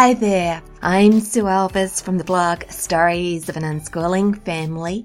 Hi 0.00 0.14
there, 0.14 0.62
I'm 0.80 1.18
Sue 1.18 1.42
Elvis 1.42 2.00
from 2.00 2.18
the 2.18 2.24
blog 2.24 2.62
Stories 2.70 3.48
of 3.48 3.56
an 3.56 3.64
Unschooling 3.64 4.40
Family. 4.44 5.04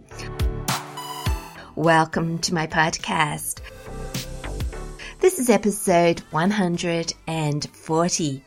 Welcome 1.76 2.38
to 2.38 2.54
my 2.54 2.68
podcast. 2.68 3.62
This 5.20 5.40
is 5.40 5.50
episode 5.50 6.20
140. 6.30 8.44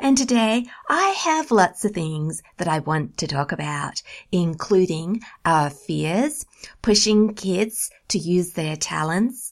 And 0.00 0.18
today 0.18 0.66
I 0.88 1.08
have 1.10 1.52
lots 1.52 1.84
of 1.84 1.92
things 1.92 2.42
that 2.56 2.66
I 2.66 2.80
want 2.80 3.18
to 3.18 3.28
talk 3.28 3.52
about, 3.52 4.02
including 4.32 5.20
our 5.44 5.70
fears, 5.70 6.46
pushing 6.82 7.34
kids 7.34 7.92
to 8.08 8.18
use 8.18 8.54
their 8.54 8.74
talents, 8.74 9.49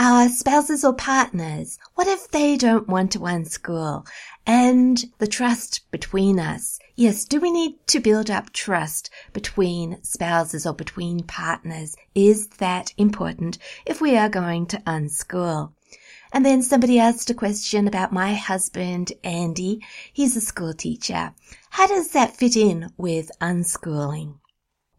our 0.00 0.28
spouses 0.28 0.84
or 0.84 0.92
partners. 0.92 1.76
What 1.96 2.06
if 2.06 2.30
they 2.30 2.56
don't 2.56 2.86
want 2.86 3.10
to 3.12 3.18
unschool? 3.18 4.06
And 4.46 5.04
the 5.18 5.26
trust 5.26 5.90
between 5.90 6.38
us. 6.38 6.78
Yes, 6.94 7.24
do 7.24 7.40
we 7.40 7.50
need 7.50 7.84
to 7.88 7.98
build 7.98 8.30
up 8.30 8.52
trust 8.52 9.10
between 9.32 10.00
spouses 10.04 10.64
or 10.66 10.72
between 10.72 11.24
partners? 11.24 11.96
Is 12.14 12.46
that 12.58 12.94
important 12.96 13.58
if 13.86 14.00
we 14.00 14.16
are 14.16 14.28
going 14.28 14.66
to 14.66 14.78
unschool? 14.86 15.72
And 16.32 16.46
then 16.46 16.62
somebody 16.62 17.00
asked 17.00 17.28
a 17.30 17.34
question 17.34 17.88
about 17.88 18.12
my 18.12 18.34
husband, 18.34 19.12
Andy. 19.24 19.84
He's 20.12 20.36
a 20.36 20.40
school 20.40 20.74
teacher. 20.74 21.34
How 21.70 21.88
does 21.88 22.10
that 22.10 22.36
fit 22.36 22.56
in 22.56 22.92
with 22.96 23.32
unschooling? 23.40 24.34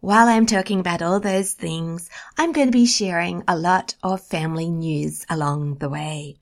While 0.02 0.30
I'm 0.30 0.46
talking 0.46 0.80
about 0.80 1.02
all 1.02 1.20
those 1.20 1.52
things, 1.52 2.10
I'm 2.38 2.54
going 2.54 2.68
to 2.68 2.72
be 2.72 2.86
sharing 2.86 3.44
a 3.50 3.58
lot 3.58 3.96
of 4.02 4.22
family 4.22 4.70
news 4.70 5.26
along 5.30 5.76
the 5.80 5.90
way. 5.90 6.38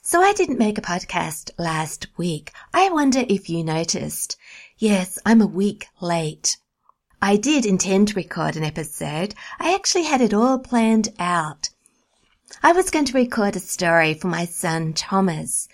So 0.00 0.22
I 0.22 0.32
didn't 0.32 0.58
make 0.58 0.78
a 0.78 0.82
podcast 0.82 1.50
last 1.58 2.06
week. 2.16 2.50
I 2.72 2.88
wonder 2.88 3.26
if 3.28 3.50
you 3.50 3.62
noticed. 3.62 4.38
Yes, 4.78 5.18
I'm 5.26 5.42
a 5.42 5.46
week 5.46 5.88
late. 6.00 6.56
I 7.20 7.36
did 7.36 7.66
intend 7.66 8.08
to 8.08 8.14
record 8.14 8.56
an 8.56 8.64
episode. 8.64 9.34
I 9.58 9.74
actually 9.74 10.04
had 10.04 10.22
it 10.22 10.32
all 10.32 10.58
planned 10.58 11.10
out. 11.18 11.68
I 12.62 12.72
was 12.72 12.90
going 12.90 13.04
to 13.04 13.18
record 13.18 13.54
a 13.54 13.60
story 13.60 14.14
for 14.14 14.28
my 14.28 14.46
son 14.46 14.94
Thomas. 14.94 15.68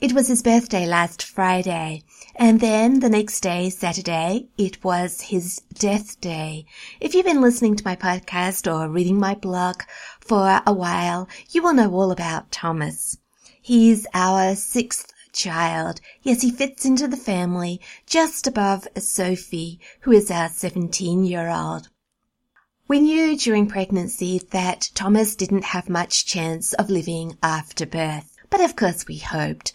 It 0.00 0.12
was 0.12 0.28
his 0.28 0.42
birthday 0.42 0.86
last 0.86 1.24
Friday, 1.24 2.04
and 2.36 2.60
then 2.60 3.00
the 3.00 3.08
next 3.08 3.40
day, 3.40 3.70
Saturday, 3.70 4.48
it 4.56 4.82
was 4.82 5.20
his 5.20 5.62
death 5.74 6.20
day. 6.20 6.66
If 7.00 7.14
you've 7.14 7.26
been 7.26 7.40
listening 7.40 7.76
to 7.76 7.84
my 7.84 7.96
podcast 7.96 8.72
or 8.72 8.88
reading 8.88 9.18
my 9.18 9.34
blog 9.34 9.82
for 10.20 10.62
a 10.66 10.72
while, 10.72 11.28
you 11.50 11.62
will 11.62 11.74
know 11.74 11.92
all 11.92 12.10
about 12.10 12.50
Thomas. 12.50 13.18
He's 13.60 14.06
our 14.14 14.54
sixth 14.54 15.12
child. 15.32 16.00
Yes, 16.22 16.42
he 16.42 16.50
fits 16.50 16.84
into 16.84 17.08
the 17.08 17.16
family 17.16 17.80
just 18.06 18.46
above 18.46 18.88
Sophie, 18.98 19.80
who 20.00 20.12
is 20.12 20.30
our 20.30 20.48
17 20.48 21.24
year 21.24 21.48
old. 21.48 21.88
We 22.88 23.00
knew 23.00 23.38
during 23.38 23.68
pregnancy 23.68 24.40
that 24.50 24.90
Thomas 24.94 25.34
didn't 25.34 25.64
have 25.64 25.88
much 25.88 26.26
chance 26.26 26.72
of 26.74 26.90
living 26.90 27.38
after 27.42 27.86
birth. 27.86 28.36
But 28.50 28.60
of 28.60 28.76
course 28.76 29.06
we 29.06 29.16
hoped. 29.16 29.72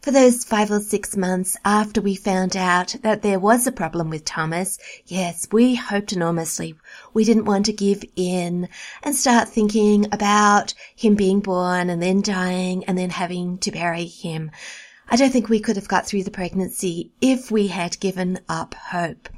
For 0.00 0.12
those 0.12 0.44
five 0.44 0.70
or 0.70 0.78
six 0.78 1.16
months 1.16 1.56
after 1.64 2.00
we 2.00 2.14
found 2.14 2.56
out 2.56 2.94
that 3.02 3.22
there 3.22 3.40
was 3.40 3.66
a 3.66 3.72
problem 3.72 4.10
with 4.10 4.24
Thomas, 4.24 4.78
yes, 5.06 5.48
we 5.50 5.74
hoped 5.74 6.12
enormously. 6.12 6.76
We 7.12 7.24
didn't 7.24 7.46
want 7.46 7.66
to 7.66 7.72
give 7.72 8.04
in 8.14 8.68
and 9.02 9.16
start 9.16 9.48
thinking 9.48 10.06
about 10.12 10.72
him 10.94 11.16
being 11.16 11.40
born 11.40 11.90
and 11.90 12.00
then 12.00 12.20
dying 12.20 12.84
and 12.84 12.96
then 12.96 13.10
having 13.10 13.58
to 13.58 13.72
bury 13.72 14.04
him. 14.04 14.52
I 15.08 15.16
don't 15.16 15.32
think 15.32 15.48
we 15.48 15.58
could 15.58 15.74
have 15.74 15.88
got 15.88 16.06
through 16.06 16.22
the 16.22 16.30
pregnancy 16.30 17.10
if 17.20 17.50
we 17.50 17.66
had 17.66 17.98
given 17.98 18.38
up 18.48 18.74
hope. 18.74 19.28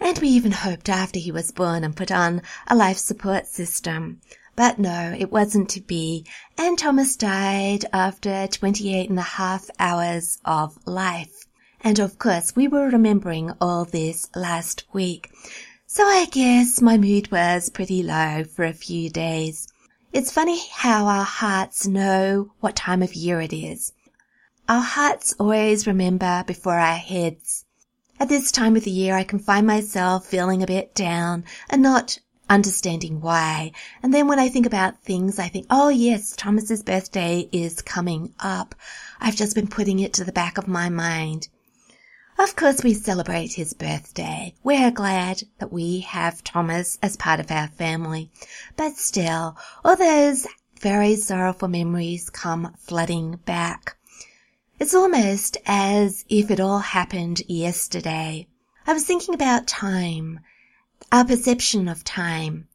And 0.00 0.18
we 0.18 0.28
even 0.28 0.52
hoped 0.52 0.88
after 0.88 1.18
he 1.18 1.30
was 1.30 1.52
born 1.52 1.84
and 1.84 1.94
put 1.94 2.10
on 2.10 2.40
a 2.66 2.74
life 2.74 2.98
support 2.98 3.46
system. 3.46 4.22
But 4.54 4.78
no, 4.78 5.16
it 5.18 5.32
wasn't 5.32 5.70
to 5.70 5.80
be, 5.80 6.26
and 6.58 6.78
Thomas 6.78 7.16
died 7.16 7.86
after 7.92 8.46
28 8.46 9.08
and 9.08 9.18
a 9.18 9.22
half 9.22 9.70
hours 9.78 10.38
of 10.44 10.78
life. 10.86 11.46
And 11.80 11.98
of 11.98 12.18
course, 12.18 12.54
we 12.54 12.68
were 12.68 12.88
remembering 12.88 13.52
all 13.60 13.84
this 13.84 14.28
last 14.36 14.84
week. 14.92 15.30
So 15.86 16.04
I 16.04 16.26
guess 16.26 16.80
my 16.80 16.96
mood 16.96 17.32
was 17.32 17.70
pretty 17.70 18.02
low 18.02 18.44
for 18.44 18.64
a 18.64 18.72
few 18.72 19.10
days. 19.10 19.68
It's 20.12 20.30
funny 20.30 20.60
how 20.70 21.06
our 21.06 21.24
hearts 21.24 21.86
know 21.86 22.52
what 22.60 22.76
time 22.76 23.02
of 23.02 23.14
year 23.14 23.40
it 23.40 23.52
is. 23.52 23.92
Our 24.68 24.82
hearts 24.82 25.34
always 25.38 25.86
remember 25.86 26.44
before 26.46 26.78
our 26.78 26.96
heads. 26.96 27.64
At 28.20 28.28
this 28.28 28.52
time 28.52 28.76
of 28.76 28.84
the 28.84 28.90
year, 28.90 29.16
I 29.16 29.24
can 29.24 29.38
find 29.38 29.66
myself 29.66 30.26
feeling 30.26 30.62
a 30.62 30.66
bit 30.66 30.94
down 30.94 31.44
and 31.68 31.82
not 31.82 32.18
understanding 32.52 33.22
why. 33.22 33.72
And 34.02 34.12
then 34.12 34.28
when 34.28 34.38
I 34.38 34.50
think 34.50 34.66
about 34.66 35.02
things, 35.02 35.38
I 35.38 35.48
think, 35.48 35.66
oh 35.70 35.88
yes, 35.88 36.34
Thomas's 36.36 36.82
birthday 36.82 37.48
is 37.50 37.80
coming 37.80 38.34
up. 38.38 38.74
I've 39.18 39.36
just 39.36 39.54
been 39.54 39.68
putting 39.68 40.00
it 40.00 40.12
to 40.14 40.24
the 40.24 40.32
back 40.32 40.58
of 40.58 40.68
my 40.68 40.90
mind. 40.90 41.48
Of 42.38 42.54
course, 42.54 42.84
we 42.84 42.92
celebrate 42.92 43.54
his 43.54 43.72
birthday. 43.72 44.54
We're 44.62 44.90
glad 44.90 45.44
that 45.60 45.72
we 45.72 46.00
have 46.00 46.44
Thomas 46.44 46.98
as 47.02 47.16
part 47.16 47.40
of 47.40 47.50
our 47.50 47.68
family. 47.68 48.30
But 48.76 48.96
still, 48.96 49.56
all 49.82 49.96
those 49.96 50.46
very 50.80 51.16
sorrowful 51.16 51.68
memories 51.68 52.28
come 52.28 52.74
flooding 52.78 53.36
back. 53.46 53.96
It's 54.78 54.94
almost 54.94 55.56
as 55.64 56.24
if 56.28 56.50
it 56.50 56.60
all 56.60 56.80
happened 56.80 57.40
yesterday. 57.48 58.46
I 58.86 58.92
was 58.92 59.06
thinking 59.06 59.34
about 59.34 59.66
time 59.66 60.40
our 61.10 61.24
perception 61.24 61.88
of 61.88 62.04
time. 62.04 62.68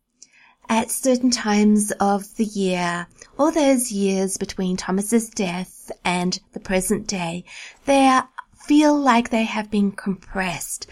At 0.70 0.92
certain 0.92 1.32
times 1.32 1.92
of 1.92 2.36
the 2.36 2.44
year, 2.44 3.08
all 3.40 3.52
those 3.52 3.92
years 3.92 4.38
between 4.38 4.76
Thomas's 4.76 5.30
death 5.30 5.92
and 6.04 6.38
the 6.52 6.60
present 6.60 7.08
day, 7.08 7.46
they 7.86 8.20
feel 8.66 9.00
like 9.00 9.30
they 9.30 9.46
have 9.46 9.72
been 9.72 9.92
compressed. 9.92 10.88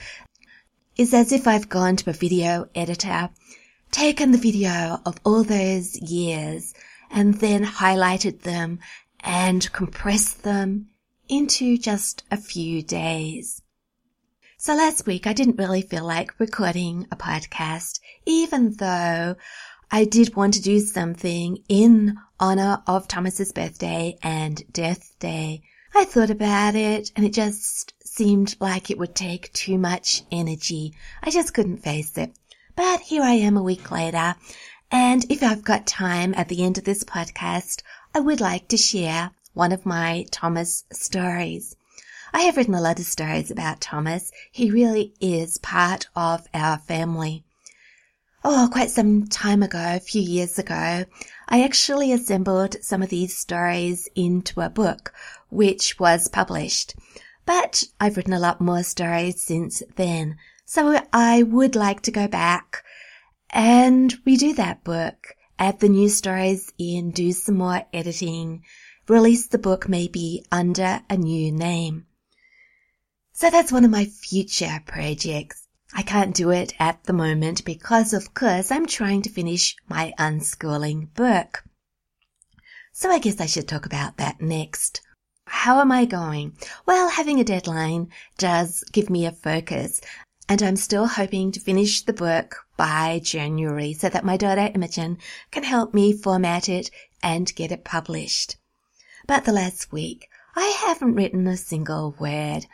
It's 0.96 1.14
as 1.14 1.34
if 1.34 1.46
I've 1.46 1.68
gone 1.68 1.98
to 1.98 2.10
a 2.10 2.14
video 2.14 2.70
editor, 2.74 3.30
taken 3.92 4.32
the 4.32 4.38
video 4.38 5.02
of 5.06 5.20
all 5.26 5.44
those 5.44 6.00
years, 6.00 6.74
and 7.12 7.34
then 7.36 7.66
highlighted 7.66 8.42
them 8.42 8.80
and 9.20 9.72
compressed 9.74 10.44
them 10.44 10.88
into 11.28 11.78
just 11.78 12.24
a 12.32 12.38
few 12.38 12.82
days. 12.82 13.62
So 14.66 14.74
last 14.74 15.06
week 15.06 15.28
I 15.28 15.34
didn't 15.34 15.60
really 15.60 15.84
feel 15.84 16.04
like 16.04 16.40
recording 16.40 17.06
a 17.12 17.16
podcast, 17.16 18.00
even 18.26 18.74
though 18.74 19.36
I 19.92 20.06
did 20.06 20.36
want 20.36 20.56
to 20.56 20.62
do 20.64 20.80
something 20.80 21.60
in 21.70 22.18
honor 22.40 22.82
of 22.88 23.08
Thomas's 23.08 23.52
birthday 23.52 24.18
and 24.24 24.64
death 24.74 25.14
day. 25.20 25.62
I 25.94 26.06
thought 26.06 26.32
about 26.32 26.74
it 26.74 27.12
and 27.16 27.24
it 27.24 27.34
just 27.34 27.94
seemed 28.04 28.56
like 28.60 28.90
it 28.90 28.98
would 28.98 29.14
take 29.14 29.54
too 29.54 29.78
much 29.78 30.24
energy. 30.32 30.96
I 31.22 31.30
just 31.30 31.54
couldn't 31.54 31.84
face 31.84 32.18
it. 32.18 32.36
But 32.76 33.02
here 33.02 33.22
I 33.22 33.34
am 33.34 33.58
a 33.58 33.62
week 33.62 33.92
later. 33.92 34.34
And 34.90 35.32
if 35.32 35.44
I've 35.44 35.64
got 35.64 35.86
time 35.86 36.34
at 36.36 36.50
the 36.50 36.64
end 36.64 36.80
of 36.80 36.86
this 36.86 37.04
podcast, 37.04 37.84
I 38.16 38.20
would 38.20 38.42
like 38.42 38.68
to 38.70 38.78
share 38.78 39.30
one 39.54 39.72
of 39.72 39.86
my 39.86 40.26
Thomas 40.32 40.86
stories. 40.92 41.76
I 42.36 42.42
have 42.42 42.58
written 42.58 42.76
a 42.76 42.82
lot 42.82 43.00
of 43.00 43.06
stories 43.06 43.50
about 43.50 43.80
Thomas. 43.80 44.30
He 44.52 44.70
really 44.70 45.14
is 45.22 45.58
part 45.58 46.10
of 46.18 46.46
our 46.54 46.78
family. 46.80 47.46
Oh, 48.44 48.68
quite 48.70 48.90
some 48.90 49.28
time 49.28 49.64
ago, 49.64 49.82
a 49.82 50.02
few 50.02 50.22
years 50.22 50.60
ago, 50.60 51.06
I 51.48 51.64
actually 51.64 52.12
assembled 52.12 52.76
some 52.84 53.02
of 53.02 53.08
these 53.08 53.38
stories 53.38 54.10
into 54.16 54.60
a 54.60 54.70
book, 54.70 55.14
which 55.50 55.98
was 55.98 56.28
published. 56.28 56.94
But 57.46 57.86
I've 58.02 58.18
written 58.18 58.34
a 58.34 58.40
lot 58.40 58.60
more 58.60 58.84
stories 58.84 59.42
since 59.42 59.82
then. 59.96 60.36
So 60.66 61.00
I 61.14 61.42
would 61.42 61.78
like 61.78 62.02
to 62.02 62.12
go 62.12 62.28
back 62.28 62.84
and 63.50 64.14
redo 64.26 64.54
that 64.58 64.84
book, 64.84 65.38
add 65.58 65.80
the 65.80 65.88
new 65.88 66.10
stories 66.10 66.74
in, 66.78 67.12
do 67.12 67.32
some 67.32 67.56
more 67.56 67.84
editing, 67.94 68.66
release 69.08 69.48
the 69.48 69.58
book 69.58 69.88
maybe 69.88 70.44
under 70.52 71.00
a 71.10 71.16
new 71.16 71.50
name. 71.54 72.08
So 73.38 73.50
that's 73.50 73.70
one 73.70 73.84
of 73.84 73.92
my 73.92 74.06
future 74.06 74.82
projects. 74.86 75.68
I 75.94 76.04
can't 76.04 76.34
do 76.34 76.52
it 76.52 76.74
at 76.80 77.04
the 77.04 77.12
moment 77.12 77.66
because 77.66 78.14
of 78.14 78.34
course 78.34 78.72
I'm 78.72 78.86
trying 78.86 79.24
to 79.24 79.30
finish 79.30 79.76
my 79.90 80.14
unschooling 80.18 81.14
book. 81.16 81.66
So 82.94 83.12
I 83.12 83.20
guess 83.20 83.42
I 83.42 83.46
should 83.46 83.68
talk 83.68 83.86
about 83.86 84.16
that 84.16 84.40
next. 84.40 85.02
How 85.48 85.82
am 85.82 85.92
I 85.92 86.06
going? 86.06 86.56
Well, 86.86 87.10
having 87.10 87.42
a 87.42 87.44
deadline 87.44 88.08
does 88.38 88.86
give 88.94 89.10
me 89.10 89.26
a 89.26 89.34
focus 89.34 90.00
and 90.48 90.64
I'm 90.64 90.78
still 90.78 91.06
hoping 91.06 91.52
to 91.52 91.60
finish 91.60 92.04
the 92.04 92.14
book 92.14 92.66
by 92.78 93.20
January 93.22 93.92
so 93.92 94.08
that 94.08 94.24
my 94.24 94.38
daughter 94.38 94.72
Imogen 94.74 95.18
can 95.52 95.64
help 95.64 95.94
me 95.94 96.14
format 96.14 96.70
it 96.70 96.90
and 97.22 97.54
get 97.54 97.74
it 97.74 97.84
published. 97.84 98.56
But 99.28 99.44
the 99.44 99.52
last 99.52 99.92
week 99.92 100.30
I 100.56 100.68
haven't 100.68 101.16
written 101.16 101.48
a 101.48 101.58
single 101.58 102.16
word. 102.18 102.66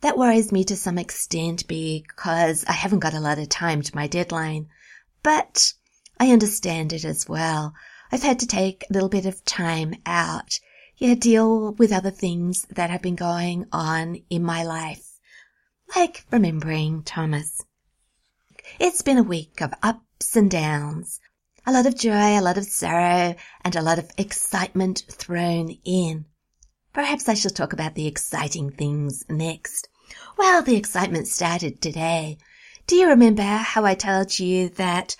That 0.00 0.16
worries 0.16 0.52
me 0.52 0.62
to 0.64 0.76
some 0.76 0.96
extent 0.96 1.66
because 1.66 2.64
I 2.64 2.72
haven't 2.72 3.00
got 3.00 3.14
a 3.14 3.20
lot 3.20 3.38
of 3.38 3.48
time 3.48 3.82
to 3.82 3.96
my 3.96 4.06
deadline. 4.06 4.68
But 5.24 5.72
I 6.20 6.30
understand 6.30 6.92
it 6.92 7.04
as 7.04 7.28
well. 7.28 7.74
I've 8.12 8.22
had 8.22 8.38
to 8.40 8.46
take 8.46 8.84
a 8.84 8.92
little 8.92 9.08
bit 9.08 9.26
of 9.26 9.44
time 9.44 9.94
out. 10.06 10.60
Yeah, 10.96 11.14
deal 11.14 11.72
with 11.72 11.92
other 11.92 12.12
things 12.12 12.64
that 12.70 12.90
have 12.90 13.02
been 13.02 13.16
going 13.16 13.66
on 13.72 14.22
in 14.30 14.42
my 14.44 14.62
life. 14.62 15.18
Like 15.96 16.24
remembering 16.30 17.02
Thomas. 17.02 17.60
It's 18.78 19.02
been 19.02 19.18
a 19.18 19.22
week 19.22 19.60
of 19.60 19.74
ups 19.82 20.36
and 20.36 20.50
downs. 20.50 21.18
A 21.66 21.72
lot 21.72 21.86
of 21.86 21.98
joy, 21.98 22.38
a 22.38 22.40
lot 22.40 22.56
of 22.56 22.64
sorrow, 22.64 23.34
and 23.64 23.76
a 23.76 23.82
lot 23.82 23.98
of 23.98 24.10
excitement 24.16 25.04
thrown 25.10 25.70
in. 25.84 26.24
Perhaps 26.92 27.28
I 27.28 27.34
shall 27.34 27.50
talk 27.50 27.72
about 27.72 27.94
the 27.94 28.06
exciting 28.06 28.70
things 28.70 29.24
next. 29.28 29.88
Well, 30.36 30.62
the 30.62 30.76
excitement 30.76 31.28
started 31.28 31.80
today. 31.80 32.38
Do 32.86 32.96
you 32.96 33.08
remember 33.08 33.42
how 33.42 33.84
I 33.84 33.94
told 33.94 34.38
you 34.38 34.70
that 34.70 35.16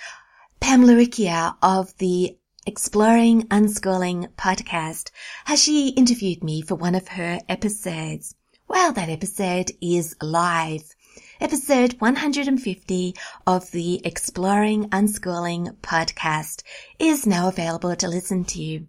Pamela 0.60 0.94
Laricchia 0.94 1.56
of 1.62 1.96
the 1.98 2.38
Exploring 2.66 3.42
Unschooling 3.48 4.28
podcast, 4.36 5.10
how 5.44 5.56
she 5.56 5.88
interviewed 5.90 6.42
me 6.42 6.62
for 6.62 6.74
one 6.74 6.94
of 6.94 7.08
her 7.08 7.40
episodes? 7.48 8.34
Well, 8.66 8.92
that 8.92 9.08
episode 9.08 9.70
is 9.80 10.16
live. 10.20 10.94
Episode 11.40 12.00
150 12.00 13.14
of 13.46 13.70
the 13.70 14.04
Exploring 14.04 14.88
Unschooling 14.90 15.76
podcast 15.82 16.62
is 16.98 17.26
now 17.26 17.48
available 17.48 17.94
to 17.96 18.08
listen 18.08 18.44
to. 18.44 18.86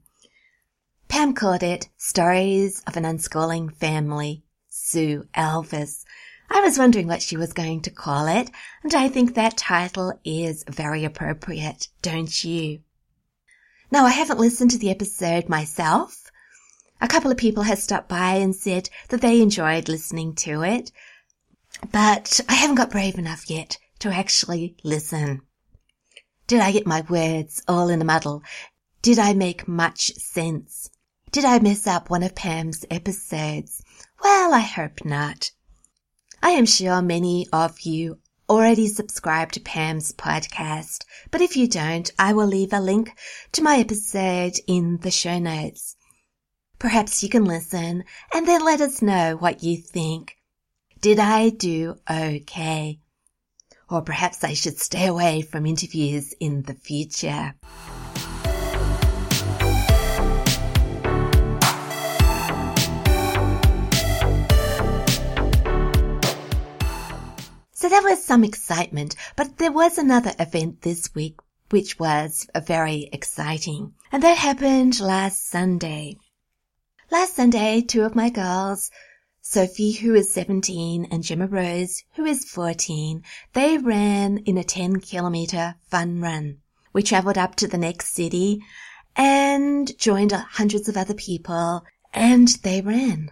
Pam 1.10 1.34
called 1.34 1.64
it 1.64 1.90
Stories 1.98 2.84
of 2.86 2.96
an 2.96 3.04
Unschooling 3.04 3.76
Family, 3.76 4.44
Sue 4.70 5.28
Elvis. 5.36 6.06
I 6.52 6.62
was 6.62 6.78
wondering 6.78 7.08
what 7.08 7.24
she 7.24 7.36
was 7.36 7.52
going 7.52 7.82
to 7.82 7.90
call 7.90 8.28
it, 8.28 8.52
and 8.84 8.94
I 8.94 9.10
think 9.10 9.34
that 9.34 9.58
title 9.58 10.18
is 10.24 10.64
very 10.70 11.04
appropriate, 11.04 11.88
don't 12.04 12.44
you? 12.44 12.82
Now, 13.92 14.06
I 14.06 14.12
haven't 14.12 14.40
listened 14.40 14.70
to 14.72 14.78
the 14.78 14.92
episode 14.92 15.50
myself. 15.50 16.32
A 17.02 17.08
couple 17.08 17.32
of 17.32 17.38
people 17.38 17.64
have 17.64 17.80
stopped 17.80 18.08
by 18.08 18.36
and 18.36 18.56
said 18.56 18.90
that 19.10 19.20
they 19.20 19.42
enjoyed 19.42 19.90
listening 19.90 20.36
to 20.36 20.62
it, 20.62 20.92
but 21.92 22.40
I 22.48 22.54
haven't 22.54 22.76
got 22.78 22.92
brave 22.92 23.18
enough 23.18 23.50
yet 23.50 23.78
to 24.00 24.10
actually 24.10 24.78
listen. 24.84 25.42
Did 26.46 26.62
I 26.62 26.72
get 26.72 26.86
my 26.86 27.02
words 27.10 27.64
all 27.68 27.90
in 27.90 28.02
a 28.02 28.06
muddle? 28.06 28.44
Did 29.02 29.18
I 29.18 29.34
make 29.34 29.68
much 29.68 30.14
sense? 30.14 30.92
Did 31.32 31.46
I 31.46 31.60
mess 31.60 31.86
up 31.86 32.10
one 32.10 32.24
of 32.24 32.34
Pam's 32.34 32.86
episodes? 32.90 33.84
Well, 34.24 34.52
I 34.52 34.62
hope 34.62 35.06
not. 35.06 35.52
I 36.42 36.52
am 36.52 36.66
sure 36.66 37.04
many 37.04 37.46
of 37.54 37.82
you 37.82 38.18
already 38.50 38.88
subscribe 38.88 39.52
to 39.52 39.60
Pam's 39.60 40.12
podcast, 40.12 41.06
but 41.30 41.42
if 41.42 41.56
you 41.56 41.68
don't, 41.68 42.10
I 42.18 42.34
will 42.34 42.48
leave 42.48 42.74
a 42.74 42.80
link 42.80 43.16
to 43.52 43.62
my 43.62 43.78
episode 43.78 44.56
in 44.66 44.98
the 45.02 45.12
show 45.12 45.38
notes. 45.38 45.96
Perhaps 46.80 47.22
you 47.22 47.30
can 47.30 47.46
listen 47.46 48.06
and 48.34 48.48
then 48.48 48.66
let 48.66 48.82
us 48.82 49.04
know 49.04 49.36
what 49.38 49.62
you 49.62 49.78
think. 49.78 50.36
Did 51.00 51.20
I 51.20 51.50
do 51.50 52.00
okay? 52.10 53.02
Or 53.88 54.02
perhaps 54.02 54.44
I 54.44 54.54
should 54.54 54.80
stay 54.80 55.06
away 55.06 55.44
from 55.44 55.68
interviews 55.68 56.34
in 56.40 56.64
the 56.64 56.74
future. 56.74 57.54
So 67.80 67.88
there 67.88 68.04
was 68.04 68.22
some 68.22 68.44
excitement, 68.44 69.16
but 69.38 69.58
there 69.58 69.72
was 69.72 69.98
another 69.98 70.34
event 70.38 70.82
this 70.82 71.16
week 71.16 71.38
which 71.70 71.98
was 71.98 72.46
very 72.66 73.08
exciting. 73.14 73.94
And 74.12 74.22
that 74.22 74.38
happened 74.38 75.00
last 75.00 75.48
Sunday. 75.48 76.18
Last 77.10 77.38
Sunday, 77.38 77.80
two 77.80 78.04
of 78.04 78.18
my 78.18 78.30
girls, 78.30 78.92
Sophie, 79.42 79.94
who 79.94 80.14
is 80.14 80.34
17, 80.34 81.06
and 81.06 81.24
Gemma 81.24 81.48
Rose, 81.48 82.04
who 82.16 82.26
is 82.26 82.44
14, 82.44 83.24
they 83.54 83.78
ran 83.78 84.40
in 84.40 84.58
a 84.58 84.64
10 84.66 85.00
kilometer 85.00 85.76
fun 85.90 86.20
run. 86.20 86.58
We 86.92 87.02
traveled 87.02 87.38
up 87.38 87.56
to 87.56 87.68
the 87.70 87.78
next 87.78 88.14
city 88.14 88.62
and 89.16 89.98
joined 89.98 90.34
hundreds 90.34 90.90
of 90.90 90.98
other 90.98 91.14
people 91.14 91.86
and 92.14 92.50
they 92.62 92.82
ran. 92.82 93.32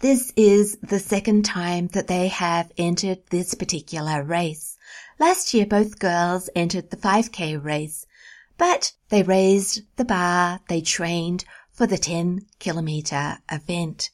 This 0.00 0.30
is 0.36 0.76
the 0.82 0.98
second 0.98 1.46
time 1.46 1.88
that 1.88 2.06
they 2.06 2.28
have 2.28 2.70
entered 2.76 3.20
this 3.30 3.54
particular 3.54 4.22
race. 4.22 4.76
Last 5.18 5.54
year, 5.54 5.64
both 5.64 5.98
girls 5.98 6.50
entered 6.54 6.90
the 6.90 6.98
5K 6.98 7.64
race, 7.64 8.04
but 8.58 8.92
they 9.08 9.22
raised 9.22 9.80
the 9.96 10.04
bar, 10.04 10.60
they 10.68 10.82
trained 10.82 11.46
for 11.72 11.86
the 11.86 11.96
10 11.96 12.44
kilometer 12.58 13.38
event. 13.50 14.10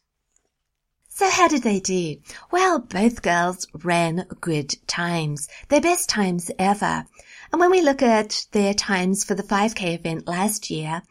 So 1.09 1.29
how 1.29 1.49
did 1.49 1.65
they 1.65 1.81
do? 1.81 2.19
Well, 2.53 2.79
both 2.79 3.21
girls 3.21 3.67
ran 3.75 4.27
good 4.41 4.77
times, 4.87 5.49
their 5.69 5.81
best 5.81 6.09
times 6.09 6.49
ever. 6.61 7.07
And 7.51 7.61
when 7.61 7.73
we 7.73 7.83
look 7.83 8.03
at 8.03 8.47
their 8.53 8.73
times 8.73 9.25
for 9.25 9.35
the 9.35 9.43
5K 9.43 9.97
event 9.97 10.29
last 10.29 10.71
year, 10.71 11.03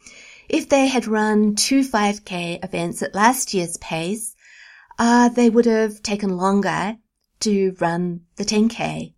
if 0.48 0.70
they 0.70 0.86
had 0.86 1.06
run 1.06 1.56
two 1.56 1.82
5K 1.82 2.64
events 2.64 3.02
at 3.02 3.14
last 3.14 3.52
year's 3.52 3.76
pace, 3.76 4.31
uh, 4.98 5.28
they 5.28 5.50
would 5.50 5.66
have 5.66 6.02
taken 6.02 6.36
longer 6.36 6.96
to 7.40 7.74
run 7.80 8.20
the 8.36 8.44
10K. 8.44 9.14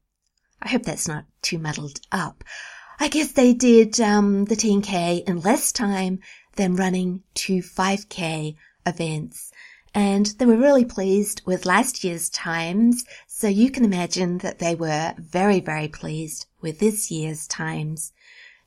I 0.63 0.69
hope 0.69 0.83
that's 0.83 1.09
not 1.09 1.27
too 1.43 1.59
muddled 1.59 2.01
up. 2.11 2.43
I 2.99 3.09
guess 3.09 3.33
they 3.33 3.53
did 3.53 4.01
um, 4.01 4.45
the 4.47 4.57
10K 4.57 5.29
in 5.29 5.41
less 5.41 5.73
time 5.73 6.21
than 6.57 6.77
running 6.77 7.23
two 7.35 7.59
5K 7.59 8.55
events. 8.87 9.51
And 9.95 10.27
they 10.27 10.47
were 10.47 10.57
really 10.57 10.85
pleased 10.85 11.43
with 11.45 11.67
last 11.67 12.03
year's 12.03 12.29
times, 12.29 13.05
so 13.27 13.47
you 13.47 13.71
can 13.71 13.85
imagine 13.85 14.39
that 14.39 14.59
they 14.59 14.75
were 14.75 15.15
very, 15.19 15.61
very 15.61 15.89
pleased 15.89 16.47
with 16.61 16.79
this 16.79 17.11
year's 17.11 17.47
times. 17.47 18.13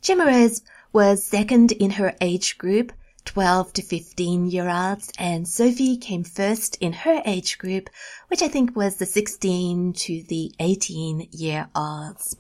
Gemma 0.02 0.26
Rose 0.26 0.62
was 0.94 1.24
second 1.24 1.72
in 1.72 1.92
her 1.92 2.16
age 2.22 2.58
group 2.58 2.94
12 3.28 3.74
to 3.74 3.82
15 3.82 4.46
year 4.48 4.70
olds 4.70 5.12
and 5.20 5.46
Sophie 5.46 5.98
came 5.98 6.24
first 6.24 6.78
in 6.80 6.94
her 6.94 7.22
age 7.26 7.58
group, 7.58 7.90
which 8.30 8.42
I 8.42 8.48
think 8.48 8.74
was 8.74 8.96
the 8.96 9.06
16 9.06 9.92
to 9.94 10.24
the 10.24 10.54
18 10.62 11.28
year 11.32 11.68
olds. 11.76 12.38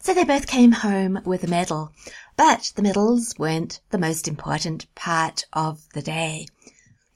So 0.00 0.12
they 0.12 0.24
both 0.24 0.48
came 0.48 0.72
home 0.72 1.20
with 1.24 1.44
a 1.44 1.46
medal, 1.46 1.92
but 2.36 2.72
the 2.74 2.82
medals 2.82 3.32
weren't 3.38 3.80
the 3.90 3.98
most 3.98 4.26
important 4.26 4.92
part 4.96 5.44
of 5.52 5.86
the 5.94 6.02
day. 6.02 6.48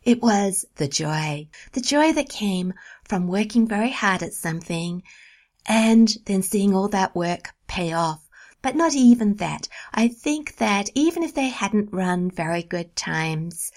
It 0.04 0.22
was 0.22 0.64
the 0.76 0.88
joy, 0.88 1.48
the 1.72 1.80
joy 1.80 2.12
that 2.12 2.28
came 2.28 2.72
from 3.02 3.26
working 3.26 3.66
very 3.66 3.90
hard 3.90 4.22
at 4.22 4.32
something 4.32 5.02
and 5.66 6.08
then 6.26 6.42
seeing 6.42 6.72
all 6.72 6.88
that 6.88 7.16
work 7.16 7.52
pay 7.66 7.92
off 7.92 8.28
but 8.62 8.76
not 8.76 8.94
even 8.94 9.34
that. 9.34 9.68
I 9.92 10.08
think 10.08 10.56
that 10.56 10.88
even 10.94 11.22
if 11.22 11.34
they 11.34 11.48
hadn't 11.48 11.92
run 11.92 12.30
very 12.30 12.62
good 12.62 12.94
times, 12.96 13.72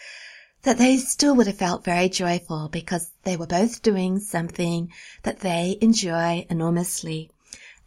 that 0.62 0.78
they 0.78 0.98
still 0.98 1.36
would 1.36 1.48
have 1.48 1.58
felt 1.58 1.84
very 1.84 2.08
joyful 2.08 2.70
because 2.70 3.12
they 3.24 3.36
were 3.36 3.48
both 3.48 3.82
doing 3.82 4.20
something 4.20 4.92
that 5.24 5.42
they 5.42 5.78
enjoy 5.82 6.46
enormously. 6.50 7.30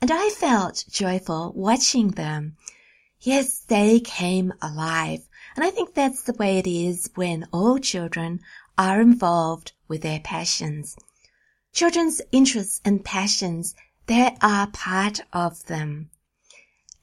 And 0.00 0.12
I 0.12 0.30
felt 0.30 0.84
joyful 0.90 1.52
watching 1.56 2.10
them. 2.10 2.56
Yes, 3.20 3.58
they 3.58 3.98
came 3.98 4.52
alive. 4.62 5.28
And 5.56 5.64
I 5.64 5.70
think 5.70 5.94
that's 5.94 6.22
the 6.22 6.34
way 6.34 6.58
it 6.58 6.68
is 6.68 7.10
when 7.16 7.48
all 7.52 7.78
children 7.78 8.40
are 8.76 9.00
involved 9.00 9.72
with 9.88 10.02
their 10.02 10.20
passions. 10.20 10.96
Children's 11.72 12.20
interests 12.30 12.80
and 12.84 13.04
passions, 13.04 13.74
they 14.06 14.36
are 14.40 14.68
part 14.68 15.20
of 15.32 15.64
them. 15.66 16.10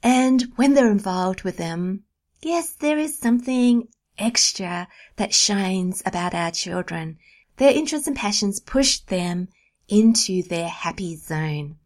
And 0.05 0.53
when 0.55 0.75
they're 0.75 0.91
involved 0.91 1.41
with 1.41 1.57
them, 1.57 2.03
yes, 2.39 2.73
there 2.73 2.99
is 2.99 3.17
something 3.17 3.87
extra 4.19 4.87
that 5.15 5.33
shines 5.33 6.03
about 6.05 6.35
our 6.35 6.51
children. 6.51 7.17
Their 7.57 7.73
interests 7.73 8.07
and 8.07 8.15
passions 8.15 8.59
push 8.59 8.99
them 8.99 9.47
into 9.87 10.43
their 10.43 10.67
happy 10.67 11.15
zone. 11.15 11.77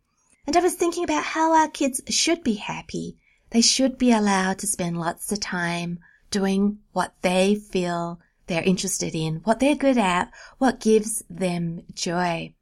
And 0.46 0.58
I 0.58 0.60
was 0.60 0.76
thinking 0.76 1.06
about 1.06 1.24
how 1.24 1.54
our 1.54 1.70
kids 1.70 2.02
should 2.10 2.44
be 2.44 2.56
happy. 2.56 3.16
They 3.52 3.62
should 3.62 3.98
be 3.98 4.12
allowed 4.12 4.60
to 4.60 4.68
spend 4.68 5.00
lots 5.00 5.32
of 5.32 5.40
time 5.40 6.00
doing 6.30 6.80
what 6.92 7.14
they 7.22 7.56
feel 7.56 8.20
they're 8.48 8.64
interested 8.64 9.16
in, 9.16 9.38
what 9.46 9.62
they're 9.62 9.76
good 9.76 9.98
at, 9.98 10.30
what 10.58 10.82
gives 10.82 11.24
them 11.30 11.84
joy. 11.94 12.54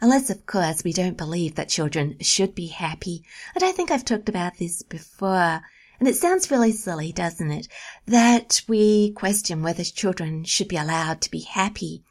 Unless, 0.00 0.30
of 0.30 0.46
course, 0.46 0.84
we 0.84 0.92
don't 0.92 1.16
believe 1.16 1.56
that 1.56 1.68
children 1.68 2.16
should 2.20 2.54
be 2.54 2.68
happy. 2.68 3.24
And 3.54 3.64
I 3.64 3.72
think 3.72 3.90
I've 3.90 4.04
talked 4.04 4.28
about 4.28 4.56
this 4.58 4.82
before. 4.82 5.60
And 5.98 6.08
it 6.08 6.14
sounds 6.14 6.50
really 6.50 6.70
silly, 6.70 7.10
doesn't 7.10 7.50
it? 7.50 7.66
That 8.06 8.62
we 8.68 9.10
question 9.12 9.62
whether 9.62 9.82
children 9.82 10.44
should 10.44 10.68
be 10.68 10.76
allowed 10.76 11.20
to 11.22 11.30
be 11.30 11.40
happy. 11.40 12.04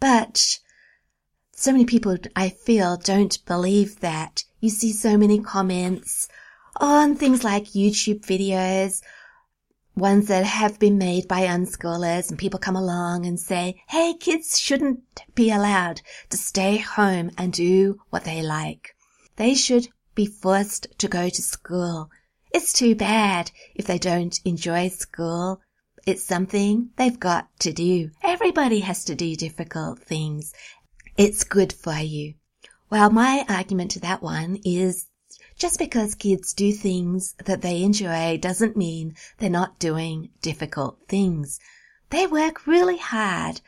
But 0.00 0.60
so 1.52 1.72
many 1.72 1.84
people, 1.84 2.16
I 2.34 2.48
feel, 2.48 2.96
don't 2.96 3.44
believe 3.44 4.00
that. 4.00 4.44
You 4.60 4.70
see 4.70 4.92
so 4.92 5.18
many 5.18 5.38
comments 5.40 6.28
on 6.76 7.16
things 7.16 7.44
like 7.44 7.64
YouTube 7.64 8.20
videos, 8.24 9.02
ones 9.96 10.28
that 10.28 10.44
have 10.44 10.78
been 10.78 10.98
made 10.98 11.26
by 11.26 11.40
unschoolers 11.40 12.28
and 12.28 12.38
people 12.38 12.60
come 12.60 12.76
along 12.76 13.24
and 13.24 13.40
say, 13.40 13.82
hey, 13.88 14.14
kids 14.14 14.58
shouldn't 14.58 15.00
be 15.34 15.50
allowed 15.50 16.02
to 16.28 16.36
stay 16.36 16.76
home 16.76 17.30
and 17.38 17.52
do 17.52 17.98
what 18.10 18.24
they 18.24 18.42
like. 18.42 18.94
They 19.36 19.54
should 19.54 19.88
be 20.14 20.26
forced 20.26 20.86
to 20.98 21.08
go 21.08 21.28
to 21.28 21.42
school. 21.42 22.10
It's 22.52 22.72
too 22.72 22.94
bad 22.94 23.50
if 23.74 23.86
they 23.86 23.98
don't 23.98 24.38
enjoy 24.44 24.88
school. 24.88 25.60
It's 26.06 26.22
something 26.24 26.90
they've 26.96 27.18
got 27.18 27.48
to 27.60 27.72
do. 27.72 28.10
Everybody 28.22 28.80
has 28.80 29.04
to 29.06 29.14
do 29.14 29.34
difficult 29.34 30.00
things. 30.00 30.52
It's 31.16 31.44
good 31.44 31.72
for 31.72 31.98
you. 31.98 32.34
Well, 32.90 33.10
my 33.10 33.44
argument 33.48 33.92
to 33.92 34.00
that 34.00 34.22
one 34.22 34.58
is 34.64 35.05
just 35.58 35.78
because 35.78 36.14
kids 36.14 36.52
do 36.52 36.72
things 36.72 37.34
that 37.44 37.62
they 37.62 37.82
enjoy 37.82 38.36
doesn't 38.36 38.76
mean 38.76 39.14
they're 39.38 39.48
not 39.48 39.78
doing 39.78 40.28
difficult 40.42 40.98
things. 41.08 41.58
They 42.10 42.26
work 42.26 42.66
really 42.66 42.98
hard 42.98 43.60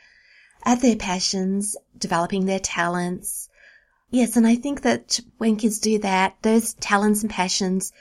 at 0.63 0.81
their 0.81 0.95
passions, 0.95 1.75
developing 1.97 2.45
their 2.45 2.59
talents. 2.59 3.49
Yes, 4.11 4.37
and 4.37 4.45
I 4.45 4.55
think 4.55 4.81
that 4.81 5.19
when 5.37 5.55
kids 5.55 5.79
do 5.79 5.97
that, 5.99 6.37
those 6.41 6.73
talents 6.75 7.21
and 7.21 7.29
passions 7.29 7.91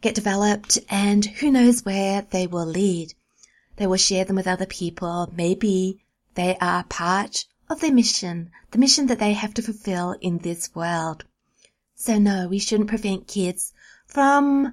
get 0.00 0.14
developed 0.14 0.78
and 0.88 1.24
who 1.24 1.50
knows 1.50 1.84
where 1.84 2.22
they 2.30 2.46
will 2.46 2.66
lead. 2.66 3.12
They 3.76 3.86
will 3.86 3.96
share 3.96 4.24
them 4.24 4.36
with 4.36 4.46
other 4.46 4.66
people. 4.66 5.30
Maybe 5.34 6.04
they 6.34 6.56
are 6.58 6.84
part 6.84 7.44
of 7.68 7.80
their 7.80 7.92
mission, 7.92 8.50
the 8.70 8.78
mission 8.78 9.06
that 9.06 9.18
they 9.18 9.34
have 9.34 9.54
to 9.54 9.62
fulfill 9.62 10.16
in 10.20 10.38
this 10.38 10.74
world. 10.74 11.24
So 12.00 12.18
no, 12.18 12.48
we 12.48 12.58
shouldn't 12.58 12.88
prevent 12.88 13.28
kids 13.28 13.74
from 14.06 14.72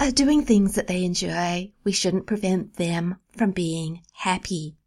uh, 0.00 0.10
doing 0.12 0.46
things 0.46 0.76
that 0.76 0.86
they 0.86 1.04
enjoy. 1.04 1.72
We 1.84 1.92
shouldn't 1.92 2.26
prevent 2.26 2.76
them 2.76 3.16
from 3.36 3.50
being 3.50 4.00
happy. 4.14 4.78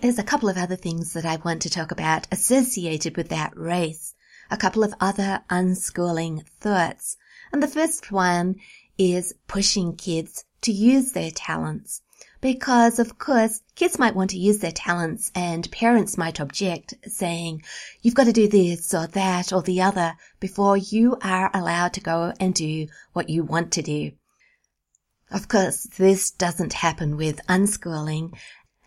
There's 0.00 0.18
a 0.18 0.22
couple 0.22 0.50
of 0.50 0.58
other 0.58 0.76
things 0.76 1.14
that 1.14 1.24
I 1.24 1.36
want 1.36 1.62
to 1.62 1.70
talk 1.70 1.90
about 1.90 2.28
associated 2.30 3.16
with 3.16 3.30
that 3.30 3.56
race. 3.56 4.14
A 4.50 4.58
couple 4.58 4.84
of 4.84 4.92
other 5.00 5.42
unschooling 5.48 6.46
thoughts. 6.60 7.16
And 7.50 7.62
the 7.62 7.66
first 7.66 8.12
one 8.12 8.56
is 8.98 9.32
pushing 9.46 9.96
kids 9.96 10.44
to 10.60 10.70
use 10.70 11.12
their 11.12 11.30
talents 11.30 12.02
because 12.42 12.98
of 12.98 13.18
course 13.18 13.62
kids 13.76 13.98
might 14.00 14.16
want 14.16 14.30
to 14.30 14.38
use 14.38 14.58
their 14.58 14.72
talents 14.72 15.30
and 15.34 15.70
parents 15.70 16.18
might 16.18 16.40
object 16.40 16.92
saying 17.06 17.62
you've 18.02 18.16
got 18.16 18.24
to 18.24 18.32
do 18.32 18.48
this 18.48 18.92
or 18.92 19.06
that 19.06 19.52
or 19.52 19.62
the 19.62 19.80
other 19.80 20.14
before 20.40 20.76
you 20.76 21.16
are 21.22 21.50
allowed 21.54 21.94
to 21.94 22.00
go 22.00 22.32
and 22.40 22.52
do 22.54 22.86
what 23.12 23.30
you 23.30 23.44
want 23.44 23.70
to 23.72 23.80
do. 23.80 24.10
Of 25.30 25.46
course, 25.48 25.84
this 25.96 26.32
doesn't 26.32 26.74
happen 26.74 27.16
with 27.16 27.46
unschooling 27.46 28.36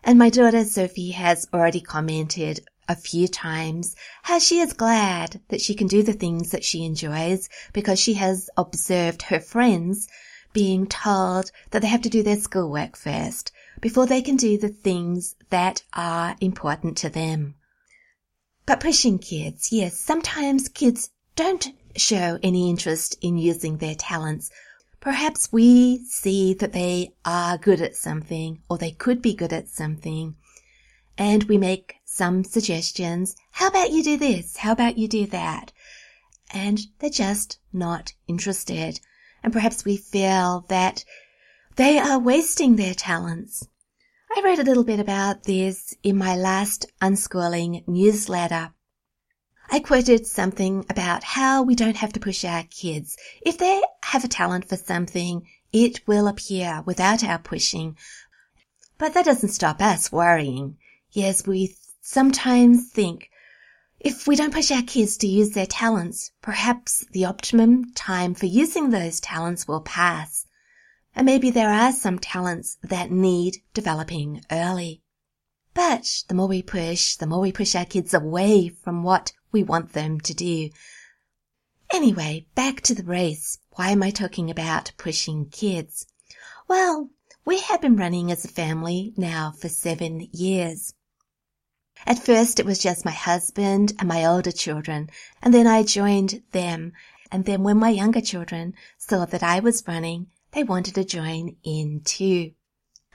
and 0.03 0.19
my 0.19 0.29
daughter 0.29 0.65
Sophie 0.65 1.11
has 1.11 1.47
already 1.53 1.81
commented 1.81 2.59
a 2.89 2.95
few 2.95 3.27
times 3.27 3.95
how 4.23 4.37
she 4.37 4.59
is 4.59 4.73
glad 4.73 5.41
that 5.47 5.61
she 5.61 5.73
can 5.73 5.87
do 5.87 6.03
the 6.03 6.13
things 6.13 6.51
that 6.51 6.63
she 6.63 6.83
enjoys 6.83 7.49
because 7.71 7.99
she 7.99 8.15
has 8.15 8.49
observed 8.57 9.23
her 9.23 9.39
friends 9.39 10.09
being 10.55 10.87
told 10.87 11.51
that 11.71 11.81
they 11.81 11.87
have 11.89 12.01
to 12.01 12.09
do 12.09 12.23
their 12.23 12.39
schoolwork 12.39 12.95
first 12.95 13.51
before 13.81 14.05
they 14.05 14.21
can 14.21 14.37
do 14.37 14.57
the 14.57 14.69
things 14.69 15.35
that 15.49 15.83
are 15.93 16.37
important 16.39 16.95
to 16.95 17.09
them. 17.09 17.55
But 18.65 18.79
pushing 18.79 19.19
kids, 19.19 19.73
yes, 19.73 19.99
sometimes 19.99 20.69
kids 20.69 21.09
don't 21.35 21.67
show 21.97 22.39
any 22.41 22.69
interest 22.69 23.17
in 23.21 23.37
using 23.37 23.77
their 23.77 23.95
talents. 23.95 24.49
Perhaps 25.01 25.51
we 25.51 26.05
see 26.05 26.53
that 26.53 26.71
they 26.71 27.11
are 27.25 27.57
good 27.57 27.81
at 27.81 27.97
something 27.97 28.63
or 28.69 28.77
they 28.77 28.91
could 28.91 29.21
be 29.21 29.35
good 29.35 29.51
at 29.51 29.67
something 29.67 30.37
and 31.17 31.43
we 31.43 31.57
make 31.57 31.95
some 32.05 32.45
suggestions. 32.45 33.35
How 33.51 33.67
about 33.67 33.91
you 33.91 34.01
do 34.01 34.15
this? 34.15 34.55
How 34.55 34.71
about 34.71 34.97
you 34.97 35.09
do 35.09 35.25
that? 35.27 35.73
And 36.49 36.79
they're 36.99 37.09
just 37.09 37.59
not 37.73 38.13
interested 38.25 39.01
and 39.45 39.53
perhaps 39.53 39.85
we 39.85 39.95
feel 39.95 40.65
that 40.69 41.05
they 41.75 41.99
are 41.99 42.17
wasting 42.17 42.75
their 42.75 42.95
talents. 42.95 43.67
I 44.35 44.41
wrote 44.43 44.57
a 44.57 44.63
little 44.63 44.83
bit 44.83 44.99
about 44.99 45.43
this 45.43 45.93
in 46.01 46.17
my 46.17 46.35
last 46.35 46.87
unschooling 46.99 47.87
newsletter. 47.87 48.73
I 49.69 49.81
quoted 49.81 50.25
something 50.25 50.83
about 50.89 51.23
how 51.23 51.61
we 51.61 51.75
don't 51.75 51.97
have 51.97 52.11
to 52.13 52.19
push 52.19 52.43
our 52.43 52.63
kids. 52.63 53.17
If 53.45 53.59
they 53.59 53.83
have 54.05 54.23
a 54.23 54.27
talent 54.27 54.67
for 54.67 54.77
something, 54.77 55.47
it 55.71 56.07
will 56.07 56.27
appear 56.27 56.81
without 56.87 57.23
our 57.23 57.37
pushing. 57.37 57.97
But 58.97 59.13
that 59.13 59.25
doesn't 59.25 59.49
stop 59.49 59.79
us 59.79 60.11
worrying. 60.11 60.77
Yes, 61.11 61.45
we 61.45 61.75
sometimes 62.01 62.89
think 62.89 63.29
if 64.05 64.27
we 64.27 64.35
don't 64.35 64.53
push 64.53 64.69
our 64.69 64.83
kids 64.83 65.17
to 65.17 65.27
use 65.27 65.49
their 65.49 65.65
talents, 65.65 66.29
perhaps 66.39 67.03
the 67.09 67.25
optimum 67.25 67.91
time 67.95 68.35
for 68.35 68.45
using 68.45 68.91
those 68.91 69.19
talents 69.19 69.67
will 69.67 69.81
pass. 69.81 70.45
And 71.15 71.25
maybe 71.25 71.49
there 71.49 71.71
are 71.71 71.91
some 71.91 72.19
talents 72.19 72.77
that 72.83 73.09
need 73.09 73.57
developing 73.73 74.43
early. 74.51 75.01
But 75.73 76.07
the 76.27 76.35
more 76.35 76.47
we 76.47 76.61
push, 76.61 77.15
the 77.15 77.25
more 77.25 77.39
we 77.39 77.51
push 77.51 77.73
our 77.73 77.83
kids 77.83 78.13
away 78.13 78.69
from 78.69 79.01
what 79.01 79.33
we 79.51 79.63
want 79.63 79.93
them 79.93 80.19
to 80.19 80.35
do. 80.35 80.69
Anyway, 81.91 82.45
back 82.53 82.81
to 82.81 82.93
the 82.93 83.03
race. 83.03 83.57
Why 83.71 83.89
am 83.89 84.03
I 84.03 84.11
talking 84.11 84.51
about 84.51 84.91
pushing 84.99 85.49
kids? 85.49 86.05
Well, 86.67 87.09
we 87.43 87.59
have 87.59 87.81
been 87.81 87.95
running 87.95 88.31
as 88.31 88.45
a 88.45 88.49
family 88.49 89.13
now 89.17 89.51
for 89.59 89.67
seven 89.67 90.27
years. 90.31 90.93
At 92.05 92.19
first 92.19 92.59
it 92.59 92.65
was 92.65 92.79
just 92.79 93.05
my 93.05 93.11
husband 93.11 93.93
and 93.99 94.07
my 94.07 94.25
older 94.25 94.51
children, 94.51 95.09
and 95.41 95.53
then 95.53 95.67
I 95.67 95.83
joined 95.83 96.43
them. 96.51 96.93
And 97.31 97.45
then 97.45 97.63
when 97.63 97.77
my 97.77 97.89
younger 97.89 98.21
children 98.21 98.73
saw 98.97 99.25
that 99.25 99.43
I 99.43 99.59
was 99.59 99.87
running, 99.87 100.27
they 100.51 100.63
wanted 100.63 100.95
to 100.95 101.03
join 101.03 101.55
in 101.63 102.01
too. 102.05 102.51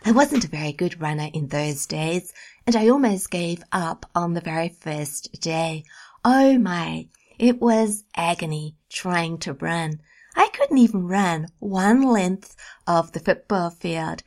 I 0.05 0.13
wasn't 0.13 0.45
a 0.45 0.49
very 0.49 0.73
good 0.73 1.01
runner 1.01 1.29
in 1.33 1.49
those 1.49 1.87
days, 1.87 2.33
and 2.67 2.75
I 2.75 2.89
almost 2.89 3.31
gave 3.31 3.63
up 3.71 4.07
on 4.15 4.35
the 4.35 4.41
very 4.41 4.71
first 4.71 5.41
day. 5.41 5.85
Oh 6.25 6.59
my, 6.59 7.09
it 7.39 7.61
was 7.61 8.05
agony 8.17 8.77
trying 8.89 9.39
to 9.39 9.53
run. 9.53 10.01
I 10.35 10.49
couldn't 10.53 10.79
even 10.79 11.07
run 11.07 11.49
one 11.59 12.03
length 12.03 12.57
of 12.87 13.13
the 13.13 13.21
football 13.21 13.71
field. 13.71 14.23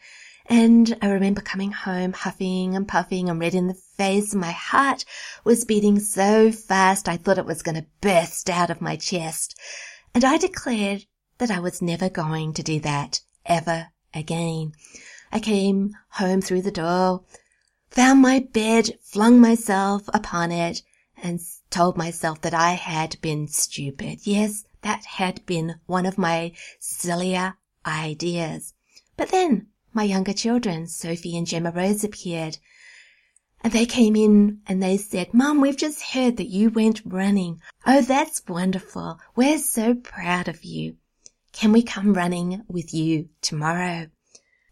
And 0.48 0.98
I 1.02 1.10
remember 1.10 1.42
coming 1.42 1.72
home 1.72 2.14
huffing 2.14 2.76
and 2.76 2.88
puffing 2.88 3.30
and 3.30 3.40
red 3.40 3.56
in 3.56 3.68
the 3.68 3.74
face. 3.98 4.34
My 4.34 4.52
heart 4.52 5.06
was 5.44 5.66
beating 5.66 6.00
so 6.00 6.52
fast 6.52 7.08
I 7.08 7.18
thought 7.18 7.38
it 7.38 7.46
was 7.46 7.62
going 7.62 7.76
to 7.76 7.88
burst 8.02 8.50
out 8.50 8.70
of 8.70 8.82
my 8.82 8.96
chest. 8.96 9.58
And 10.14 10.24
I 10.24 10.38
declared 10.38 11.06
that 11.38 11.52
I 11.52 11.60
was 11.60 11.82
never 11.82 12.10
going 12.10 12.54
to 12.54 12.64
do 12.64 12.80
that 12.82 13.22
ever 13.46 13.88
again. 14.14 14.74
I 15.32 15.40
came 15.40 15.96
home 16.12 16.42
through 16.42 16.62
the 16.62 16.72
door, 16.72 17.24
found 17.90 18.22
my 18.22 18.40
bed, 18.40 19.00
flung 19.02 19.40
myself 19.40 20.04
upon 20.14 20.52
it, 20.52 20.84
and 21.18 21.40
told 21.70 21.98
myself 21.98 22.42
that 22.42 22.54
I 22.54 22.74
had 22.74 23.20
been 23.22 23.48
stupid. 23.48 24.20
Yes, 24.28 24.64
that 24.82 25.06
had 25.06 25.46
been 25.46 25.80
one 25.86 26.06
of 26.06 26.18
my 26.18 26.52
sillier 26.80 27.56
ideas. 27.86 28.74
But 29.18 29.30
then 29.30 29.68
my 29.92 30.04
younger 30.04 30.34
children, 30.34 30.88
Sophie 30.88 31.38
and 31.38 31.48
Gemma 31.48 31.72
Rose, 31.72 32.04
appeared. 32.04 32.58
And 33.64 33.72
they 33.72 33.86
came 33.86 34.18
in 34.18 34.60
and 34.68 34.84
they 34.84 34.98
said, 34.98 35.34
Mum, 35.34 35.62
we've 35.62 35.78
just 35.78 36.02
heard 36.02 36.36
that 36.38 36.50
you 36.50 36.70
went 36.70 37.02
running. 37.06 37.62
Oh, 37.88 38.02
that's 38.02 38.44
wonderful. 38.48 39.20
We're 39.38 39.58
so 39.58 39.96
proud 39.96 40.50
of 40.50 40.66
you. 40.66 40.98
Can 41.54 41.72
we 41.72 41.82
come 41.82 42.14
running 42.14 42.64
with 42.68 42.94
you 42.94 43.30
tomorrow? 43.42 44.08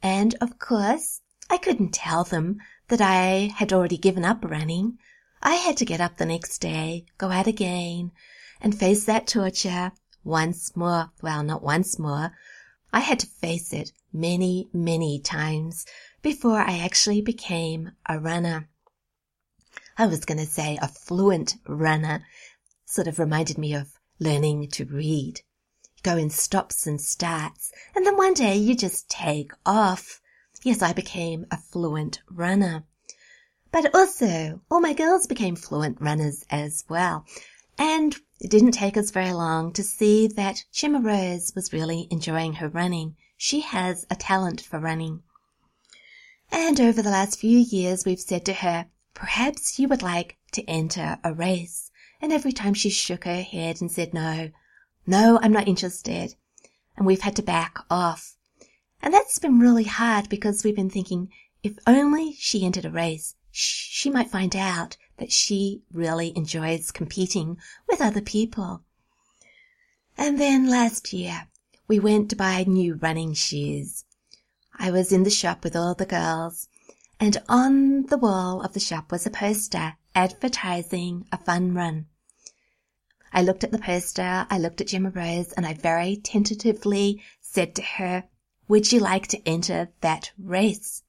And 0.04 0.36
of 0.42 0.60
course, 0.60 1.22
I 1.50 1.58
couldn't 1.58 1.94
tell 1.94 2.26
them 2.26 2.58
that 2.90 3.00
I 3.00 3.54
had 3.56 3.72
already 3.72 3.98
given 3.98 4.26
up 4.26 4.44
running. 4.44 4.98
I 5.42 5.56
had 5.56 5.78
to 5.78 5.86
get 5.86 6.02
up 6.02 6.18
the 6.18 6.26
next 6.26 6.58
day, 6.58 7.06
go 7.18 7.30
out 7.30 7.48
again, 7.48 8.12
and 8.60 8.78
face 8.78 9.06
that 9.06 9.26
torture 9.26 9.94
once 10.24 10.76
more. 10.76 11.12
Well, 11.22 11.44
not 11.44 11.64
once 11.64 11.98
more, 11.98 12.32
I 12.92 13.00
had 13.00 13.20
to 13.20 13.28
face 13.28 13.72
it 13.72 13.94
many, 14.12 14.70
many 14.74 15.20
times 15.20 15.86
before 16.22 16.60
I 16.60 16.80
actually 16.80 17.22
became 17.22 17.92
a 18.06 18.20
runner. 18.20 18.68
I 19.98 20.08
was 20.08 20.26
going 20.26 20.38
to 20.38 20.46
say 20.46 20.78
a 20.82 20.88
fluent 20.88 21.56
runner, 21.68 22.26
sort 22.86 23.08
of 23.08 23.20
reminded 23.20 23.58
me 23.58 23.74
of 23.74 24.00
learning 24.20 24.70
to 24.70 24.86
read. 24.86 25.42
You 25.96 26.02
go 26.04 26.18
in 26.18 26.30
stops 26.30 26.88
and 26.88 27.02
starts, 27.02 27.72
and 27.96 28.06
then 28.06 28.18
one 28.18 28.34
day 28.34 28.56
you 28.56 28.76
just 28.76 29.10
take 29.10 29.52
off. 29.66 30.22
Yes, 30.64 30.82
I 30.82 30.94
became 30.94 31.46
a 31.52 31.58
fluent 31.58 32.22
runner. 32.30 32.84
But 33.72 33.94
also, 33.96 34.62
all 34.70 34.80
my 34.80 34.94
girls 34.94 35.28
became 35.28 35.56
fluent 35.56 36.00
runners 36.00 36.46
as 36.50 36.84
well. 36.88 37.26
And 37.78 38.16
it 38.40 38.50
didn't 38.50 38.72
take 38.72 38.96
us 38.96 39.12
very 39.12 39.34
long 39.34 39.74
to 39.74 39.84
see 39.84 40.28
that 40.28 40.66
Gemma 40.72 41.00
Rose 41.00 41.54
was 41.56 41.74
really 41.74 42.08
enjoying 42.12 42.54
her 42.54 42.70
running. 42.70 43.16
She 43.38 43.62
has 43.62 44.06
a 44.10 44.16
talent 44.16 44.62
for 44.62 44.80
running. 44.80 45.24
And 46.52 46.80
over 46.80 47.02
the 47.02 47.10
last 47.10 47.40
few 47.40 47.58
years, 47.58 48.06
we've 48.06 48.20
said 48.20 48.46
to 48.46 48.54
her, 48.54 48.88
perhaps 49.13 49.80
you 49.80 49.88
would 49.88 50.01
like 50.01 50.38
to 50.51 50.63
enter 50.70 51.20
a 51.24 51.34
race. 51.34 51.91
And 52.22 52.32
every 52.32 52.51
time 52.51 52.74
she 52.74 52.89
shook 52.89 53.24
her 53.24 53.41
head 53.41 53.82
and 53.82 53.91
said, 53.91 54.13
no, 54.13 54.51
no, 55.08 55.39
I'm 55.41 55.51
not 55.51 55.68
interested. 55.68 56.36
And 56.96 57.06
we've 57.06 57.22
had 57.22 57.36
to 57.38 57.41
back 57.41 57.77
off. 57.89 58.36
And 59.01 59.13
that's 59.13 59.39
been 59.39 59.60
really 59.60 59.86
hard 59.86 60.30
because 60.30 60.63
we've 60.63 60.75
been 60.75 60.89
thinking, 60.89 61.30
if 61.63 61.77
only 61.88 62.34
she 62.34 62.65
entered 62.65 62.86
a 62.86 62.91
race, 62.91 63.36
she 63.51 64.10
might 64.10 64.30
find 64.30 64.56
out 64.56 64.98
that 65.18 65.32
she 65.32 65.84
really 65.91 66.36
enjoys 66.38 66.91
competing 66.91 67.58
with 67.88 68.01
other 68.01 68.22
people. 68.22 68.84
And 70.18 70.39
then 70.39 70.70
last 70.70 71.13
year, 71.13 71.48
we 71.88 72.00
went 72.00 72.30
to 72.30 72.36
buy 72.36 72.63
new 72.68 72.96
running 72.96 73.34
shoes. 73.34 74.06
I 74.77 74.91
was 74.91 75.12
in 75.12 75.24
the 75.24 75.30
shop 75.30 75.63
with 75.63 75.75
all 75.75 75.94
the 75.94 76.06
girls, 76.06 76.70
and 77.22 77.38
on 77.48 78.08
the 78.08 78.18
wall 78.18 78.63
of 78.63 78.74
the 78.74 78.80
shop 78.80 79.12
was 79.12 79.28
a 79.28 79.30
poster 79.30 79.94
advertising 80.16 81.24
a 81.32 81.38
fun 81.38 81.72
run. 81.72 82.08
I 83.32 83.44
looked 83.44 83.63
at 83.63 83.72
the 83.72 83.78
poster, 83.78 84.48
I 84.50 84.58
looked 84.58 84.82
at 84.82 84.88
Gemma 84.88 85.12
Rose, 85.12 85.54
and 85.54 85.63
I 85.63 85.75
very 85.75 86.16
tentatively 86.16 87.22
said 87.40 87.75
to 87.75 87.84
her, 87.84 88.24
Would 88.68 88.92
you 88.92 89.00
like 89.00 89.28
to 89.28 89.48
enter 89.48 89.90
that 90.01 90.32
race? 90.40 91.04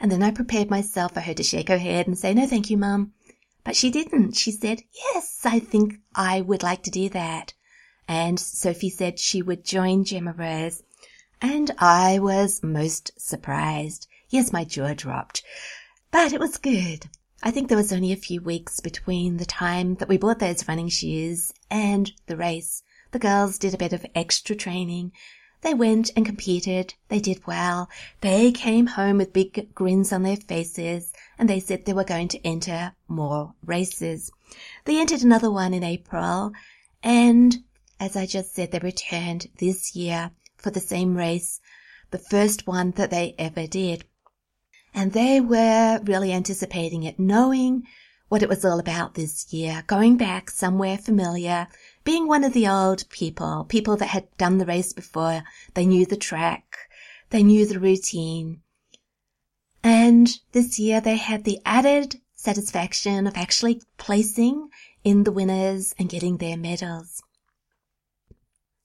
And 0.00 0.10
then 0.10 0.22
I 0.22 0.30
prepared 0.30 0.70
myself 0.70 1.12
for 1.12 1.20
her 1.20 1.34
to 1.34 1.42
shake 1.42 1.68
her 1.68 1.76
head 1.76 2.06
and 2.06 2.18
say, 2.18 2.32
No, 2.32 2.46
thank 2.46 2.70
you, 2.70 2.78
Mum. 2.78 3.12
But 3.64 3.76
she 3.76 3.90
didn't. 3.90 4.38
She 4.38 4.50
said, 4.50 4.80
Yes, 5.12 5.40
I 5.44 5.58
think 5.58 6.00
I 6.14 6.40
would 6.40 6.62
like 6.62 6.82
to 6.84 6.90
do 6.90 7.10
that. 7.10 7.52
And 8.08 8.40
Sophie 8.40 8.88
said 8.88 9.18
she 9.18 9.42
would 9.42 9.62
join 9.62 10.04
Gemma 10.04 10.32
Rose. 10.32 10.82
And 11.42 11.70
I 11.78 12.18
was 12.18 12.62
most 12.62 13.12
surprised. 13.18 14.08
Yes, 14.34 14.52
my 14.52 14.64
jaw 14.64 14.94
dropped. 14.94 15.44
But 16.10 16.32
it 16.32 16.40
was 16.40 16.58
good. 16.58 17.08
I 17.44 17.52
think 17.52 17.68
there 17.68 17.78
was 17.78 17.92
only 17.92 18.10
a 18.10 18.16
few 18.16 18.40
weeks 18.40 18.80
between 18.80 19.36
the 19.36 19.46
time 19.46 19.94
that 20.00 20.08
we 20.08 20.16
bought 20.16 20.40
those 20.40 20.66
running 20.66 20.88
shoes 20.88 21.52
and 21.70 22.10
the 22.26 22.36
race. 22.36 22.82
The 23.12 23.20
girls 23.20 23.58
did 23.58 23.74
a 23.74 23.78
bit 23.78 23.92
of 23.92 24.04
extra 24.12 24.56
training. 24.56 25.12
They 25.60 25.72
went 25.72 26.10
and 26.16 26.26
competed. 26.26 26.94
They 27.10 27.20
did 27.20 27.46
well. 27.46 27.88
They 28.22 28.50
came 28.50 28.88
home 28.88 29.18
with 29.18 29.32
big 29.32 29.72
grins 29.72 30.12
on 30.12 30.24
their 30.24 30.36
faces 30.36 31.12
and 31.38 31.48
they 31.48 31.60
said 31.60 31.84
they 31.84 31.92
were 31.92 32.02
going 32.02 32.26
to 32.26 32.44
enter 32.44 32.96
more 33.06 33.54
races. 33.64 34.32
They 34.84 35.00
entered 35.00 35.22
another 35.22 35.48
one 35.52 35.72
in 35.72 35.84
April 35.84 36.50
and 37.04 37.62
as 38.00 38.16
I 38.16 38.26
just 38.26 38.52
said, 38.52 38.72
they 38.72 38.80
returned 38.80 39.46
this 39.58 39.94
year 39.94 40.32
for 40.56 40.72
the 40.72 40.80
same 40.80 41.16
race, 41.16 41.60
the 42.10 42.18
first 42.18 42.66
one 42.66 42.90
that 42.96 43.10
they 43.10 43.36
ever 43.38 43.68
did. 43.68 44.04
And 44.94 45.12
they 45.12 45.40
were 45.40 46.00
really 46.04 46.32
anticipating 46.32 47.02
it, 47.02 47.18
knowing 47.18 47.82
what 48.28 48.42
it 48.42 48.48
was 48.48 48.64
all 48.64 48.78
about 48.78 49.14
this 49.14 49.52
year, 49.52 49.82
going 49.86 50.16
back 50.16 50.50
somewhere 50.50 50.96
familiar, 50.96 51.66
being 52.04 52.28
one 52.28 52.44
of 52.44 52.52
the 52.52 52.68
old 52.68 53.08
people, 53.10 53.64
people 53.68 53.96
that 53.96 54.06
had 54.06 54.28
done 54.38 54.58
the 54.58 54.66
race 54.66 54.92
before. 54.92 55.42
They 55.74 55.84
knew 55.84 56.06
the 56.06 56.16
track. 56.16 56.76
They 57.30 57.42
knew 57.42 57.66
the 57.66 57.80
routine. 57.80 58.62
And 59.82 60.28
this 60.52 60.78
year 60.78 61.00
they 61.00 61.16
had 61.16 61.44
the 61.44 61.60
added 61.66 62.20
satisfaction 62.34 63.26
of 63.26 63.36
actually 63.36 63.82
placing 63.98 64.68
in 65.02 65.24
the 65.24 65.32
winners 65.32 65.94
and 65.98 66.08
getting 66.08 66.36
their 66.36 66.56
medals. 66.56 67.22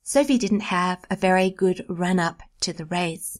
Sophie 0.01 0.37
didn't 0.37 0.61
have 0.61 1.05
a 1.11 1.15
very 1.15 1.49
good 1.49 1.85
run 1.87 2.19
up 2.19 2.41
to 2.61 2.73
the 2.73 2.85
race. 2.85 3.37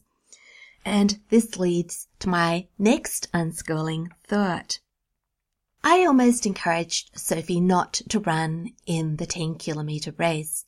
And 0.84 1.20
this 1.28 1.58
leads 1.58 2.08
to 2.20 2.28
my 2.28 2.66
next 2.78 3.28
unschooling 3.32 4.08
thought. 4.24 4.80
I 5.82 6.04
almost 6.04 6.46
encouraged 6.46 7.18
Sophie 7.18 7.60
not 7.60 7.94
to 8.10 8.20
run 8.20 8.72
in 8.86 9.16
the 9.16 9.26
10 9.26 9.56
kilometre 9.56 10.12
race. 10.18 10.66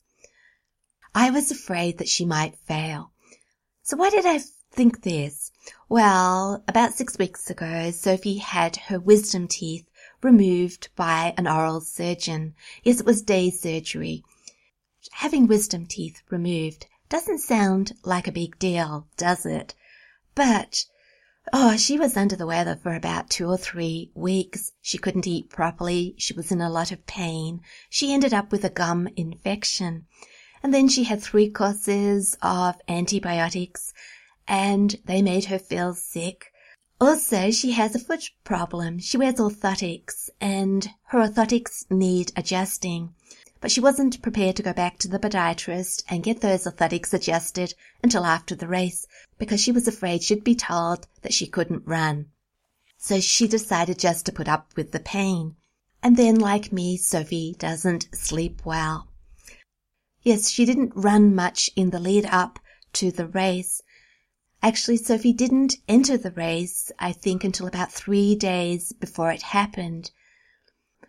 I 1.14 1.30
was 1.30 1.50
afraid 1.50 1.98
that 1.98 2.08
she 2.08 2.24
might 2.24 2.56
fail. 2.56 3.12
So 3.82 3.96
why 3.96 4.10
did 4.10 4.24
I 4.24 4.40
think 4.70 5.02
this? 5.02 5.52
Well, 5.88 6.64
about 6.66 6.94
six 6.94 7.18
weeks 7.18 7.50
ago, 7.50 7.90
Sophie 7.90 8.38
had 8.38 8.76
her 8.88 8.98
wisdom 8.98 9.48
teeth 9.48 9.86
removed 10.22 10.88
by 10.96 11.34
an 11.36 11.46
oral 11.46 11.80
surgeon. 11.80 12.54
Yes, 12.82 13.00
it 13.00 13.06
was 13.06 13.22
day 13.22 13.50
surgery. 13.50 14.24
Having 15.12 15.48
wisdom 15.48 15.86
teeth 15.86 16.22
removed 16.30 16.86
doesn't 17.08 17.40
sound 17.40 17.92
like 18.04 18.26
a 18.26 18.32
big 18.32 18.58
deal, 18.58 19.06
does 19.18 19.44
it? 19.44 19.74
But, 20.34 20.86
oh, 21.52 21.76
she 21.76 21.98
was 21.98 22.16
under 22.16 22.36
the 22.36 22.46
weather 22.46 22.76
for 22.76 22.94
about 22.94 23.28
two 23.28 23.48
or 23.48 23.58
three 23.58 24.10
weeks. 24.14 24.72
She 24.80 24.98
couldn't 24.98 25.26
eat 25.26 25.50
properly. 25.50 26.14
She 26.18 26.32
was 26.32 26.50
in 26.50 26.60
a 26.60 26.70
lot 26.70 26.90
of 26.90 27.06
pain. 27.06 27.60
She 27.90 28.14
ended 28.14 28.32
up 28.32 28.50
with 28.50 28.64
a 28.64 28.70
gum 28.70 29.08
infection. 29.16 30.06
And 30.62 30.72
then 30.72 30.88
she 30.88 31.04
had 31.04 31.22
three 31.22 31.50
courses 31.50 32.36
of 32.40 32.76
antibiotics 32.88 33.92
and 34.48 34.96
they 35.04 35.20
made 35.22 35.46
her 35.46 35.58
feel 35.58 35.94
sick. 35.94 36.52
Also, 37.00 37.50
she 37.50 37.72
has 37.72 37.94
a 37.94 37.98
foot 37.98 38.30
problem. 38.44 38.98
She 39.00 39.18
wears 39.18 39.34
orthotics 39.34 40.30
and 40.40 40.88
her 41.08 41.18
orthotics 41.18 41.84
need 41.90 42.32
adjusting 42.36 43.14
but 43.62 43.70
she 43.70 43.80
wasn't 43.80 44.20
prepared 44.20 44.56
to 44.56 44.62
go 44.62 44.72
back 44.72 44.98
to 44.98 45.06
the 45.06 45.20
podiatrist 45.20 46.02
and 46.08 46.24
get 46.24 46.40
those 46.40 46.64
orthotics 46.64 47.14
adjusted 47.14 47.72
until 48.02 48.24
after 48.24 48.56
the 48.56 48.66
race 48.66 49.06
because 49.38 49.62
she 49.62 49.70
was 49.70 49.86
afraid 49.86 50.20
she'd 50.20 50.42
be 50.42 50.56
told 50.56 51.06
that 51.22 51.32
she 51.32 51.46
couldn't 51.46 51.86
run. 51.86 52.26
So 52.98 53.20
she 53.20 53.46
decided 53.46 54.00
just 54.00 54.26
to 54.26 54.32
put 54.32 54.48
up 54.48 54.72
with 54.76 54.90
the 54.90 54.98
pain. 54.98 55.54
And 56.02 56.16
then, 56.16 56.40
like 56.40 56.72
me, 56.72 56.96
Sophie 56.96 57.54
doesn't 57.56 58.08
sleep 58.12 58.62
well. 58.64 59.06
Yes, 60.22 60.50
she 60.50 60.64
didn't 60.64 60.96
run 60.96 61.32
much 61.32 61.70
in 61.76 61.90
the 61.90 62.00
lead 62.00 62.26
up 62.26 62.58
to 62.94 63.12
the 63.12 63.28
race. 63.28 63.80
Actually, 64.60 64.96
Sophie 64.96 65.32
didn't 65.32 65.76
enter 65.86 66.16
the 66.16 66.32
race, 66.32 66.90
I 66.98 67.12
think, 67.12 67.44
until 67.44 67.68
about 67.68 67.92
three 67.92 68.34
days 68.34 68.92
before 68.92 69.30
it 69.30 69.42
happened. 69.42 70.10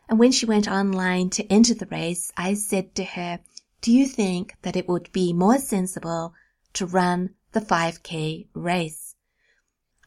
And 0.09 0.19
when 0.19 0.31
she 0.31 0.45
went 0.45 0.67
online 0.67 1.29
to 1.31 1.51
enter 1.51 1.73
the 1.73 1.85
race, 1.87 2.31
I 2.35 2.53
said 2.53 2.93
to 2.95 3.03
her, 3.03 3.39
do 3.81 3.91
you 3.91 4.05
think 4.05 4.55
that 4.61 4.75
it 4.75 4.87
would 4.87 5.11
be 5.11 5.33
more 5.33 5.57
sensible 5.57 6.33
to 6.73 6.85
run 6.85 7.31
the 7.51 7.61
5k 7.61 8.47
race? 8.53 9.15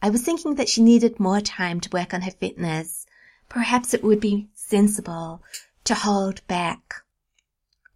I 0.01 0.09
was 0.09 0.21
thinking 0.21 0.55
that 0.55 0.69
she 0.69 0.81
needed 0.83 1.19
more 1.19 1.41
time 1.41 1.79
to 1.81 1.89
work 1.91 2.13
on 2.13 2.21
her 2.21 2.31
fitness. 2.31 3.05
Perhaps 3.49 3.93
it 3.93 4.03
would 4.03 4.19
be 4.19 4.49
sensible 4.53 5.41
to 5.83 5.95
hold 5.95 6.45
back. 6.47 7.03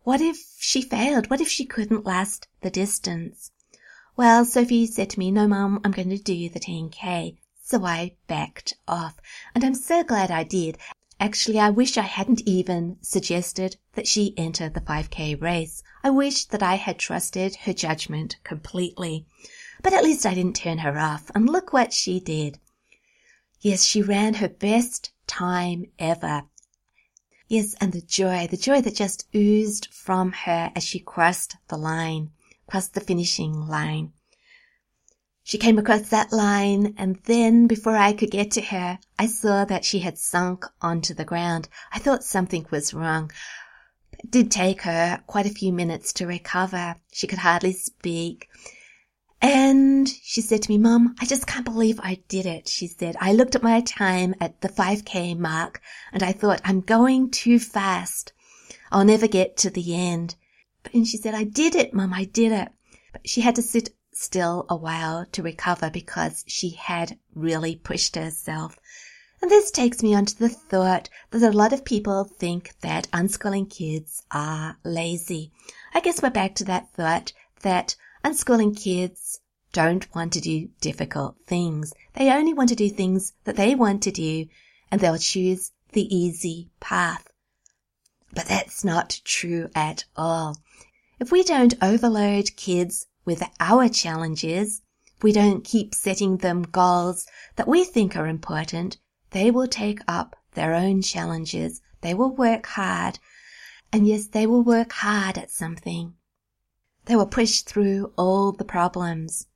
What 0.03 0.21
if 0.21 0.37
she 0.57 0.81
failed? 0.81 1.29
What 1.29 1.41
if 1.41 1.47
she 1.47 1.65
couldn't 1.65 2.05
last 2.05 2.47
the 2.61 2.71
distance? 2.71 3.51
Well, 4.17 4.45
Sophie 4.45 4.87
said 4.87 5.11
to 5.11 5.19
me, 5.19 5.31
no, 5.31 5.47
mum, 5.47 5.79
I'm 5.83 5.91
going 5.91 6.09
to 6.09 6.17
do 6.17 6.49
the 6.49 6.59
10k. 6.59 7.37
So 7.63 7.85
I 7.85 8.15
backed 8.27 8.73
off. 8.87 9.17
And 9.53 9.63
I'm 9.63 9.75
so 9.75 10.03
glad 10.03 10.31
I 10.31 10.43
did. 10.43 10.77
Actually, 11.21 11.59
I 11.59 11.69
wish 11.69 11.97
I 11.97 12.01
hadn't 12.01 12.41
even 12.47 12.97
suggested 13.01 13.77
that 13.93 14.07
she 14.07 14.33
enter 14.37 14.69
the 14.69 14.81
5k 14.81 15.39
race. 15.39 15.83
I 16.03 16.09
wish 16.09 16.45
that 16.45 16.63
I 16.63 16.77
had 16.77 16.97
trusted 16.97 17.57
her 17.57 17.73
judgment 17.73 18.37
completely. 18.43 19.27
But 19.83 19.93
at 19.93 20.03
least 20.03 20.25
I 20.25 20.33
didn't 20.33 20.55
turn 20.55 20.79
her 20.79 20.97
off, 20.97 21.29
and 21.35 21.47
look 21.47 21.71
what 21.71 21.93
she 21.93 22.19
did. 22.19 22.57
Yes, 23.59 23.83
she 23.83 24.01
ran 24.01 24.33
her 24.33 24.49
best 24.49 25.11
time 25.27 25.85
ever. 25.99 26.45
Yes, 27.47 27.75
and 27.79 27.93
the 27.93 28.01
joy, 28.01 28.47
the 28.47 28.57
joy 28.57 28.81
that 28.81 28.95
just 28.95 29.27
oozed 29.35 29.89
from 29.93 30.31
her 30.31 30.71
as 30.75 30.83
she 30.83 30.97
crossed 30.97 31.55
the 31.67 31.77
line, 31.77 32.31
crossed 32.65 32.95
the 32.95 32.99
finishing 32.99 33.67
line. 33.67 34.13
She 35.43 35.57
came 35.57 35.79
across 35.79 36.09
that 36.09 36.31
line, 36.31 36.93
and 36.97 37.17
then 37.23 37.67
before 37.67 37.95
I 37.95 38.13
could 38.13 38.31
get 38.31 38.51
to 38.51 38.61
her, 38.61 38.99
I 39.17 39.25
saw 39.25 39.65
that 39.65 39.83
she 39.83 39.99
had 39.99 40.17
sunk 40.17 40.65
onto 40.81 41.13
the 41.13 41.25
ground. 41.25 41.67
I 41.91 41.99
thought 41.99 42.23
something 42.23 42.67
was 42.69 42.93
wrong. 42.93 43.31
It 44.23 44.29
did 44.29 44.51
take 44.51 44.83
her 44.83 45.23
quite 45.25 45.47
a 45.47 45.49
few 45.49 45.73
minutes 45.73 46.13
to 46.13 46.27
recover. 46.27 46.95
She 47.11 47.25
could 47.25 47.39
hardly 47.39 47.73
speak. 47.73 48.49
And 49.41 50.07
she 50.07 50.41
said 50.41 50.61
to 50.61 50.69
me, 50.69 50.77
Mum, 50.77 51.15
I 51.19 51.25
just 51.25 51.47
can't 51.47 51.65
believe 51.65 51.99
I 51.99 52.19
did 52.27 52.45
it. 52.45 52.67
She 52.67 52.85
said, 52.85 53.15
I 53.19 53.33
looked 53.33 53.55
at 53.55 53.63
my 53.63 53.81
time 53.81 54.35
at 54.39 54.61
the 54.61 54.69
5k 54.69 55.35
mark 55.39 55.81
and 56.13 56.21
I 56.21 56.31
thought, 56.31 56.61
I'm 56.63 56.81
going 56.81 57.31
too 57.31 57.57
fast. 57.57 58.33
I'll 58.91 59.05
never 59.05 59.27
get 59.27 59.57
to 59.57 59.71
the 59.71 59.95
end. 59.95 60.35
And 60.93 61.07
she 61.07 61.17
said, 61.17 61.33
I 61.33 61.43
did 61.43 61.73
it, 61.73 61.93
Mum, 61.93 62.13
I 62.13 62.25
did 62.25 62.51
it. 62.51 62.69
But 63.11 63.27
she 63.27 63.41
had 63.41 63.55
to 63.55 63.63
sit 63.63 63.89
still 64.21 64.65
a 64.69 64.75
while 64.75 65.25
to 65.31 65.41
recover 65.41 65.89
because 65.89 66.43
she 66.47 66.69
had 66.69 67.17
really 67.33 67.75
pushed 67.75 68.15
herself. 68.15 68.79
And 69.41 69.49
this 69.49 69.71
takes 69.71 70.03
me 70.03 70.13
on 70.13 70.27
to 70.27 70.37
the 70.37 70.49
thought 70.49 71.09
that 71.31 71.41
a 71.41 71.51
lot 71.51 71.73
of 71.73 71.83
people 71.83 72.25
think 72.25 72.73
that 72.81 73.09
unschooling 73.11 73.69
kids 73.69 74.21
are 74.29 74.77
lazy. 74.83 75.51
I 75.93 75.99
guess 75.99 76.21
we're 76.21 76.29
back 76.29 76.53
to 76.55 76.63
that 76.65 76.93
thought 76.93 77.33
that 77.63 77.95
unschooling 78.23 78.77
kids 78.77 79.39
don't 79.73 80.13
want 80.13 80.33
to 80.33 80.41
do 80.41 80.69
difficult 80.79 81.35
things. 81.47 81.91
They 82.13 82.31
only 82.31 82.53
want 82.53 82.69
to 82.69 82.75
do 82.75 82.89
things 82.89 83.33
that 83.45 83.55
they 83.55 83.73
want 83.73 84.03
to 84.03 84.11
do 84.11 84.45
and 84.91 85.01
they'll 85.01 85.17
choose 85.17 85.71
the 85.93 86.15
easy 86.15 86.69
path. 86.79 87.27
But 88.33 88.45
that's 88.45 88.83
not 88.83 89.19
true 89.25 89.69
at 89.73 90.05
all. 90.15 90.57
If 91.19 91.31
we 91.31 91.43
don't 91.43 91.73
overload 91.81 92.55
kids 92.55 93.07
with 93.25 93.43
our 93.59 93.87
challenges, 93.89 94.81
we 95.21 95.31
don't 95.31 95.63
keep 95.63 95.93
setting 95.93 96.37
them 96.37 96.63
goals 96.63 97.27
that 97.55 97.67
we 97.67 97.83
think 97.83 98.15
are 98.15 98.27
important, 98.27 98.97
they 99.31 99.51
will 99.51 99.67
take 99.67 99.99
up 100.07 100.35
their 100.53 100.73
own 100.73 101.01
challenges. 101.01 101.81
They 102.01 102.13
will 102.13 102.35
work 102.35 102.65
hard. 102.65 103.19
And 103.93 104.07
yes, 104.07 104.27
they 104.27 104.45
will 104.45 104.63
work 104.63 104.91
hard 104.91 105.37
at 105.37 105.51
something. 105.51 106.15
They 107.05 107.15
will 107.15 107.27
push 107.27 107.61
through 107.61 108.13
all 108.17 108.51
the 108.51 108.65
problems. 108.65 109.47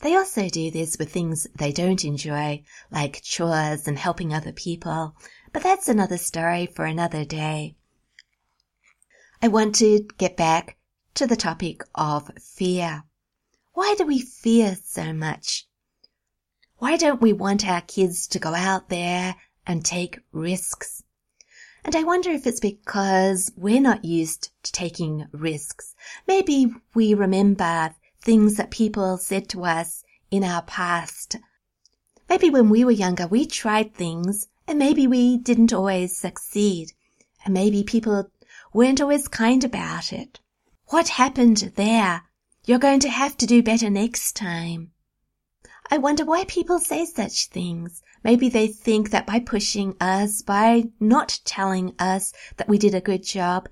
They 0.00 0.16
also 0.16 0.48
do 0.48 0.70
this 0.70 0.98
with 0.98 1.12
things 1.12 1.46
they 1.54 1.72
don't 1.72 2.04
enjoy, 2.04 2.64
like 2.90 3.22
chores 3.22 3.88
and 3.88 3.98
helping 3.98 4.34
other 4.34 4.52
people, 4.52 5.16
but 5.52 5.62
that's 5.62 5.88
another 5.88 6.18
story 6.18 6.66
for 6.66 6.84
another 6.84 7.24
day. 7.24 7.76
I 9.40 9.48
want 9.48 9.74
to 9.76 10.06
get 10.18 10.36
back 10.36 10.76
to 11.14 11.26
the 11.26 11.36
topic 11.36 11.82
of 11.94 12.30
fear. 12.40 13.04
Why 13.72 13.94
do 13.96 14.04
we 14.04 14.20
fear 14.20 14.76
so 14.84 15.12
much? 15.12 15.66
Why 16.78 16.96
don't 16.96 17.20
we 17.20 17.32
want 17.32 17.66
our 17.66 17.80
kids 17.80 18.26
to 18.28 18.38
go 18.38 18.54
out 18.54 18.88
there 18.88 19.36
and 19.66 19.84
take 19.84 20.18
risks? 20.32 21.04
And 21.84 21.94
I 21.94 22.02
wonder 22.02 22.30
if 22.30 22.46
it's 22.46 22.60
because 22.60 23.52
we're 23.56 23.80
not 23.80 24.04
used 24.04 24.50
to 24.64 24.72
taking 24.72 25.26
risks. 25.32 25.94
Maybe 26.26 26.72
we 26.94 27.14
remember 27.14 27.94
things 28.20 28.56
that 28.56 28.70
people 28.70 29.16
said 29.18 29.48
to 29.50 29.64
us 29.64 30.02
in 30.30 30.42
our 30.42 30.62
past. 30.62 31.36
Maybe 32.28 32.50
when 32.50 32.70
we 32.70 32.84
were 32.84 32.90
younger, 32.90 33.26
we 33.26 33.46
tried 33.46 33.94
things 33.94 34.48
and 34.66 34.78
maybe 34.78 35.06
we 35.06 35.36
didn't 35.36 35.72
always 35.72 36.16
succeed. 36.16 36.92
And 37.44 37.54
maybe 37.54 37.84
people 37.84 38.30
weren't 38.72 39.00
always 39.00 39.28
kind 39.28 39.62
about 39.62 40.12
it. 40.12 40.40
What 40.94 41.08
happened 41.08 41.72
there? 41.74 42.22
You're 42.66 42.78
going 42.78 43.00
to 43.00 43.08
have 43.08 43.36
to 43.38 43.46
do 43.46 43.64
better 43.64 43.90
next 43.90 44.36
time. 44.36 44.92
I 45.90 45.98
wonder 45.98 46.24
why 46.24 46.44
people 46.44 46.78
say 46.78 47.04
such 47.04 47.48
things. 47.48 48.00
Maybe 48.22 48.48
they 48.48 48.68
think 48.68 49.10
that 49.10 49.26
by 49.26 49.40
pushing 49.40 49.96
us, 50.00 50.40
by 50.40 50.84
not 51.00 51.40
telling 51.44 51.96
us 51.98 52.32
that 52.58 52.68
we 52.68 52.78
did 52.78 52.94
a 52.94 53.00
good 53.00 53.24
job, 53.24 53.68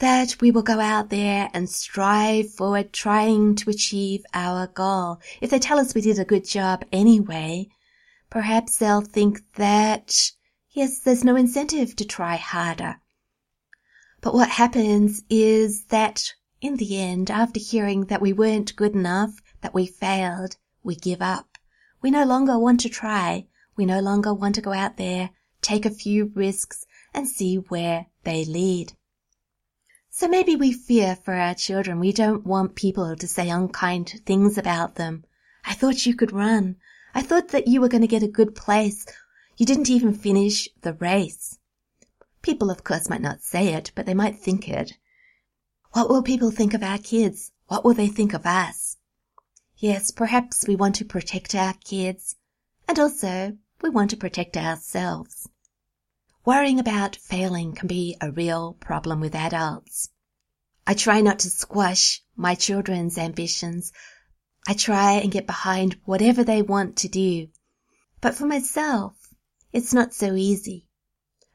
that 0.00 0.34
we 0.40 0.50
will 0.50 0.64
go 0.64 0.80
out 0.80 1.10
there 1.10 1.48
and 1.54 1.70
strive 1.70 2.52
forward 2.52 2.92
trying 2.92 3.54
to 3.54 3.70
achieve 3.70 4.24
our 4.34 4.66
goal. 4.66 5.20
If 5.40 5.50
they 5.50 5.60
tell 5.60 5.78
us 5.78 5.94
we 5.94 6.00
did 6.00 6.18
a 6.18 6.24
good 6.24 6.44
job 6.44 6.84
anyway, 6.90 7.68
perhaps 8.30 8.78
they'll 8.78 9.00
think 9.00 9.42
that, 9.54 10.32
yes, 10.72 10.98
there's 10.98 11.22
no 11.22 11.36
incentive 11.36 11.94
to 11.94 12.04
try 12.04 12.34
harder. 12.34 12.96
But 14.20 14.34
what 14.34 14.48
happens 14.48 15.22
is 15.30 15.84
that 15.90 16.34
in 16.64 16.76
the 16.78 16.98
end, 16.98 17.30
after 17.30 17.60
hearing 17.60 18.06
that 18.06 18.22
we 18.22 18.32
weren't 18.32 18.74
good 18.74 18.94
enough, 18.94 19.42
that 19.60 19.74
we 19.74 19.86
failed, 19.86 20.56
we 20.82 20.96
give 20.96 21.20
up. 21.20 21.58
We 22.00 22.10
no 22.10 22.24
longer 22.24 22.58
want 22.58 22.80
to 22.80 22.88
try. 22.88 23.48
We 23.76 23.84
no 23.84 24.00
longer 24.00 24.32
want 24.32 24.54
to 24.54 24.62
go 24.62 24.72
out 24.72 24.96
there, 24.96 25.28
take 25.60 25.84
a 25.84 25.90
few 25.90 26.32
risks, 26.34 26.86
and 27.12 27.28
see 27.28 27.56
where 27.56 28.06
they 28.22 28.46
lead. 28.46 28.94
So 30.08 30.26
maybe 30.26 30.56
we 30.56 30.72
fear 30.72 31.16
for 31.16 31.34
our 31.34 31.54
children. 31.54 32.00
We 32.00 32.12
don't 32.12 32.46
want 32.46 32.76
people 32.76 33.14
to 33.14 33.28
say 33.28 33.50
unkind 33.50 34.22
things 34.24 34.56
about 34.56 34.94
them. 34.94 35.24
I 35.66 35.74
thought 35.74 36.06
you 36.06 36.14
could 36.14 36.32
run. 36.32 36.76
I 37.14 37.20
thought 37.20 37.48
that 37.48 37.68
you 37.68 37.82
were 37.82 37.88
going 37.88 38.00
to 38.00 38.16
get 38.16 38.22
a 38.22 38.38
good 38.38 38.54
place. 38.54 39.04
You 39.58 39.66
didn't 39.66 39.90
even 39.90 40.14
finish 40.14 40.70
the 40.80 40.94
race. 40.94 41.58
People, 42.40 42.70
of 42.70 42.84
course, 42.84 43.10
might 43.10 43.20
not 43.20 43.42
say 43.42 43.74
it, 43.74 43.92
but 43.94 44.06
they 44.06 44.14
might 44.14 44.38
think 44.38 44.66
it. 44.66 44.94
What 45.94 46.08
will 46.08 46.24
people 46.24 46.50
think 46.50 46.74
of 46.74 46.82
our 46.82 46.98
kids? 46.98 47.52
What 47.68 47.84
will 47.84 47.94
they 47.94 48.08
think 48.08 48.34
of 48.34 48.44
us? 48.44 48.96
Yes, 49.76 50.10
perhaps 50.10 50.66
we 50.66 50.74
want 50.74 50.96
to 50.96 51.04
protect 51.04 51.54
our 51.54 51.74
kids, 51.74 52.34
and 52.88 52.98
also 52.98 53.56
we 53.80 53.90
want 53.90 54.10
to 54.10 54.16
protect 54.16 54.56
ourselves. 54.56 55.48
Worrying 56.44 56.80
about 56.80 57.14
failing 57.14 57.76
can 57.76 57.86
be 57.86 58.16
a 58.20 58.32
real 58.32 58.72
problem 58.80 59.20
with 59.20 59.36
adults. 59.36 60.10
I 60.84 60.94
try 60.94 61.20
not 61.20 61.38
to 61.38 61.48
squash 61.48 62.24
my 62.34 62.56
children's 62.56 63.16
ambitions. 63.16 63.92
I 64.66 64.74
try 64.74 65.12
and 65.12 65.30
get 65.30 65.46
behind 65.46 66.00
whatever 66.06 66.42
they 66.42 66.60
want 66.60 66.96
to 66.96 67.08
do. 67.08 67.50
But 68.20 68.34
for 68.34 68.46
myself, 68.46 69.14
it's 69.72 69.94
not 69.94 70.12
so 70.12 70.34
easy. 70.34 70.88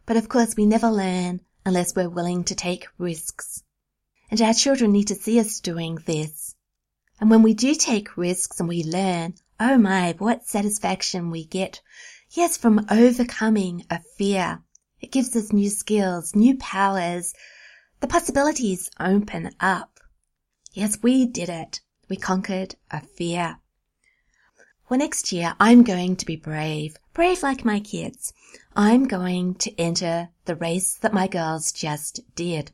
But 0.05 0.15
of 0.15 0.29
course 0.29 0.55
we 0.55 0.65
never 0.65 0.89
learn 0.89 1.41
unless 1.65 1.93
we're 1.93 2.07
willing 2.07 2.45
to 2.45 2.55
take 2.55 2.87
risks. 2.97 3.63
And 4.31 4.41
our 4.41 4.53
children 4.53 4.91
need 4.91 5.07
to 5.07 5.15
see 5.15 5.39
us 5.39 5.59
doing 5.59 5.95
this. 6.05 6.55
And 7.19 7.29
when 7.29 7.41
we 7.41 7.53
do 7.53 7.75
take 7.75 8.15
risks 8.15 8.59
and 8.59 8.69
we 8.69 8.83
learn, 8.83 9.33
oh 9.59 9.77
my, 9.77 10.15
what 10.17 10.47
satisfaction 10.47 11.31
we 11.31 11.45
get. 11.45 11.81
Yes, 12.31 12.55
from 12.55 12.85
overcoming 12.89 13.85
a 13.89 13.99
fear. 14.17 14.61
It 15.01 15.11
gives 15.11 15.35
us 15.35 15.51
new 15.51 15.69
skills, 15.69 16.35
new 16.35 16.55
powers. 16.57 17.33
The 18.01 18.07
possibilities 18.07 18.89
open 18.99 19.51
up. 19.59 19.99
Yes, 20.73 20.99
we 21.01 21.25
did 21.25 21.49
it. 21.49 21.81
We 22.07 22.15
conquered 22.15 22.75
a 22.91 23.01
fear. 23.01 23.57
Well, 24.89 24.99
next 24.99 25.31
year 25.31 25.55
I'm 25.59 25.83
going 25.83 26.15
to 26.15 26.25
be 26.25 26.35
brave, 26.35 26.97
brave 27.13 27.43
like 27.43 27.65
my 27.65 27.79
kids. 27.79 28.33
I'm 28.75 29.07
going 29.07 29.55
to 29.55 29.79
enter 29.79 30.29
the 30.45 30.55
race 30.55 30.95
that 30.95 31.13
my 31.13 31.27
girls 31.27 31.71
just 31.71 32.21
did. 32.35 32.71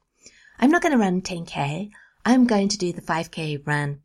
I'm 0.60 0.72
not 0.72 0.82
going 0.82 0.94
to 0.94 0.98
run 0.98 1.22
10k. 1.22 1.92
I'm 2.26 2.46
going 2.46 2.70
to 2.70 2.78
do 2.78 2.94
the 2.94 3.02
5k 3.02 3.66
run. 3.68 4.02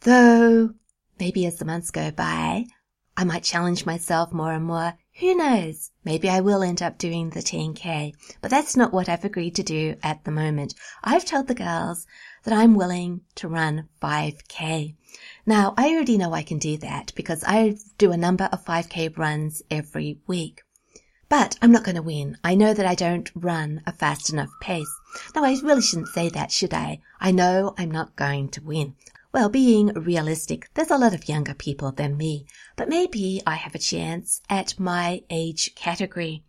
Though, 0.00 0.74
maybe 1.18 1.46
as 1.46 1.58
the 1.58 1.64
months 1.64 1.90
go 1.90 2.10
by, 2.10 2.66
I 3.16 3.24
might 3.24 3.44
challenge 3.44 3.84
myself 3.84 4.32
more 4.32 4.52
and 4.52 4.64
more. 4.64 4.94
Who 5.20 5.34
knows? 5.34 5.90
Maybe 6.04 6.30
I 6.30 6.40
will 6.40 6.62
end 6.62 6.80
up 6.80 6.96
doing 6.96 7.30
the 7.30 7.40
10k, 7.40 8.14
but 8.40 8.50
that's 8.50 8.76
not 8.76 8.92
what 8.92 9.08
I've 9.08 9.24
agreed 9.24 9.56
to 9.56 9.62
do 9.62 9.96
at 10.02 10.24
the 10.24 10.30
moment. 10.30 10.74
I've 11.04 11.24
told 11.24 11.46
the 11.46 11.54
girls 11.54 12.06
that 12.44 12.54
I'm 12.54 12.74
willing 12.74 13.22
to 13.34 13.48
run 13.48 13.88
5k. 14.00 14.94
Now, 15.44 15.74
I 15.76 15.90
already 15.90 16.16
know 16.16 16.32
I 16.32 16.42
can 16.42 16.58
do 16.58 16.78
that 16.78 17.12
because 17.14 17.44
I 17.46 17.76
do 17.98 18.12
a 18.12 18.16
number 18.16 18.48
of 18.52 18.64
5k 18.64 19.18
runs 19.18 19.62
every 19.70 20.20
week. 20.26 20.62
But 21.30 21.56
I'm 21.62 21.70
not 21.70 21.84
going 21.84 21.94
to 21.94 22.02
win. 22.02 22.36
I 22.42 22.56
know 22.56 22.74
that 22.74 22.84
I 22.84 22.96
don't 22.96 23.30
run 23.36 23.82
a 23.86 23.92
fast 23.92 24.30
enough 24.30 24.50
pace. 24.60 24.90
No, 25.34 25.44
I 25.44 25.56
really 25.62 25.80
shouldn't 25.80 26.08
say 26.08 26.28
that, 26.28 26.50
should 26.50 26.74
I? 26.74 27.00
I 27.20 27.30
know 27.30 27.72
I'm 27.78 27.90
not 27.90 28.16
going 28.16 28.48
to 28.50 28.62
win. 28.62 28.96
Well, 29.32 29.48
being 29.48 29.94
realistic, 29.94 30.68
there's 30.74 30.90
a 30.90 30.98
lot 30.98 31.14
of 31.14 31.28
younger 31.28 31.54
people 31.54 31.92
than 31.92 32.16
me, 32.16 32.46
but 32.74 32.88
maybe 32.88 33.40
I 33.46 33.54
have 33.54 33.76
a 33.76 33.78
chance 33.78 34.40
at 34.50 34.80
my 34.80 35.22
age 35.30 35.72
category. 35.76 36.42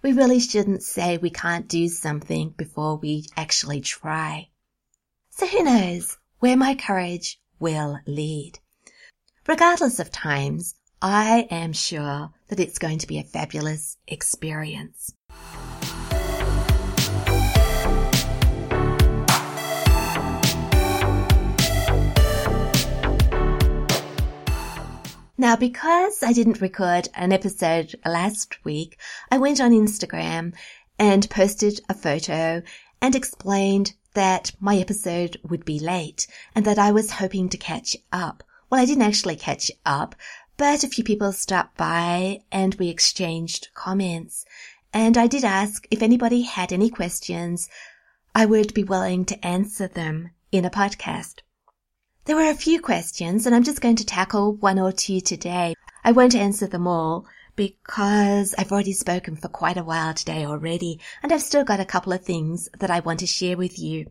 We 0.00 0.12
really 0.12 0.40
shouldn't 0.40 0.82
say 0.82 1.18
we 1.18 1.28
can't 1.28 1.68
do 1.68 1.86
something 1.88 2.54
before 2.56 2.96
we 2.96 3.26
actually 3.36 3.82
try. 3.82 4.48
So 5.32 5.46
who 5.46 5.64
knows 5.64 6.16
where 6.38 6.56
my 6.56 6.74
courage 6.74 7.38
will 7.60 7.98
lead. 8.06 8.58
Regardless 9.46 10.00
of 10.00 10.10
times, 10.10 10.76
I 11.06 11.46
am 11.50 11.74
sure 11.74 12.30
that 12.48 12.58
it's 12.58 12.78
going 12.78 12.96
to 12.96 13.06
be 13.06 13.18
a 13.18 13.22
fabulous 13.22 13.98
experience. 14.08 15.12
Now, 25.36 25.56
because 25.56 26.22
I 26.22 26.32
didn't 26.32 26.62
record 26.62 27.10
an 27.14 27.34
episode 27.34 27.94
last 28.06 28.64
week, 28.64 28.98
I 29.30 29.36
went 29.36 29.60
on 29.60 29.72
Instagram 29.72 30.54
and 30.98 31.28
posted 31.28 31.82
a 31.90 31.92
photo 31.92 32.62
and 33.02 33.14
explained 33.14 33.92
that 34.14 34.52
my 34.58 34.78
episode 34.78 35.36
would 35.42 35.66
be 35.66 35.78
late 35.78 36.26
and 36.54 36.64
that 36.64 36.78
I 36.78 36.92
was 36.92 37.10
hoping 37.10 37.50
to 37.50 37.58
catch 37.58 37.94
up. 38.10 38.42
Well, 38.70 38.80
I 38.80 38.86
didn't 38.86 39.02
actually 39.02 39.36
catch 39.36 39.70
up, 39.84 40.16
but 40.56 40.84
a 40.84 40.88
few 40.88 41.02
people 41.02 41.32
stopped 41.32 41.76
by 41.76 42.40
and 42.52 42.74
we 42.76 42.88
exchanged 42.88 43.68
comments. 43.74 44.44
And 44.92 45.18
I 45.18 45.26
did 45.26 45.44
ask 45.44 45.86
if 45.90 46.02
anybody 46.02 46.42
had 46.42 46.72
any 46.72 46.90
questions 46.90 47.68
I 48.34 48.46
would 48.46 48.74
be 48.74 48.84
willing 48.84 49.24
to 49.26 49.46
answer 49.46 49.88
them 49.88 50.30
in 50.52 50.64
a 50.64 50.70
podcast. 50.70 51.40
There 52.26 52.36
were 52.36 52.48
a 52.48 52.54
few 52.54 52.80
questions 52.80 53.44
and 53.44 53.54
I'm 53.54 53.64
just 53.64 53.80
going 53.80 53.96
to 53.96 54.06
tackle 54.06 54.54
one 54.54 54.78
or 54.78 54.92
two 54.92 55.20
today. 55.20 55.74
I 56.04 56.12
won't 56.12 56.34
answer 56.34 56.66
them 56.66 56.86
all 56.86 57.26
because 57.56 58.54
I've 58.56 58.72
already 58.72 58.92
spoken 58.92 59.36
for 59.36 59.48
quite 59.48 59.76
a 59.76 59.84
while 59.84 60.14
today 60.14 60.44
already 60.44 61.00
and 61.22 61.32
I've 61.32 61.42
still 61.42 61.64
got 61.64 61.80
a 61.80 61.84
couple 61.84 62.12
of 62.12 62.24
things 62.24 62.68
that 62.78 62.90
I 62.90 63.00
want 63.00 63.20
to 63.20 63.26
share 63.26 63.56
with 63.56 63.78
you. 63.78 64.10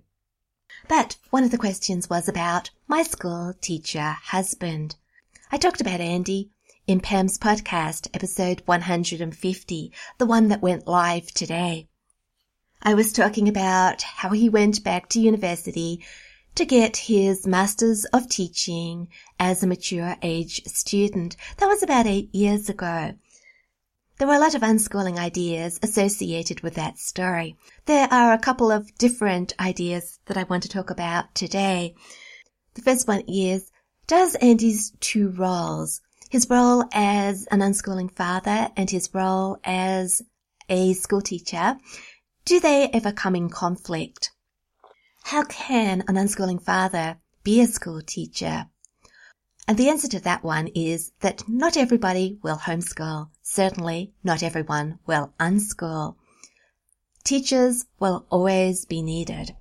But 0.87 1.17
one 1.29 1.43
of 1.43 1.51
the 1.51 1.57
questions 1.57 2.09
was 2.09 2.27
about 2.27 2.69
my 2.87 3.03
school 3.03 3.53
teacher 3.61 4.17
husband. 4.21 4.95
I 5.53 5.57
talked 5.57 5.81
about 5.81 6.01
Andy 6.01 6.49
in 6.87 6.99
Pam's 6.99 7.37
podcast, 7.37 8.07
episode 8.11 8.63
150, 8.65 9.91
the 10.17 10.25
one 10.25 10.47
that 10.47 10.63
went 10.63 10.87
live 10.87 11.27
today. 11.27 11.87
I 12.81 12.95
was 12.95 13.13
talking 13.13 13.47
about 13.47 14.01
how 14.01 14.31
he 14.31 14.49
went 14.49 14.83
back 14.83 15.09
to 15.09 15.21
university 15.21 16.03
to 16.55 16.65
get 16.65 16.97
his 16.97 17.45
Masters 17.45 18.05
of 18.05 18.27
Teaching 18.29 19.09
as 19.39 19.61
a 19.61 19.67
mature 19.67 20.17
age 20.23 20.63
student. 20.65 21.35
That 21.57 21.67
was 21.67 21.83
about 21.83 22.07
eight 22.07 22.33
years 22.33 22.67
ago. 22.67 23.13
There 24.17 24.27
were 24.27 24.33
a 24.33 24.39
lot 24.39 24.55
of 24.55 24.63
unschooling 24.63 25.19
ideas 25.19 25.79
associated 25.83 26.61
with 26.61 26.73
that 26.73 26.97
story. 26.97 27.57
There 27.85 28.11
are 28.11 28.33
a 28.33 28.39
couple 28.39 28.71
of 28.71 28.97
different 28.97 29.53
ideas 29.59 30.17
that 30.25 30.37
I 30.37 30.45
want 30.45 30.63
to 30.63 30.69
talk 30.69 30.89
about 30.89 31.35
today. 31.35 31.93
The 32.73 32.81
first 32.81 33.07
one 33.07 33.21
is, 33.27 33.69
does 34.07 34.35
Andy's 34.35 34.91
two 34.99 35.29
roles, 35.29 36.01
his 36.29 36.49
role 36.49 36.83
as 36.93 37.45
an 37.47 37.59
unschooling 37.59 38.11
father 38.11 38.69
and 38.75 38.89
his 38.89 39.09
role 39.13 39.59
as 39.63 40.21
a 40.69 40.93
school 40.93 41.21
teacher, 41.21 41.77
do 42.45 42.59
they 42.59 42.89
ever 42.89 43.11
come 43.11 43.35
in 43.35 43.49
conflict? 43.49 44.31
How 45.23 45.43
can 45.43 46.03
an 46.07 46.15
unschooling 46.15 46.61
father 46.61 47.17
be 47.43 47.61
a 47.61 47.67
school 47.67 48.01
teacher? 48.01 48.67
And 49.67 49.77
the 49.77 49.89
answer 49.89 50.09
to 50.09 50.19
that 50.21 50.43
one 50.43 50.67
is 50.75 51.11
that 51.21 51.47
not 51.47 51.77
everybody 51.77 52.37
will 52.43 52.57
homeschool. 52.57 53.29
Certainly 53.41 54.13
not 54.23 54.43
everyone 54.43 54.99
will 55.05 55.33
unschool. 55.39 56.15
Teachers 57.23 57.85
will 57.99 58.25
always 58.29 58.85
be 58.85 59.01
needed. 59.01 59.55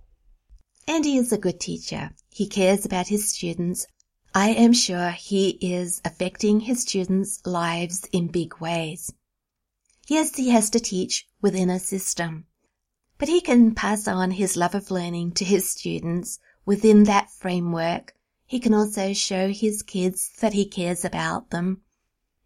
Andy 0.88 1.16
is 1.16 1.32
a 1.32 1.38
good 1.38 1.60
teacher. 1.60 2.10
He 2.30 2.48
cares 2.48 2.84
about 2.84 3.06
his 3.06 3.32
students. 3.32 3.86
I 4.34 4.50
am 4.50 4.72
sure 4.72 5.10
he 5.10 5.58
is 5.60 6.00
affecting 6.04 6.60
his 6.60 6.82
students' 6.82 7.44
lives 7.44 8.06
in 8.12 8.28
big 8.28 8.58
ways. 8.60 9.12
Yes, 10.08 10.36
he 10.36 10.50
has 10.50 10.70
to 10.70 10.80
teach 10.80 11.28
within 11.40 11.70
a 11.70 11.78
system, 11.78 12.46
but 13.18 13.28
he 13.28 13.40
can 13.40 13.74
pass 13.74 14.08
on 14.08 14.32
his 14.32 14.56
love 14.56 14.74
of 14.74 14.90
learning 14.90 15.32
to 15.32 15.44
his 15.44 15.70
students 15.70 16.38
within 16.64 17.04
that 17.04 17.30
framework 17.30 18.14
he 18.52 18.60
can 18.60 18.74
also 18.74 19.14
show 19.14 19.48
his 19.48 19.82
kids 19.82 20.30
that 20.40 20.52
he 20.52 20.66
cares 20.66 21.06
about 21.06 21.48
them. 21.48 21.80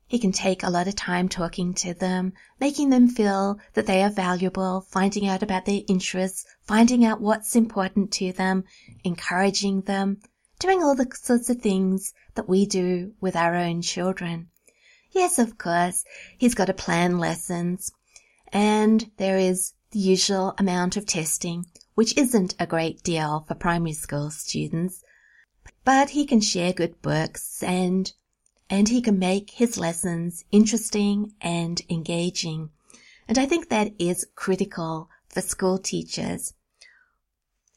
He 0.07 0.21
can 0.21 0.31
take 0.31 0.63
a 0.63 0.71
lot 0.71 0.87
of 0.87 0.95
time 0.95 1.29
talking 1.29 1.75
to 1.83 1.95
them, 1.95 2.33
making 2.61 2.91
them 2.91 3.09
feel 3.09 3.59
that 3.75 3.87
they 3.87 4.05
are 4.05 4.11
valuable, 4.11 4.83
finding 4.83 5.27
out 5.27 5.43
about 5.43 5.65
their 5.65 5.81
interests, 5.89 6.45
finding 6.63 7.05
out 7.05 7.21
what's 7.21 7.57
important 7.57 8.13
to 8.13 8.31
them, 8.31 8.63
encouraging 9.03 9.81
them, 9.81 10.21
doing 10.59 10.83
all 10.83 10.95
the 10.95 11.09
sorts 11.15 11.51
of 11.51 11.61
things 11.61 12.15
that 12.35 12.49
we 12.49 12.67
do 12.67 13.13
with 13.21 13.37
our 13.37 13.55
own 13.55 13.83
children. 13.83 14.49
Yes, 15.11 15.39
of 15.39 15.59
course, 15.59 16.05
he's 16.37 16.55
got 16.55 16.67
to 16.67 16.75
plan 16.75 17.19
lessons, 17.19 17.91
and 18.53 19.11
there 19.17 19.39
is 19.39 19.73
the 19.91 19.99
usual 19.99 20.55
amount 20.59 20.97
of 20.97 21.07
testing, 21.07 21.65
which 21.95 22.17
isn't 22.17 22.55
a 22.59 22.67
great 22.67 23.03
deal 23.03 23.45
for 23.47 23.55
primary 23.55 23.93
school 23.93 24.31
students, 24.31 25.03
but 25.85 26.11
he 26.11 26.27
can 26.27 26.41
share 26.41 26.73
good 26.73 27.01
books 27.01 27.63
and 27.63 28.13
and 28.69 28.89
he 28.89 29.01
can 29.01 29.19
make 29.19 29.51
his 29.51 29.79
lessons 29.79 30.45
interesting 30.51 31.33
and 31.41 31.81
engaging. 31.89 32.69
And 33.29 33.39
I 33.39 33.47
think 33.47 33.69
that 33.69 33.93
is 33.99 34.27
critical 34.35 35.09
for 35.29 35.41
school 35.41 35.79
teachers. 35.79 36.53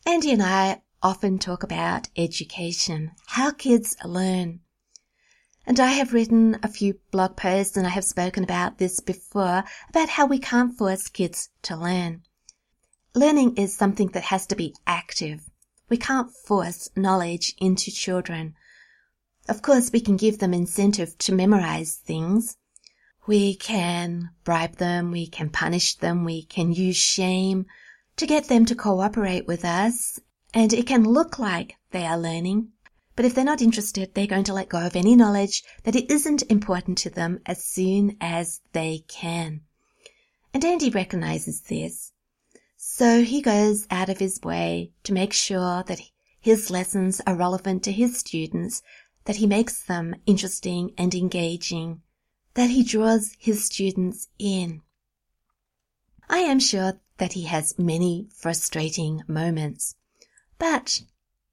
Andy 0.05 0.31
and 0.31 0.41
I 0.41 0.81
often 1.01 1.39
talk 1.39 1.63
about 1.63 2.09
education, 2.15 3.11
how 3.27 3.51
kids 3.51 3.95
learn. 4.03 4.59
And 5.65 5.79
I 5.79 5.91
have 5.91 6.13
written 6.13 6.57
a 6.63 6.67
few 6.67 6.99
blog 7.11 7.37
posts 7.37 7.77
and 7.77 7.85
I 7.85 7.91
have 7.91 8.03
spoken 8.03 8.43
about 8.43 8.79
this 8.79 8.99
before 8.99 9.63
about 9.89 10.09
how 10.09 10.25
we 10.25 10.39
can't 10.39 10.77
force 10.77 11.07
kids 11.07 11.49
to 11.63 11.75
learn. 11.75 12.23
Learning 13.13 13.55
is 13.55 13.77
something 13.77 14.09
that 14.09 14.23
has 14.23 14.45
to 14.47 14.55
be 14.55 14.75
active. 14.85 15.49
We 15.89 15.97
can't 15.97 16.31
force 16.31 16.89
knowledge 16.95 17.55
into 17.59 17.91
children. 17.91 18.55
Of 19.47 19.61
course, 19.61 19.91
we 19.91 20.01
can 20.01 20.17
give 20.17 20.39
them 20.39 20.53
incentive 20.53 21.17
to 21.19 21.33
memorize 21.33 21.95
things. 21.95 22.57
We 23.25 23.55
can 23.55 24.31
bribe 24.43 24.77
them, 24.77 25.11
we 25.11 25.27
can 25.27 25.49
punish 25.49 25.95
them, 25.95 26.25
we 26.25 26.43
can 26.43 26.71
use 26.71 26.97
shame 26.97 27.65
to 28.17 28.25
get 28.25 28.47
them 28.47 28.65
to 28.65 28.75
cooperate 28.75 29.47
with 29.47 29.63
us, 29.63 30.19
and 30.53 30.73
it 30.73 30.87
can 30.87 31.03
look 31.03 31.39
like 31.39 31.75
they 31.91 32.05
are 32.05 32.17
learning. 32.17 32.69
But 33.15 33.25
if 33.25 33.35
they're 33.35 33.43
not 33.43 33.61
interested, 33.61 34.13
they're 34.13 34.27
going 34.27 34.45
to 34.45 34.53
let 34.53 34.69
go 34.69 34.85
of 34.85 34.95
any 34.95 35.15
knowledge 35.15 35.63
that 35.83 35.95
it 35.95 36.09
isn't 36.09 36.43
important 36.43 36.97
to 36.99 37.09
them 37.09 37.39
as 37.45 37.63
soon 37.63 38.15
as 38.21 38.61
they 38.71 39.03
can. 39.07 39.61
And 40.53 40.63
Andy 40.63 40.89
recognizes 40.89 41.61
this. 41.61 42.13
So 42.77 43.23
he 43.23 43.41
goes 43.41 43.85
out 43.91 44.09
of 44.09 44.19
his 44.19 44.41
way 44.41 44.91
to 45.03 45.13
make 45.13 45.33
sure 45.33 45.83
that 45.83 46.01
his 46.39 46.71
lessons 46.71 47.21
are 47.27 47.35
relevant 47.35 47.83
to 47.83 47.91
his 47.91 48.17
students, 48.17 48.81
that 49.25 49.35
he 49.35 49.45
makes 49.45 49.83
them 49.83 50.15
interesting 50.25 50.93
and 50.97 51.13
engaging, 51.13 52.01
that 52.53 52.69
he 52.69 52.83
draws 52.83 53.35
his 53.37 53.65
students 53.65 54.29
in. 54.39 54.81
I 56.29 56.39
am 56.39 56.59
sure 56.59 56.99
that 57.17 57.33
he 57.33 57.43
has 57.43 57.77
many 57.77 58.29
frustrating 58.33 59.23
moments, 59.27 59.95
but 60.59 61.01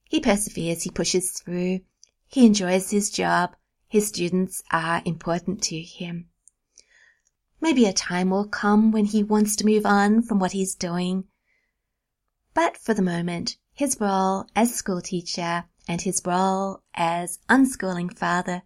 he 0.05 0.21
perseveres, 0.21 0.83
he 0.83 0.91
pushes 0.91 1.31
through, 1.31 1.81
he 2.27 2.45
enjoys 2.45 2.91
his 2.91 3.09
job, 3.09 3.57
his 3.89 4.09
students 4.09 4.63
are 4.71 5.01
important 5.07 5.63
to 5.63 5.81
him. 5.81 6.29
Maybe 7.63 7.87
a 7.87 7.95
time 7.95 8.29
will 8.29 8.47
come 8.47 8.93
when 8.93 9.07
he 9.07 9.23
wants 9.23 9.57
to 9.57 9.65
move 9.65 9.87
on 9.87 10.21
from 10.21 10.39
what 10.39 10.53
he's 10.53 10.75
doing 10.75 11.25
but 12.57 12.79
for 12.79 12.95
the 12.95 13.03
moment, 13.03 13.59
his 13.75 14.01
role 14.01 14.47
as 14.57 14.75
school 14.75 15.03
teacher 15.03 15.67
and 15.87 16.01
his 16.01 16.23
role 16.25 16.81
as 16.95 17.39
unschooling 17.51 18.17
father, 18.17 18.63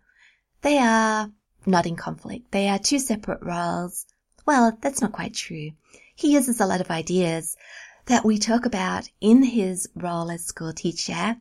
they 0.62 0.78
are 0.78 1.32
not 1.66 1.86
in 1.86 1.96
conflict. 1.96 2.52
They 2.52 2.68
are 2.68 2.78
two 2.78 3.00
separate 3.00 3.42
roles. 3.42 4.06
Well, 4.46 4.78
that's 4.80 5.00
not 5.00 5.10
quite 5.10 5.34
true. 5.34 5.72
He 6.14 6.34
uses 6.34 6.60
a 6.60 6.66
lot 6.66 6.80
of 6.80 6.92
ideas 6.92 7.56
that 8.10 8.24
we 8.24 8.36
talk 8.36 8.66
about 8.66 9.08
in 9.20 9.40
his 9.40 9.88
role 9.94 10.32
as 10.32 10.44
school 10.44 10.72
teacher, 10.72 11.36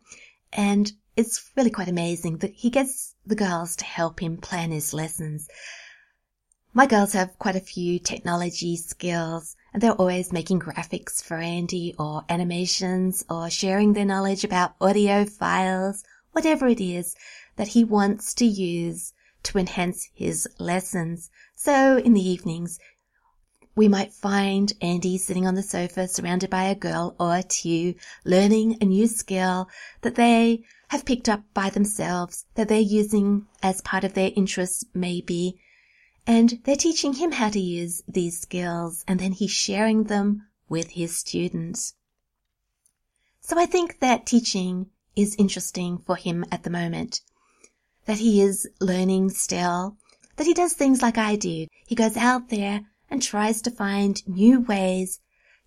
and 0.53 0.91
it's 1.17 1.49
really 1.57 1.71
quite 1.71 1.87
amazing 1.87 2.37
that 2.37 2.53
he 2.53 2.69
gets 2.69 3.15
the 3.25 3.35
girls 3.35 3.75
to 3.75 3.83
help 3.83 4.21
him 4.21 4.37
plan 4.37 4.69
his 4.69 4.93
lessons. 4.93 5.49
My 6.71 6.85
girls 6.85 7.13
have 7.13 7.39
quite 7.39 7.55
a 7.55 7.59
few 7.59 7.97
technology 7.97 8.75
skills 8.75 9.55
and 9.73 9.81
they're 9.81 9.93
always 9.93 10.31
making 10.31 10.59
graphics 10.59 11.23
for 11.23 11.37
Andy 11.37 11.95
or 11.97 12.23
animations 12.29 13.25
or 13.27 13.49
sharing 13.49 13.93
their 13.93 14.05
knowledge 14.05 14.43
about 14.43 14.75
audio 14.79 15.25
files, 15.25 16.03
whatever 16.33 16.67
it 16.67 16.79
is 16.79 17.15
that 17.55 17.69
he 17.69 17.83
wants 17.83 18.31
to 18.35 18.45
use 18.45 19.13
to 19.41 19.57
enhance 19.57 20.07
his 20.13 20.47
lessons. 20.59 21.31
So 21.55 21.97
in 21.97 22.13
the 22.13 22.29
evenings, 22.29 22.77
we 23.79 23.87
might 23.87 24.11
find 24.11 24.73
Andy 24.81 25.17
sitting 25.17 25.47
on 25.47 25.55
the 25.55 25.63
sofa 25.63 26.05
surrounded 26.05 26.49
by 26.49 26.65
a 26.65 26.75
girl 26.75 27.15
or 27.17 27.41
two 27.41 27.95
learning 28.25 28.77
a 28.81 28.83
new 28.83 29.07
skill 29.07 29.69
that 30.01 30.15
they 30.15 30.65
have 30.89 31.05
picked 31.05 31.29
up 31.29 31.43
by 31.53 31.69
themselves, 31.69 32.45
that 32.55 32.67
they're 32.67 32.81
using 32.81 33.47
as 33.63 33.79
part 33.79 34.03
of 34.03 34.15
their 34.15 34.31
interests 34.35 34.83
maybe, 34.93 35.61
and 36.27 36.59
they're 36.65 36.75
teaching 36.75 37.13
him 37.13 37.31
how 37.31 37.47
to 37.47 37.57
use 37.57 38.03
these 38.05 38.41
skills 38.41 39.05
and 39.07 39.17
then 39.17 39.31
he's 39.31 39.51
sharing 39.51 40.03
them 40.03 40.45
with 40.67 40.89
his 40.89 41.15
students. 41.15 41.93
So 43.39 43.57
I 43.57 43.65
think 43.65 44.01
that 44.01 44.25
teaching 44.25 44.87
is 45.15 45.37
interesting 45.39 45.99
for 45.99 46.17
him 46.17 46.43
at 46.51 46.63
the 46.63 46.69
moment. 46.69 47.21
That 48.07 48.17
he 48.17 48.41
is 48.41 48.67
learning 48.81 49.29
still, 49.29 49.95
that 50.35 50.47
he 50.47 50.53
does 50.53 50.73
things 50.73 51.01
like 51.01 51.17
I 51.17 51.37
do. 51.37 51.67
He 51.87 51.95
goes 51.95 52.17
out 52.17 52.49
there 52.49 52.81
and 53.09 53.21
tries 53.21 53.61
to 53.61 53.71
find 53.71 54.27
new 54.27 54.61
ways 54.61 55.19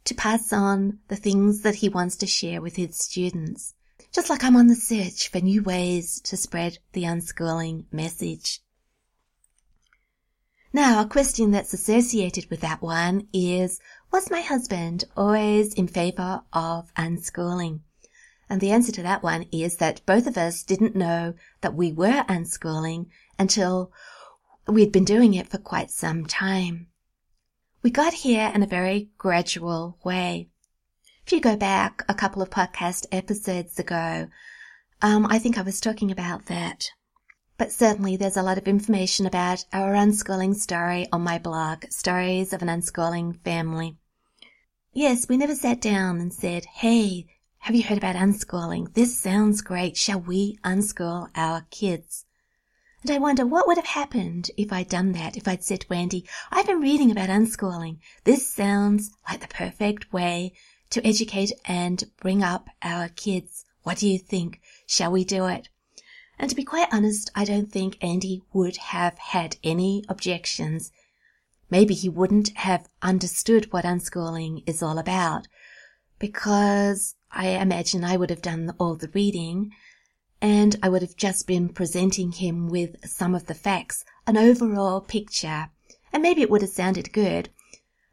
to 0.05 0.15
pass 0.15 0.53
on 0.53 0.99
the 1.09 1.17
things 1.17 1.63
that 1.63 1.77
he 1.77 1.89
wants 1.89 2.17
to 2.17 2.27
share 2.27 2.61
with 2.61 2.77
his 2.77 2.97
students. 2.97 3.75
Just 4.13 4.29
like 4.29 4.45
I'm 4.45 4.57
on 4.57 4.67
the 4.67 4.75
search 4.75 5.29
for 5.31 5.41
new 5.41 5.63
ways 5.63 6.21
to 6.23 6.37
spread 6.37 6.79
the 6.93 7.05
unschooling 7.05 7.85
message. 7.93 8.61
Now, 10.73 11.03
a 11.03 11.09
question 11.09 11.51
that's 11.51 11.75
associated 11.75 12.49
with 12.51 12.61
that 12.61 12.81
one 12.81 13.29
is, 13.33 13.79
Was 14.11 14.31
my 14.31 14.41
husband 14.41 15.05
always 15.17 15.75
in 15.75 15.87
favor 15.87 16.43
of 16.53 16.93
unschooling? 16.95 17.81
And 18.49 18.61
the 18.61 18.71
answer 18.71 18.93
to 18.93 19.03
that 19.03 19.23
one 19.23 19.47
is 19.53 19.77
that 19.77 20.05
both 20.05 20.27
of 20.27 20.37
us 20.37 20.63
didn't 20.63 20.97
know 20.97 21.35
that 21.61 21.75
we 21.75 21.93
were 21.93 22.25
unschooling 22.29 23.07
until 23.39 23.93
we'd 24.67 24.93
been 24.93 25.05
doing 25.05 25.35
it 25.35 25.49
for 25.49 25.59
quite 25.59 25.91
some 25.91 26.27
time. 26.27 26.89
We 27.83 27.91
got 27.91 28.15
here 28.15 28.53
in 28.55 28.63
a 28.63 28.67
very 28.69 29.11
gradual 29.19 29.99
way. 30.05 30.51
If 31.27 31.33
you 31.33 31.41
go 31.41 31.57
back 31.57 32.05
a 32.09 32.15
couple 32.15 32.41
of 32.41 32.49
podcast 32.49 33.07
episodes 33.11 33.77
ago, 33.77 34.29
um, 35.01 35.27
I 35.29 35.41
think 35.41 35.59
I 35.59 35.63
was 35.63 35.81
talking 35.81 36.13
about 36.13 36.47
that. 36.47 36.87
But 37.59 37.73
certainly 37.73 38.17
there's 38.17 38.37
a 38.37 38.43
lot 38.45 38.57
of 38.57 38.69
information 38.69 39.27
about 39.27 39.65
our 39.73 39.95
unschooling 39.95 40.55
story 40.55 41.09
on 41.11 41.23
my 41.23 41.41
blog, 41.41 41.87
Stories 41.91 42.53
of 42.53 42.63
an 42.63 42.69
Unschooling 42.69 43.43
Family. 43.43 43.97
Yes, 44.93 45.29
we 45.29 45.37
never 45.37 45.57
sat 45.57 45.81
down 45.81 46.21
and 46.21 46.33
said, 46.33 46.67
Hey, 46.67 47.27
have 47.59 47.75
you 47.75 47.83
heard 47.83 47.99
about 47.99 48.15
unschooling? 48.15 48.95
This 48.95 49.19
sounds 49.19 49.61
great. 49.61 49.97
Shall 49.97 50.21
we 50.21 50.57
unschool 50.63 51.31
our 51.35 51.67
kids? 51.73 52.27
And 53.03 53.11
I 53.11 53.19
wonder 53.19 53.45
what 53.45 53.67
would 53.67 53.77
have 53.77 53.87
happened 53.87 54.51
if 54.57 54.73
I'd 54.73 54.89
done 54.89 55.13
that, 55.13 55.37
if 55.37 55.47
I'd 55.47 55.65
said 55.65 55.81
to 55.83 56.23
I've 56.51 56.67
been 56.67 56.81
reading 56.81 57.11
about 57.11 57.29
unschooling. 57.29 57.99
This 58.25 58.49
sounds 58.49 59.11
like 59.29 59.41
the 59.41 59.49
perfect 59.49 60.13
way 60.13 60.53
to 60.91 61.07
educate 61.07 61.53
and 61.65 62.05
bring 62.21 62.43
up 62.43 62.69
our 62.83 63.09
kids. 63.09 63.65
What 63.83 63.99
do 63.99 64.09
you 64.09 64.19
think? 64.19 64.61
Shall 64.87 65.11
we 65.11 65.25
do 65.25 65.47
it? 65.47 65.69
And 66.39 66.49
to 66.49 66.57
be 66.57 66.65
quite 66.65 66.89
honest, 66.93 67.31
I 67.35 67.45
don't 67.45 67.71
think 67.71 67.99
Andy 68.01 68.43
would 68.53 68.77
have 68.77 69.19
had 69.19 69.57
any 69.63 70.05
objections 70.09 70.93
maybe 71.73 71.95
he 71.95 72.09
wouldn't 72.09 72.51
have 72.59 72.87
understood 73.01 73.73
what 73.73 73.87
unschooling 73.87 74.63
is 74.67 74.83
all 74.83 74.99
about 74.99 75.49
because 76.19 77.15
I 77.31 77.49
imagine 77.49 78.05
I 78.05 78.19
would 78.19 78.29
have 78.29 78.43
done 78.43 78.75
all 78.79 78.95
the 78.95 79.09
reading 79.15 79.71
and 80.43 80.75
I 80.83 80.89
would 80.89 81.03
have 81.03 81.17
just 81.17 81.47
been 81.47 81.69
presenting 81.69 82.33
him 82.33 82.69
with 82.69 83.09
some 83.09 83.33
of 83.33 83.47
the 83.47 83.55
facts, 83.55 84.05
an 84.27 84.37
overall 84.37 85.01
picture, 85.01 85.71
and 86.13 86.21
maybe 86.21 86.43
it 86.43 86.51
would 86.51 86.63
have 86.63 86.71
sounded 86.71 87.13
good, 87.13 87.49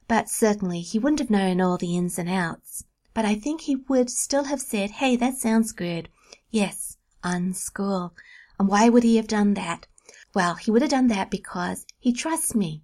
but 0.07 0.29
certainly 0.29 0.81
he 0.81 0.99
wouldn't 0.99 1.19
have 1.19 1.31
known 1.31 1.59
all 1.59 1.77
the 1.77 1.97
ins 1.97 2.19
and 2.19 2.29
outs. 2.29 2.85
But 3.15 3.25
I 3.25 3.33
think 3.33 3.61
he 3.61 3.77
would 3.77 4.11
still 4.11 4.43
have 4.43 4.61
said, 4.61 4.91
hey, 4.91 5.15
that 5.15 5.39
sounds 5.39 5.71
good. 5.71 6.07
Yes, 6.51 6.97
unschool. 7.23 8.11
And 8.59 8.67
why 8.67 8.89
would 8.89 9.03
he 9.03 9.15
have 9.15 9.27
done 9.27 9.55
that? 9.55 9.87
Well, 10.35 10.53
he 10.53 10.69
would 10.69 10.83
have 10.83 10.91
done 10.91 11.07
that 11.07 11.31
because 11.31 11.87
he 11.97 12.13
trusts 12.13 12.53
me. 12.53 12.83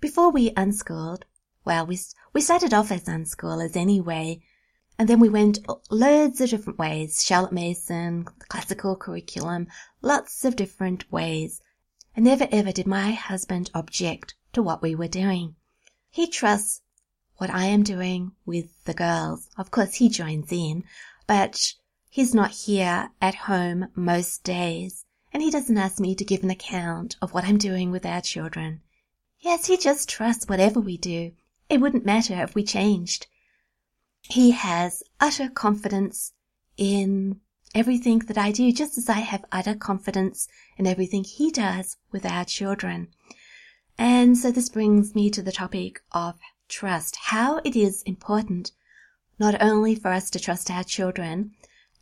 Before 0.00 0.30
we 0.30 0.52
unschooled, 0.56 1.24
well, 1.64 1.86
we, 1.86 1.98
we 2.32 2.40
started 2.40 2.72
off 2.72 2.92
as 2.92 3.04
unschoolers 3.04 3.76
anyway, 3.76 4.42
and 4.98 5.08
then 5.08 5.20
we 5.20 5.28
went 5.28 5.58
loads 5.90 6.40
of 6.40 6.50
different 6.50 6.78
ways. 6.78 7.24
Charlotte 7.24 7.52
Mason, 7.52 8.24
classical 8.48 8.94
curriculum, 8.96 9.66
lots 10.00 10.44
of 10.44 10.56
different 10.56 11.10
ways. 11.10 11.60
And 12.14 12.24
never 12.24 12.46
ever 12.52 12.72
did 12.72 12.86
my 12.86 13.12
husband 13.12 13.70
object 13.74 14.34
to 14.52 14.62
what 14.62 14.82
we 14.82 14.94
were 14.94 15.08
doing. 15.08 15.56
He 16.10 16.26
trusts 16.26 16.82
what 17.38 17.50
I 17.50 17.64
am 17.64 17.82
doing 17.82 18.32
with 18.44 18.84
the 18.84 18.94
girls. 18.94 19.48
Of 19.56 19.70
course, 19.70 19.94
he 19.94 20.08
joins 20.08 20.52
in, 20.52 20.84
but 21.26 21.72
he's 22.10 22.34
not 22.34 22.50
here 22.50 23.10
at 23.20 23.34
home 23.34 23.88
most 23.94 24.44
days, 24.44 25.06
and 25.32 25.42
he 25.42 25.50
doesn't 25.50 25.78
ask 25.78 25.98
me 25.98 26.14
to 26.14 26.24
give 26.24 26.44
an 26.44 26.50
account 26.50 27.16
of 27.22 27.32
what 27.32 27.44
I'm 27.44 27.58
doing 27.58 27.90
with 27.90 28.04
our 28.04 28.20
children. 28.20 28.82
Yes, 29.40 29.66
he 29.66 29.76
just 29.76 30.08
trusts 30.08 30.46
whatever 30.46 30.80
we 30.80 30.98
do. 30.98 31.32
It 31.68 31.80
wouldn't 31.80 32.04
matter 32.04 32.42
if 32.42 32.54
we 32.54 32.62
changed. 32.62 33.26
He 34.28 34.52
has 34.52 35.02
utter 35.20 35.48
confidence 35.48 36.32
in 36.76 37.40
everything 37.74 38.20
that 38.20 38.38
I 38.38 38.52
do, 38.52 38.72
just 38.72 38.96
as 38.98 39.08
I 39.08 39.20
have 39.20 39.44
utter 39.50 39.74
confidence 39.74 40.48
in 40.76 40.86
everything 40.86 41.24
he 41.24 41.50
does 41.50 41.96
with 42.10 42.24
our 42.24 42.44
children. 42.44 43.08
And 43.98 44.36
so 44.36 44.50
this 44.50 44.68
brings 44.68 45.14
me 45.14 45.30
to 45.30 45.42
the 45.42 45.52
topic 45.52 46.02
of 46.12 46.38
trust, 46.68 47.16
how 47.16 47.58
it 47.64 47.76
is 47.76 48.02
important 48.02 48.72
not 49.38 49.60
only 49.60 49.94
for 49.94 50.12
us 50.12 50.30
to 50.30 50.40
trust 50.40 50.70
our 50.70 50.84
children 50.84 51.52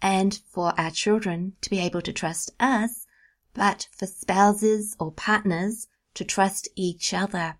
and 0.03 0.41
for 0.49 0.79
our 0.79 0.91
children 0.91 1.55
to 1.61 1.71
be 1.71 1.79
able 1.79 2.03
to 2.03 2.13
trust 2.13 2.51
us, 2.61 3.07
but 3.55 3.89
for 3.93 4.07
spouses 4.07 4.97
or 5.01 5.13
partners 5.13 5.89
to 6.15 6.25
trust 6.25 6.69
each 6.77 7.13
other. 7.13 7.57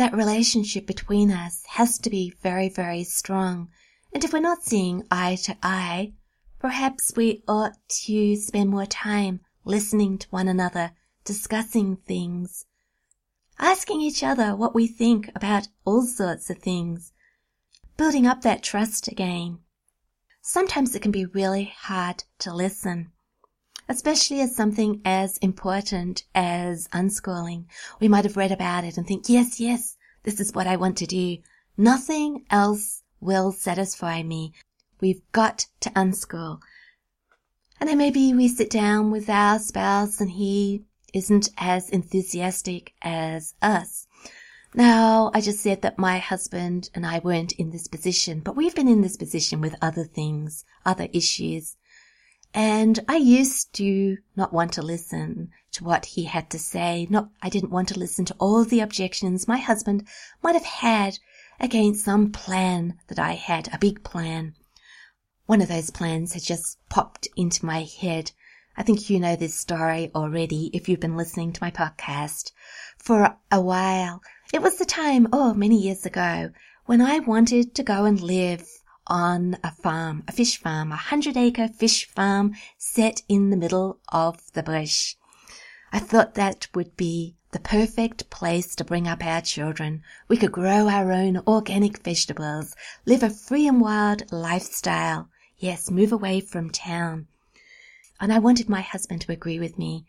That 0.00 0.14
relationship 0.16 0.86
between 0.86 1.30
us 1.30 1.62
has 1.72 1.98
to 1.98 2.08
be 2.08 2.32
very, 2.40 2.70
very 2.70 3.04
strong. 3.04 3.68
And 4.14 4.24
if 4.24 4.32
we're 4.32 4.40
not 4.40 4.62
seeing 4.62 5.06
eye 5.10 5.36
to 5.42 5.58
eye, 5.62 6.14
perhaps 6.58 7.12
we 7.14 7.42
ought 7.46 7.74
to 8.06 8.34
spend 8.36 8.70
more 8.70 8.86
time 8.86 9.40
listening 9.62 10.16
to 10.16 10.28
one 10.30 10.48
another, 10.48 10.92
discussing 11.22 11.96
things, 11.96 12.64
asking 13.58 14.00
each 14.00 14.22
other 14.22 14.56
what 14.56 14.74
we 14.74 14.86
think 14.86 15.30
about 15.34 15.68
all 15.84 16.06
sorts 16.06 16.48
of 16.48 16.60
things, 16.60 17.12
building 17.98 18.26
up 18.26 18.40
that 18.40 18.62
trust 18.62 19.06
again. 19.06 19.58
Sometimes 20.40 20.94
it 20.94 21.02
can 21.02 21.12
be 21.12 21.26
really 21.26 21.74
hard 21.76 22.24
to 22.38 22.54
listen 22.54 23.12
especially 23.90 24.40
as 24.40 24.54
something 24.54 25.00
as 25.04 25.36
important 25.38 26.22
as 26.32 26.86
unschooling. 26.92 27.64
We 28.00 28.06
might 28.06 28.24
have 28.24 28.36
read 28.36 28.52
about 28.52 28.84
it 28.84 28.96
and 28.96 29.04
think, 29.04 29.28
yes, 29.28 29.58
yes, 29.58 29.96
this 30.22 30.38
is 30.38 30.54
what 30.54 30.68
I 30.68 30.76
want 30.76 30.96
to 30.98 31.06
do. 31.06 31.38
Nothing 31.76 32.44
else 32.50 33.02
will 33.20 33.50
satisfy 33.50 34.22
me. 34.22 34.52
We've 35.00 35.20
got 35.32 35.66
to 35.80 35.90
unschool. 35.90 36.60
And 37.80 37.88
then 37.88 37.98
maybe 37.98 38.32
we 38.32 38.46
sit 38.46 38.70
down 38.70 39.10
with 39.10 39.28
our 39.28 39.58
spouse 39.58 40.20
and 40.20 40.30
he 40.30 40.84
isn't 41.12 41.48
as 41.58 41.90
enthusiastic 41.90 42.92
as 43.02 43.54
us. 43.60 44.06
Now, 44.72 45.32
I 45.34 45.40
just 45.40 45.58
said 45.58 45.82
that 45.82 45.98
my 45.98 46.18
husband 46.18 46.90
and 46.94 47.04
I 47.04 47.18
weren't 47.18 47.54
in 47.54 47.70
this 47.70 47.88
position, 47.88 48.38
but 48.38 48.54
we've 48.54 48.74
been 48.74 48.86
in 48.86 49.00
this 49.00 49.16
position 49.16 49.60
with 49.60 49.74
other 49.82 50.04
things, 50.04 50.64
other 50.86 51.08
issues. 51.12 51.76
And 52.52 52.98
I 53.08 53.16
used 53.16 53.72
to 53.74 54.18
not 54.34 54.52
want 54.52 54.72
to 54.72 54.82
listen 54.82 55.50
to 55.72 55.84
what 55.84 56.04
he 56.04 56.24
had 56.24 56.50
to 56.50 56.58
say. 56.58 57.06
Not, 57.08 57.30
I 57.40 57.48
didn't 57.48 57.70
want 57.70 57.88
to 57.88 57.98
listen 57.98 58.24
to 58.24 58.36
all 58.40 58.64
the 58.64 58.80
objections 58.80 59.46
my 59.46 59.58
husband 59.58 60.08
might 60.42 60.54
have 60.54 60.64
had 60.64 61.18
against 61.60 62.04
some 62.04 62.32
plan 62.32 62.98
that 63.06 63.18
I 63.18 63.34
had, 63.34 63.72
a 63.72 63.78
big 63.78 64.02
plan. 64.02 64.54
One 65.46 65.60
of 65.60 65.68
those 65.68 65.90
plans 65.90 66.32
had 66.32 66.42
just 66.42 66.78
popped 66.88 67.28
into 67.36 67.66
my 67.66 67.82
head. 67.82 68.32
I 68.76 68.82
think 68.82 69.10
you 69.10 69.20
know 69.20 69.36
this 69.36 69.54
story 69.54 70.10
already 70.14 70.70
if 70.72 70.88
you've 70.88 71.00
been 71.00 71.16
listening 71.16 71.52
to 71.52 71.62
my 71.62 71.70
podcast 71.70 72.50
for 72.98 73.36
a 73.52 73.60
while. 73.60 74.22
It 74.52 74.62
was 74.62 74.78
the 74.78 74.84
time, 74.84 75.28
oh, 75.32 75.54
many 75.54 75.76
years 75.76 76.04
ago, 76.04 76.50
when 76.86 77.00
I 77.00 77.20
wanted 77.20 77.74
to 77.76 77.82
go 77.84 78.06
and 78.06 78.20
live 78.20 78.66
on 79.10 79.58
a 79.64 79.72
farm, 79.72 80.22
a 80.28 80.32
fish 80.32 80.56
farm, 80.56 80.92
a 80.92 80.96
hundred 80.96 81.36
acre 81.36 81.66
fish 81.66 82.06
farm 82.06 82.54
set 82.78 83.22
in 83.28 83.50
the 83.50 83.56
middle 83.56 83.98
of 84.08 84.52
the 84.52 84.62
bush. 84.62 85.16
I 85.92 85.98
thought 85.98 86.34
that 86.34 86.68
would 86.74 86.96
be 86.96 87.34
the 87.50 87.58
perfect 87.58 88.30
place 88.30 88.76
to 88.76 88.84
bring 88.84 89.08
up 89.08 89.24
our 89.26 89.40
children. 89.40 90.04
We 90.28 90.36
could 90.36 90.52
grow 90.52 90.88
our 90.88 91.10
own 91.10 91.42
organic 91.48 91.98
vegetables, 91.98 92.76
live 93.04 93.24
a 93.24 93.30
free 93.30 93.66
and 93.66 93.80
wild 93.80 94.30
lifestyle. 94.30 95.28
Yes, 95.58 95.90
move 95.90 96.12
away 96.12 96.40
from 96.40 96.70
town. 96.70 97.26
And 98.20 98.32
I 98.32 98.38
wanted 98.38 98.68
my 98.68 98.82
husband 98.82 99.22
to 99.22 99.32
agree 99.32 99.58
with 99.58 99.76
me, 99.76 100.06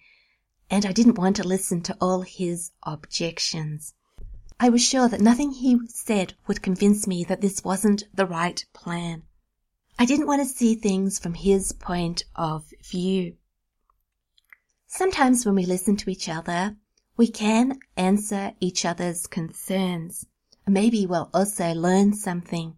and 0.70 0.86
I 0.86 0.92
didn't 0.92 1.18
want 1.18 1.38
to 1.38 1.44
listen 1.48 1.82
to 1.82 1.98
all 2.00 2.22
his 2.22 2.72
objections. 2.84 3.96
I 4.64 4.70
was 4.70 4.84
sure 4.84 5.10
that 5.10 5.22
nothing 5.22 5.54
he 5.54 5.80
said 5.88 6.36
would 6.46 6.62
convince 6.62 7.08
me 7.08 7.24
that 7.24 7.42
this 7.42 7.64
wasn't 7.64 8.04
the 8.14 8.28
right 8.28 8.64
plan. 8.74 9.24
I 9.98 10.06
didn't 10.06 10.28
want 10.28 10.44
to 10.44 10.48
see 10.48 10.76
things 10.76 11.18
from 11.18 11.34
his 11.34 11.72
point 11.72 12.26
of 12.36 12.72
view. 12.84 13.38
Sometimes 14.86 15.48
when 15.48 15.56
we 15.56 15.66
listen 15.66 15.98
to 15.98 16.12
each 16.12 16.30
other, 16.30 16.78
we 17.18 17.28
can 17.28 17.80
answer 17.98 18.54
each 18.60 18.86
other's 18.86 19.26
concerns. 19.26 20.28
Maybe 20.68 21.08
we'll 21.08 21.32
also 21.34 21.74
learn 21.74 22.14
something. 22.14 22.78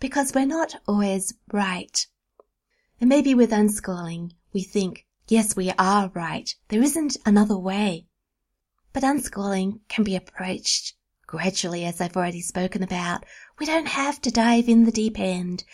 Because 0.00 0.34
we're 0.34 0.44
not 0.44 0.74
always 0.88 1.34
right. 1.52 2.04
And 3.00 3.08
maybe 3.08 3.32
with 3.32 3.52
unschooling, 3.52 4.32
we 4.52 4.64
think, 4.64 5.06
yes, 5.28 5.54
we 5.54 5.70
are 5.78 6.10
right. 6.14 6.52
There 6.66 6.82
isn't 6.82 7.16
another 7.24 7.56
way. 7.56 8.08
But 8.92 9.04
unschooling 9.04 9.80
can 9.88 10.04
be 10.04 10.16
approached 10.16 10.94
gradually, 11.26 11.84
as 11.84 12.00
I've 12.00 12.16
already 12.16 12.40
spoken 12.40 12.82
about. 12.82 13.24
We 13.58 13.66
don't 13.66 13.88
have 13.88 14.20
to 14.22 14.30
dive 14.30 14.68
in 14.68 14.84
the 14.84 14.92
deep 14.92 15.18
end. 15.18 15.64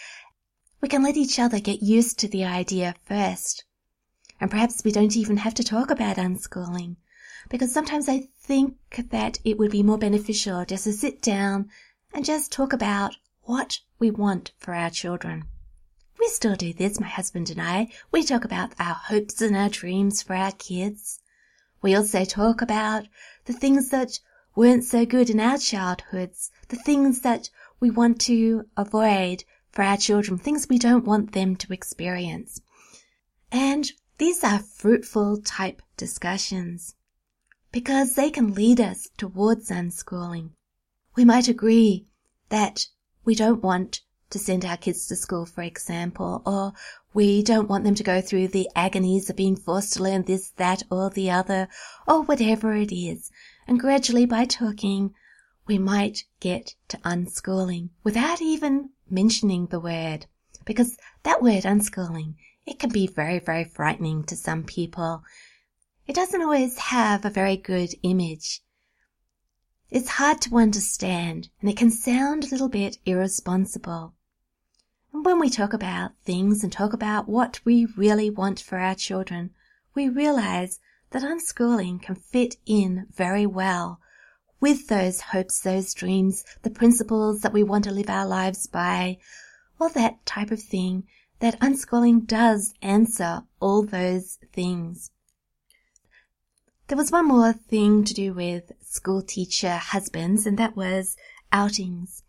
We 0.80 0.88
can 0.88 1.02
let 1.02 1.16
each 1.16 1.38
other 1.38 1.60
get 1.60 1.82
used 1.82 2.18
to 2.20 2.28
the 2.28 2.44
idea 2.44 2.94
first. 3.04 3.64
And 4.40 4.50
perhaps 4.50 4.82
we 4.84 4.90
don't 4.92 5.16
even 5.16 5.36
have 5.36 5.54
to 5.54 5.62
talk 5.64 5.90
about 5.90 6.16
unschooling. 6.16 6.96
because 7.48 7.72
sometimes 7.72 8.08
I 8.08 8.28
think 8.40 8.76
that 9.10 9.38
it 9.44 9.58
would 9.58 9.70
be 9.70 9.82
more 9.82 9.98
beneficial 9.98 10.64
just 10.64 10.84
to 10.84 10.92
sit 10.92 11.20
down 11.22 11.68
and 12.12 12.24
just 12.24 12.52
talk 12.52 12.72
about 12.72 13.16
what 13.42 13.80
we 13.98 14.10
want 14.10 14.52
for 14.58 14.74
our 14.74 14.90
children. 14.90 15.44
We 16.18 16.28
still 16.28 16.54
do 16.54 16.72
this, 16.72 17.00
my 17.00 17.08
husband 17.08 17.50
and 17.50 17.60
I. 17.60 17.88
We 18.10 18.22
talk 18.22 18.44
about 18.44 18.72
our 18.78 18.94
hopes 18.94 19.40
and 19.42 19.56
our 19.56 19.68
dreams 19.68 20.22
for 20.22 20.34
our 20.34 20.52
kids. 20.52 21.18
We 21.80 21.94
also 21.94 22.24
talk 22.24 22.62
about 22.62 23.06
the 23.46 23.52
things 23.52 23.88
that 23.88 24.20
weren't 24.54 24.84
so 24.84 25.04
good 25.06 25.30
in 25.30 25.40
our 25.40 25.58
childhoods, 25.58 26.50
the 26.68 26.76
things 26.76 27.20
that 27.20 27.50
we 27.80 27.90
want 27.90 28.20
to 28.20 28.64
avoid 28.76 29.44
for 29.70 29.82
our 29.82 29.96
children, 29.96 30.38
things 30.38 30.68
we 30.68 30.78
don't 30.78 31.04
want 31.04 31.32
them 31.32 31.56
to 31.56 31.72
experience. 31.72 32.60
And 33.50 33.90
these 34.18 34.44
are 34.44 34.58
fruitful 34.58 35.42
type 35.42 35.82
discussions 35.96 36.94
because 37.72 38.14
they 38.14 38.30
can 38.30 38.54
lead 38.54 38.80
us 38.80 39.08
towards 39.16 39.70
unschooling. 39.70 40.50
We 41.16 41.24
might 41.24 41.48
agree 41.48 42.06
that 42.50 42.86
we 43.24 43.34
don't 43.34 43.62
want 43.62 44.02
to 44.30 44.38
send 44.38 44.64
our 44.64 44.76
kids 44.76 45.06
to 45.06 45.16
school, 45.16 45.46
for 45.46 45.62
example, 45.62 46.42
or 46.46 46.72
we 47.14 47.42
don't 47.42 47.68
want 47.68 47.84
them 47.84 47.94
to 47.94 48.02
go 48.02 48.20
through 48.20 48.48
the 48.48 48.68
agonies 48.74 49.28
of 49.28 49.36
being 49.36 49.56
forced 49.56 49.94
to 49.94 50.02
learn 50.02 50.22
this, 50.22 50.50
that, 50.56 50.82
or 50.90 51.10
the 51.10 51.30
other, 51.30 51.68
or 52.06 52.22
whatever 52.22 52.74
it 52.74 52.92
is. 52.92 53.30
And 53.66 53.78
gradually 53.78 54.26
by 54.26 54.44
talking, 54.44 55.14
we 55.66 55.78
might 55.78 56.24
get 56.40 56.74
to 56.88 56.98
unschooling 56.98 57.90
without 58.02 58.42
even 58.42 58.90
mentioning 59.08 59.66
the 59.66 59.80
word. 59.80 60.26
Because 60.64 60.96
that 61.22 61.42
word 61.42 61.64
unschooling, 61.64 62.34
it 62.66 62.78
can 62.78 62.90
be 62.90 63.06
very, 63.06 63.38
very 63.38 63.64
frightening 63.64 64.24
to 64.24 64.36
some 64.36 64.64
people. 64.64 65.22
It 66.06 66.14
doesn't 66.14 66.42
always 66.42 66.78
have 66.78 67.24
a 67.24 67.30
very 67.30 67.56
good 67.56 67.94
image. 68.02 68.62
It's 69.90 70.08
hard 70.08 70.40
to 70.42 70.56
understand 70.56 71.50
and 71.60 71.70
it 71.70 71.76
can 71.76 71.90
sound 71.90 72.44
a 72.44 72.48
little 72.48 72.68
bit 72.68 72.98
irresponsible. 73.04 74.14
And 75.12 75.24
when 75.24 75.38
we 75.38 75.50
talk 75.50 75.72
about 75.72 76.12
things 76.24 76.64
and 76.64 76.72
talk 76.72 76.92
about 76.92 77.28
what 77.28 77.60
we 77.64 77.84
really 77.84 78.30
want 78.30 78.60
for 78.60 78.78
our 78.78 78.94
children, 78.94 79.50
we 79.94 80.08
realize 80.08 80.80
that 81.12 81.22
unschooling 81.22 82.02
can 82.02 82.14
fit 82.14 82.56
in 82.66 83.06
very 83.14 83.46
well 83.46 84.00
with 84.60 84.88
those 84.88 85.20
hopes, 85.20 85.60
those 85.60 85.92
dreams, 85.94 86.44
the 86.62 86.70
principles 86.70 87.40
that 87.40 87.52
we 87.52 87.62
want 87.62 87.84
to 87.84 87.90
live 87.90 88.08
our 88.08 88.26
lives 88.26 88.66
by, 88.66 89.18
all 89.80 89.88
that 89.90 90.24
type 90.24 90.50
of 90.50 90.62
thing, 90.62 91.04
that 91.40 91.58
unschooling 91.60 92.26
does 92.26 92.72
answer 92.80 93.42
all 93.60 93.82
those 93.84 94.38
things. 94.52 95.10
There 96.86 96.96
was 96.96 97.10
one 97.10 97.26
more 97.26 97.52
thing 97.52 98.04
to 98.04 98.14
do 98.14 98.32
with 98.32 98.70
school 98.80 99.22
teacher 99.22 99.76
husbands, 99.76 100.46
and 100.46 100.58
that 100.58 100.76
was 100.76 101.16
outings. 101.50 102.22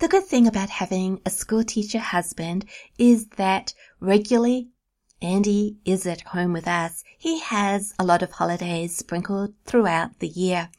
The 0.00 0.08
good 0.08 0.24
thing 0.24 0.46
about 0.46 0.70
having 0.70 1.20
a 1.24 1.30
school 1.30 1.62
teacher 1.62 1.98
husband 1.98 2.64
is 2.98 3.26
that 3.36 3.74
regularly 4.00 4.68
Andy 5.20 5.76
is 5.84 6.06
at 6.06 6.20
home 6.20 6.52
with 6.52 6.68
us. 6.68 7.02
He 7.20 7.40
has 7.40 7.94
a 7.98 8.04
lot 8.04 8.22
of 8.22 8.30
holidays 8.30 8.96
sprinkled 8.96 9.52
throughout 9.64 10.20
the 10.20 10.28
year. 10.28 10.70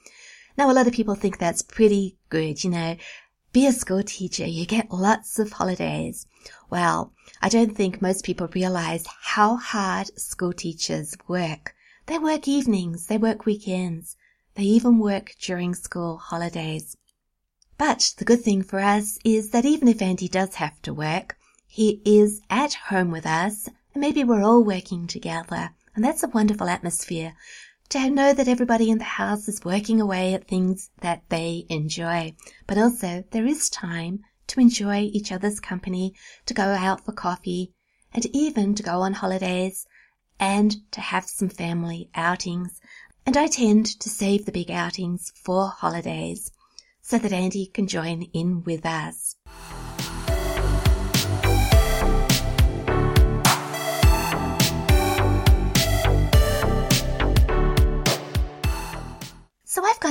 Now, 0.57 0.71
a 0.71 0.73
lot 0.73 0.87
of 0.87 0.93
people 0.93 1.15
think 1.15 1.37
that's 1.37 1.61
pretty 1.61 2.17
good, 2.29 2.63
you 2.63 2.69
know. 2.69 2.95
Be 3.51 3.67
a 3.67 3.73
school 3.73 4.03
teacher, 4.03 4.45
you 4.45 4.65
get 4.65 4.89
lots 4.89 5.37
of 5.37 5.51
holidays. 5.51 6.25
Well, 6.69 7.11
I 7.41 7.49
don't 7.49 7.75
think 7.75 8.01
most 8.01 8.23
people 8.23 8.47
realize 8.47 9.05
how 9.21 9.57
hard 9.57 10.17
school 10.17 10.53
teachers 10.53 11.13
work. 11.27 11.75
They 12.05 12.17
work 12.17 12.47
evenings, 12.47 13.07
they 13.07 13.17
work 13.17 13.45
weekends, 13.45 14.15
they 14.55 14.63
even 14.63 14.97
work 14.97 15.35
during 15.41 15.75
school 15.75 16.17
holidays. 16.17 16.95
But 17.77 18.13
the 18.17 18.23
good 18.23 18.43
thing 18.43 18.63
for 18.63 18.79
us 18.79 19.19
is 19.25 19.49
that 19.49 19.65
even 19.65 19.89
if 19.89 20.01
Andy 20.01 20.29
does 20.29 20.55
have 20.55 20.81
to 20.83 20.93
work, 20.93 21.37
he 21.67 22.01
is 22.05 22.41
at 22.49 22.73
home 22.73 23.11
with 23.11 23.25
us, 23.25 23.67
and 23.93 23.99
maybe 23.99 24.23
we're 24.23 24.43
all 24.43 24.63
working 24.63 25.05
together. 25.05 25.71
And 25.99 26.05
that's 26.05 26.23
a 26.23 26.29
wonderful 26.29 26.69
atmosphere 26.69 27.33
to 27.89 28.09
know 28.09 28.31
that 28.31 28.47
everybody 28.47 28.89
in 28.89 28.99
the 28.99 29.03
house 29.03 29.49
is 29.49 29.65
working 29.65 29.99
away 29.99 30.33
at 30.33 30.47
things 30.47 30.89
that 31.01 31.23
they 31.27 31.65
enjoy. 31.67 32.35
But 32.67 32.77
also, 32.77 33.25
there 33.31 33.45
is 33.45 33.69
time 33.69 34.21
to 34.47 34.61
enjoy 34.61 35.09
each 35.11 35.33
other's 35.33 35.59
company, 35.59 36.15
to 36.45 36.53
go 36.53 36.63
out 36.63 37.03
for 37.03 37.11
coffee, 37.11 37.73
and 38.13 38.25
even 38.27 38.75
to 38.75 38.81
go 38.81 39.01
on 39.01 39.11
holidays 39.11 39.85
and 40.39 40.77
to 40.91 41.01
have 41.01 41.25
some 41.25 41.49
family 41.49 42.09
outings. 42.15 42.79
And 43.25 43.35
I 43.35 43.47
tend 43.47 43.87
to 43.99 44.07
save 44.07 44.45
the 44.45 44.53
big 44.53 44.71
outings 44.71 45.33
for 45.35 45.67
holidays 45.67 46.49
so 47.01 47.17
that 47.17 47.33
Andy 47.33 47.65
can 47.65 47.87
join 47.87 48.21
in 48.31 48.63
with 48.63 48.85
us. 48.85 49.35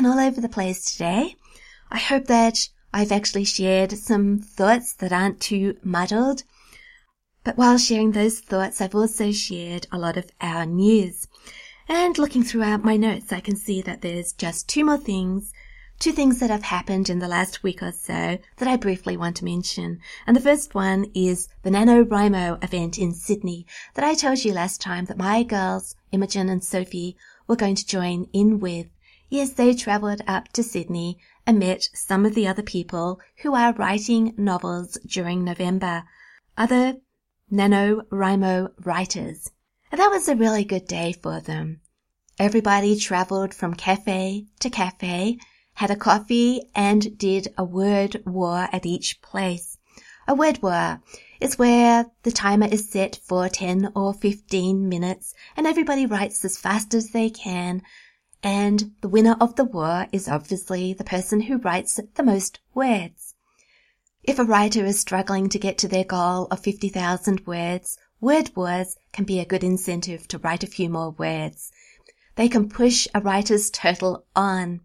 Gone 0.00 0.06
all 0.12 0.24
over 0.24 0.40
the 0.40 0.48
place 0.48 0.92
today. 0.92 1.34
I 1.90 1.98
hope 1.98 2.26
that 2.26 2.68
I've 2.94 3.10
actually 3.10 3.42
shared 3.42 3.90
some 3.90 4.38
thoughts 4.38 4.94
that 4.94 5.12
aren't 5.12 5.40
too 5.40 5.76
muddled. 5.82 6.44
But 7.42 7.58
while 7.58 7.78
sharing 7.78 8.12
those 8.12 8.38
thoughts, 8.38 8.80
I've 8.80 8.94
also 8.94 9.32
shared 9.32 9.88
a 9.90 9.98
lot 9.98 10.16
of 10.16 10.30
our 10.40 10.66
news. 10.66 11.26
And 11.88 12.16
looking 12.16 12.44
throughout 12.44 12.84
my 12.84 12.96
notes, 12.96 13.32
I 13.32 13.40
can 13.40 13.56
see 13.56 13.82
that 13.82 14.02
there's 14.02 14.32
just 14.32 14.68
two 14.68 14.84
more 14.84 14.98
things 14.98 15.52
two 15.98 16.12
things 16.12 16.38
that 16.38 16.50
have 16.50 16.62
happened 16.62 17.10
in 17.10 17.18
the 17.18 17.26
last 17.26 17.64
week 17.64 17.82
or 17.82 17.90
so 17.90 18.38
that 18.58 18.68
I 18.68 18.76
briefly 18.76 19.16
want 19.16 19.34
to 19.38 19.44
mention. 19.44 19.98
And 20.28 20.36
the 20.36 20.40
first 20.40 20.72
one 20.72 21.10
is 21.12 21.48
the 21.64 21.70
NaNoWriMo 21.70 22.62
event 22.62 22.98
in 22.98 23.12
Sydney 23.12 23.66
that 23.94 24.04
I 24.04 24.14
told 24.14 24.44
you 24.44 24.52
last 24.52 24.80
time 24.80 25.06
that 25.06 25.18
my 25.18 25.42
girls, 25.42 25.96
Imogen 26.12 26.48
and 26.48 26.62
Sophie, 26.62 27.16
were 27.48 27.56
going 27.56 27.74
to 27.74 27.84
join 27.84 28.28
in 28.32 28.60
with. 28.60 28.86
Yes, 29.28 29.52
they 29.52 29.74
travelled 29.74 30.22
up 30.26 30.48
to 30.54 30.62
Sydney 30.62 31.18
and 31.46 31.58
met 31.58 31.88
some 31.94 32.24
of 32.24 32.34
the 32.34 32.46
other 32.46 32.62
people 32.62 33.20
who 33.42 33.54
are 33.54 33.72
writing 33.72 34.34
novels 34.36 34.98
during 35.06 35.44
November. 35.44 36.04
Other 36.56 36.96
NaNoWriMo 37.52 38.72
writers. 38.84 39.50
And 39.90 40.00
that 40.00 40.10
was 40.10 40.28
a 40.28 40.36
really 40.36 40.64
good 40.64 40.86
day 40.86 41.12
for 41.12 41.40
them. 41.40 41.80
Everybody 42.38 42.98
travelled 42.98 43.54
from 43.54 43.74
cafe 43.74 44.46
to 44.60 44.70
cafe 44.70 45.38
had 45.78 45.92
a 45.92 45.96
coffee, 45.96 46.60
and 46.74 47.16
did 47.16 47.46
a 47.56 47.62
word 47.62 48.20
war 48.26 48.68
at 48.72 48.84
each 48.84 49.22
place. 49.22 49.78
A 50.26 50.34
word 50.34 50.60
war 50.60 51.00
is 51.40 51.56
where 51.56 52.06
the 52.24 52.32
timer 52.32 52.66
is 52.66 52.90
set 52.90 53.14
for 53.14 53.48
10 53.48 53.92
or 53.94 54.12
15 54.12 54.88
minutes 54.88 55.34
and 55.56 55.68
everybody 55.68 56.04
writes 56.04 56.44
as 56.44 56.58
fast 56.58 56.94
as 56.94 57.10
they 57.10 57.30
can. 57.30 57.82
And 58.42 58.94
the 59.00 59.08
winner 59.08 59.36
of 59.40 59.56
the 59.56 59.64
war 59.64 60.06
is 60.12 60.28
obviously 60.28 60.92
the 60.92 61.04
person 61.04 61.40
who 61.40 61.58
writes 61.58 61.98
the 62.14 62.22
most 62.22 62.60
words. 62.72 63.34
If 64.22 64.38
a 64.38 64.44
writer 64.44 64.84
is 64.84 65.00
struggling 65.00 65.48
to 65.48 65.58
get 65.58 65.78
to 65.78 65.88
their 65.88 66.04
goal 66.04 66.46
of 66.50 66.60
50,000 66.60 67.46
words, 67.46 67.96
word 68.20 68.54
wars 68.54 68.96
can 69.12 69.24
be 69.24 69.40
a 69.40 69.44
good 69.44 69.64
incentive 69.64 70.28
to 70.28 70.38
write 70.38 70.62
a 70.62 70.68
few 70.68 70.88
more 70.88 71.10
words. 71.10 71.72
They 72.36 72.48
can 72.48 72.68
push 72.68 73.08
a 73.14 73.20
writer's 73.20 73.70
total 73.70 74.24
on. 74.36 74.82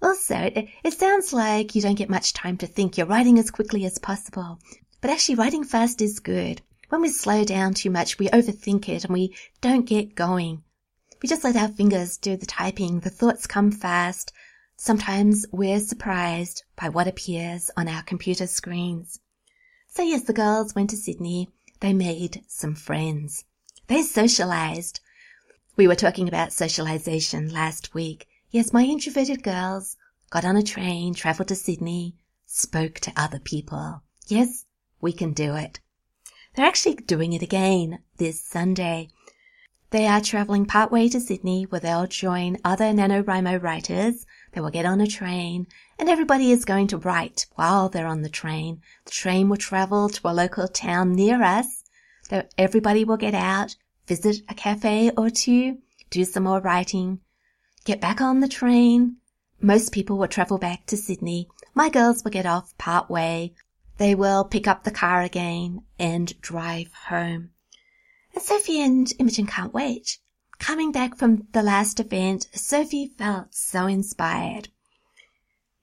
Also, 0.00 0.36
it, 0.36 0.68
it 0.82 0.94
sounds 0.94 1.32
like 1.32 1.74
you 1.74 1.82
don't 1.82 1.96
get 1.96 2.08
much 2.08 2.32
time 2.32 2.56
to 2.58 2.66
think. 2.66 2.96
You're 2.96 3.06
writing 3.06 3.38
as 3.38 3.50
quickly 3.50 3.84
as 3.84 3.98
possible. 3.98 4.58
But 5.00 5.10
actually, 5.10 5.34
writing 5.34 5.64
fast 5.64 6.00
is 6.00 6.20
good. 6.20 6.62
When 6.88 7.02
we 7.02 7.08
slow 7.08 7.44
down 7.44 7.74
too 7.74 7.90
much, 7.90 8.18
we 8.18 8.28
overthink 8.28 8.88
it 8.88 9.04
and 9.04 9.12
we 9.12 9.34
don't 9.60 9.84
get 9.84 10.14
going. 10.14 10.62
We 11.22 11.28
just 11.28 11.44
let 11.44 11.54
our 11.54 11.68
fingers 11.68 12.16
do 12.16 12.36
the 12.36 12.46
typing. 12.46 12.98
The 12.98 13.10
thoughts 13.10 13.46
come 13.46 13.70
fast. 13.70 14.32
Sometimes 14.76 15.46
we're 15.52 15.78
surprised 15.78 16.64
by 16.74 16.88
what 16.88 17.06
appears 17.06 17.70
on 17.76 17.86
our 17.86 18.02
computer 18.02 18.48
screens. 18.48 19.20
So 19.86 20.02
yes, 20.02 20.24
the 20.24 20.32
girls 20.32 20.74
went 20.74 20.90
to 20.90 20.96
Sydney. 20.96 21.48
They 21.78 21.92
made 21.92 22.42
some 22.48 22.74
friends. 22.74 23.44
They 23.86 24.02
socialized. 24.02 24.98
We 25.76 25.86
were 25.86 25.94
talking 25.94 26.26
about 26.26 26.52
socialization 26.52 27.52
last 27.52 27.94
week. 27.94 28.26
Yes, 28.50 28.72
my 28.72 28.82
introverted 28.82 29.44
girls 29.44 29.96
got 30.30 30.44
on 30.44 30.56
a 30.56 30.62
train, 30.62 31.14
travelled 31.14 31.48
to 31.48 31.54
Sydney, 31.54 32.16
spoke 32.46 32.94
to 33.00 33.12
other 33.14 33.38
people. 33.38 34.02
Yes, 34.26 34.64
we 35.00 35.12
can 35.12 35.34
do 35.34 35.54
it. 35.54 35.78
They're 36.54 36.66
actually 36.66 36.96
doing 36.96 37.32
it 37.32 37.42
again 37.42 38.00
this 38.16 38.42
Sunday. 38.42 39.10
They 39.92 40.06
are 40.06 40.22
travelling 40.22 40.64
partway 40.64 41.10
to 41.10 41.20
Sydney 41.20 41.64
where 41.64 41.78
they'll 41.78 42.06
join 42.06 42.56
other 42.64 42.86
NaNoWriMo 42.86 43.62
writers. 43.62 44.24
They 44.52 44.62
will 44.62 44.70
get 44.70 44.86
on 44.86 45.02
a 45.02 45.06
train 45.06 45.66
and 45.98 46.08
everybody 46.08 46.50
is 46.50 46.64
going 46.64 46.86
to 46.88 46.96
write 46.96 47.44
while 47.56 47.90
they're 47.90 48.06
on 48.06 48.22
the 48.22 48.30
train. 48.30 48.80
The 49.04 49.10
train 49.10 49.50
will 49.50 49.58
travel 49.58 50.08
to 50.08 50.28
a 50.28 50.32
local 50.32 50.66
town 50.66 51.12
near 51.12 51.42
us. 51.42 51.84
Everybody 52.56 53.04
will 53.04 53.18
get 53.18 53.34
out, 53.34 53.76
visit 54.06 54.38
a 54.48 54.54
cafe 54.54 55.10
or 55.14 55.28
two, 55.28 55.76
do 56.08 56.24
some 56.24 56.44
more 56.44 56.60
writing, 56.60 57.20
get 57.84 58.00
back 58.00 58.22
on 58.22 58.40
the 58.40 58.48
train. 58.48 59.16
Most 59.60 59.92
people 59.92 60.16
will 60.16 60.26
travel 60.26 60.56
back 60.56 60.86
to 60.86 60.96
Sydney. 60.96 61.48
My 61.74 61.90
girls 61.90 62.24
will 62.24 62.30
get 62.30 62.46
off 62.46 62.76
part 62.78 63.10
way. 63.10 63.52
They 63.98 64.14
will 64.14 64.44
pick 64.44 64.66
up 64.66 64.84
the 64.84 64.90
car 64.90 65.20
again 65.20 65.82
and 65.98 66.40
drive 66.40 66.90
home. 67.08 67.50
And 68.34 68.42
Sophie 68.42 68.80
and 68.80 69.12
Imogen 69.18 69.46
can't 69.46 69.74
wait. 69.74 70.18
Coming 70.58 70.92
back 70.92 71.16
from 71.16 71.48
the 71.52 71.62
last 71.62 72.00
event, 72.00 72.46
Sophie 72.54 73.12
felt 73.18 73.54
so 73.54 73.86
inspired. 73.86 74.68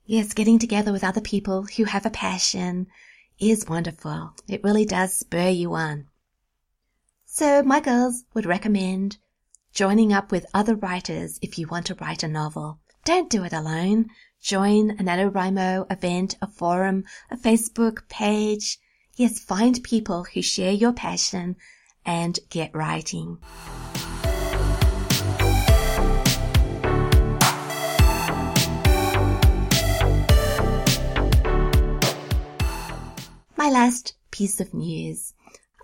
Yes, 0.04 0.32
getting 0.32 0.58
together 0.58 0.90
with 0.90 1.04
other 1.04 1.20
people 1.20 1.64
who 1.76 1.84
have 1.84 2.04
a 2.04 2.10
passion 2.10 2.88
is 3.38 3.68
wonderful. 3.68 4.34
It 4.48 4.64
really 4.64 4.84
does 4.84 5.14
spur 5.14 5.48
you 5.48 5.74
on. 5.74 6.08
So 7.26 7.62
my 7.62 7.78
girls 7.78 8.24
would 8.34 8.46
recommend 8.46 9.18
joining 9.72 10.12
up 10.12 10.32
with 10.32 10.46
other 10.52 10.74
writers 10.74 11.38
if 11.40 11.58
you 11.58 11.68
want 11.68 11.86
to 11.86 11.94
write 11.94 12.24
a 12.24 12.28
novel. 12.28 12.80
Don't 13.04 13.30
do 13.30 13.44
it 13.44 13.52
alone. 13.52 14.10
Join 14.42 14.90
a 14.90 15.02
NaNoWriMo 15.04 15.92
event, 15.92 16.36
a 16.42 16.48
forum, 16.48 17.04
a 17.30 17.36
Facebook 17.36 18.08
page. 18.08 18.78
Yes, 19.14 19.38
find 19.38 19.82
people 19.84 20.24
who 20.24 20.42
share 20.42 20.72
your 20.72 20.92
passion 20.92 21.56
and 22.04 22.38
get 22.48 22.74
writing. 22.74 23.38
My 33.56 33.68
last 33.68 34.14
piece 34.30 34.60
of 34.60 34.72
news. 34.72 35.34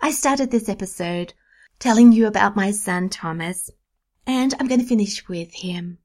I 0.01 0.11
started 0.11 0.51
this 0.51 0.67
episode 0.67 1.33
telling 1.79 2.11
you 2.11 2.27
about 2.27 2.55
my 2.55 2.71
son 2.71 3.09
Thomas, 3.09 3.69
and 4.25 4.53
I'm 4.59 4.67
going 4.67 4.81
to 4.81 4.87
finish 4.87 5.27
with 5.27 5.53
him. 5.53 5.99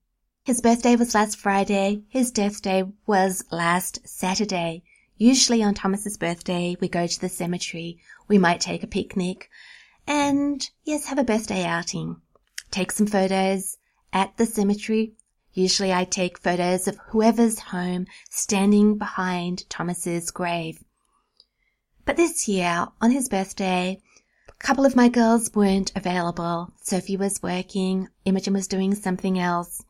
His 0.44 0.60
birthday 0.60 0.96
was 0.96 1.14
last 1.14 1.38
Friday. 1.38 2.02
His 2.08 2.30
death 2.30 2.60
day 2.62 2.84
was 3.06 3.44
last 3.50 4.06
Saturday. 4.06 4.82
Usually 5.16 5.62
on 5.62 5.74
Thomas's 5.74 6.16
birthday, 6.16 6.76
we 6.80 6.88
go 6.88 7.06
to 7.06 7.20
the 7.20 7.28
cemetery. 7.28 7.98
We 8.28 8.38
might 8.38 8.60
take 8.60 8.82
a 8.82 8.88
picnic 8.88 9.48
and 10.07 10.68
yes, 10.84 11.07
have 11.07 11.18
a 11.18 11.24
birthday 11.24 11.64
outing. 11.64 12.20
Take 12.70 12.92
some 12.92 13.07
photos 13.07 13.76
at 14.12 14.36
the 14.36 14.46
cemetery. 14.46 15.14
Usually 15.53 15.92
I 15.92 16.05
take 16.05 16.38
photos 16.38 16.88
of 16.88 16.98
whoever's 17.09 17.59
home 17.59 18.07
standing 18.30 18.96
behind 18.96 19.68
Thomas's 19.68 20.30
grave. 20.30 20.82
But 22.05 22.16
this 22.16 22.48
year, 22.48 22.88
on 23.00 23.11
his 23.11 23.28
birthday, 23.28 24.00
a 24.48 24.53
couple 24.64 24.86
of 24.86 24.96
my 24.96 25.09
girls 25.09 25.50
weren't 25.55 25.92
available. 25.94 26.72
Sophie 26.82 27.16
was 27.16 27.42
working, 27.42 28.09
Imogen 28.24 28.55
was 28.55 28.66
doing 28.66 28.94
something 28.94 29.38
else. 29.38 29.84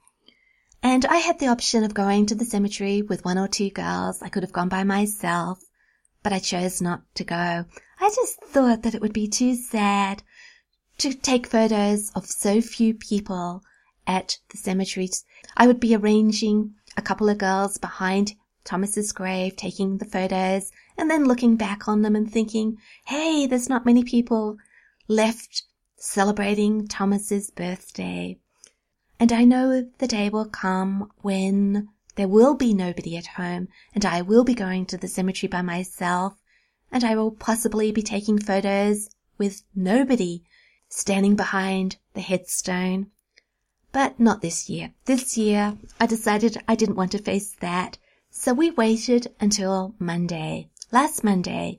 And 0.82 1.06
I 1.06 1.18
had 1.18 1.38
the 1.38 1.46
option 1.46 1.84
of 1.84 1.94
going 1.94 2.26
to 2.26 2.34
the 2.34 2.44
cemetery 2.44 3.02
with 3.02 3.24
one 3.24 3.38
or 3.38 3.46
two 3.46 3.70
girls. 3.70 4.20
I 4.20 4.28
could 4.28 4.42
have 4.42 4.52
gone 4.52 4.68
by 4.68 4.82
myself, 4.82 5.62
but 6.22 6.32
I 6.32 6.38
chose 6.38 6.80
not 6.80 7.02
to 7.16 7.24
go. 7.24 7.64
I 8.00 8.10
just 8.14 8.42
thought 8.44 8.82
that 8.82 8.94
it 8.94 9.00
would 9.00 9.12
be 9.12 9.28
too 9.28 9.54
sad 9.54 10.22
to 10.98 11.14
take 11.14 11.46
photos 11.46 12.10
of 12.14 12.26
so 12.26 12.60
few 12.60 12.94
people 12.94 13.62
at 14.06 14.38
the 14.50 14.56
cemetery. 14.56 15.08
I 15.56 15.66
would 15.66 15.80
be 15.80 15.94
arranging 15.94 16.74
a 16.96 17.02
couple 17.02 17.28
of 17.28 17.38
girls 17.38 17.78
behind 17.78 18.34
Thomas's 18.64 19.12
grave, 19.12 19.56
taking 19.56 19.98
the 19.98 20.04
photos, 20.04 20.70
and 20.96 21.10
then 21.10 21.24
looking 21.24 21.56
back 21.56 21.88
on 21.88 22.02
them 22.02 22.14
and 22.14 22.30
thinking, 22.30 22.78
hey, 23.06 23.46
there's 23.46 23.68
not 23.68 23.86
many 23.86 24.04
people 24.04 24.58
left 25.08 25.64
celebrating 25.96 26.86
Thomas's 26.86 27.50
birthday. 27.50 28.38
And 29.18 29.32
I 29.32 29.44
know 29.44 29.88
the 29.98 30.08
day 30.08 30.28
will 30.28 30.46
come 30.46 31.10
when 31.22 31.88
there 32.16 32.28
will 32.28 32.54
be 32.54 32.74
nobody 32.74 33.16
at 33.16 33.26
home 33.38 33.68
and 33.94 34.04
I 34.04 34.22
will 34.22 34.44
be 34.44 34.54
going 34.54 34.86
to 34.86 34.98
the 34.98 35.08
cemetery 35.08 35.48
by 35.48 35.62
myself 35.62 36.34
and 36.90 37.04
I 37.04 37.16
will 37.16 37.30
possibly 37.30 37.90
be 37.90 38.02
taking 38.02 38.38
photos 38.38 39.08
with 39.38 39.62
nobody 39.74 40.44
standing 40.88 41.36
behind 41.36 41.96
the 42.12 42.20
headstone. 42.20 43.10
But 43.92 44.20
not 44.20 44.42
this 44.42 44.68
year. 44.68 44.92
This 45.06 45.38
year 45.38 45.78
I 45.98 46.06
decided 46.06 46.62
I 46.68 46.74
didn't 46.74 46.96
want 46.96 47.12
to 47.12 47.18
face 47.18 47.54
that 47.60 47.98
so 48.30 48.54
we 48.54 48.70
waited 48.70 49.34
until 49.40 49.94
Monday, 49.98 50.70
last 50.90 51.22
Monday. 51.22 51.78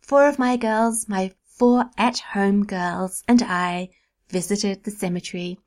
Four 0.00 0.26
of 0.26 0.38
my 0.38 0.56
girls, 0.56 1.08
my 1.08 1.32
four 1.46 1.90
at-home 1.98 2.64
girls, 2.64 3.22
and 3.28 3.42
I 3.42 3.90
visited 4.28 4.84
the 4.84 4.90
cemetery 4.90 5.58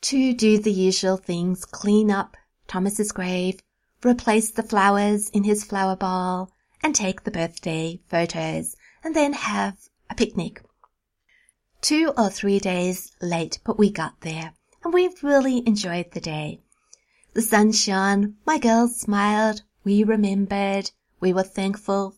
to 0.00 0.32
do 0.32 0.58
the 0.58 0.72
usual 0.72 1.16
things, 1.16 1.64
clean 1.64 2.10
up 2.10 2.36
Thomas's 2.68 3.10
grave, 3.10 3.60
replace 4.04 4.50
the 4.52 4.62
flowers 4.62 5.28
in 5.30 5.42
his 5.42 5.64
flower 5.64 5.96
bowl, 5.96 6.52
and 6.82 6.94
take 6.94 7.24
the 7.24 7.32
birthday 7.32 7.98
photos, 8.08 8.76
and 9.02 9.16
then 9.16 9.32
have 9.32 9.88
a 10.08 10.14
picnic. 10.14 10.62
Two 11.80 12.12
or 12.16 12.30
three 12.30 12.60
days 12.60 13.12
late, 13.20 13.58
but 13.64 13.78
we 13.78 13.90
got 13.90 14.20
there, 14.20 14.52
and 14.84 14.92
we 14.92 15.08
really 15.22 15.66
enjoyed 15.66 16.12
the 16.12 16.20
day. 16.20 16.60
The 17.34 17.42
sun 17.42 17.72
shone, 17.72 18.36
my 18.46 18.58
girls 18.58 19.00
smiled, 19.00 19.62
we 19.82 20.04
remembered, 20.04 20.90
we 21.20 21.32
were 21.32 21.42
thankful 21.42 22.16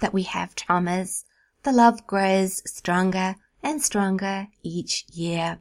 that 0.00 0.12
we 0.12 0.22
have 0.22 0.54
Thomas. 0.54 1.24
The 1.64 1.72
love 1.72 2.06
grows 2.06 2.62
stronger 2.70 3.36
and 3.62 3.82
stronger 3.82 4.48
each 4.62 5.04
year. 5.12 5.60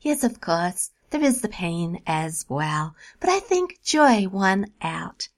Yes, 0.00 0.24
of 0.24 0.40
course, 0.40 0.90
there 1.10 1.22
is 1.22 1.40
the 1.40 1.48
pain 1.48 2.00
as 2.06 2.44
well, 2.48 2.94
but 3.20 3.30
I 3.30 3.40
think 3.40 3.80
joy 3.82 4.28
won 4.28 4.66
out. 4.82 5.28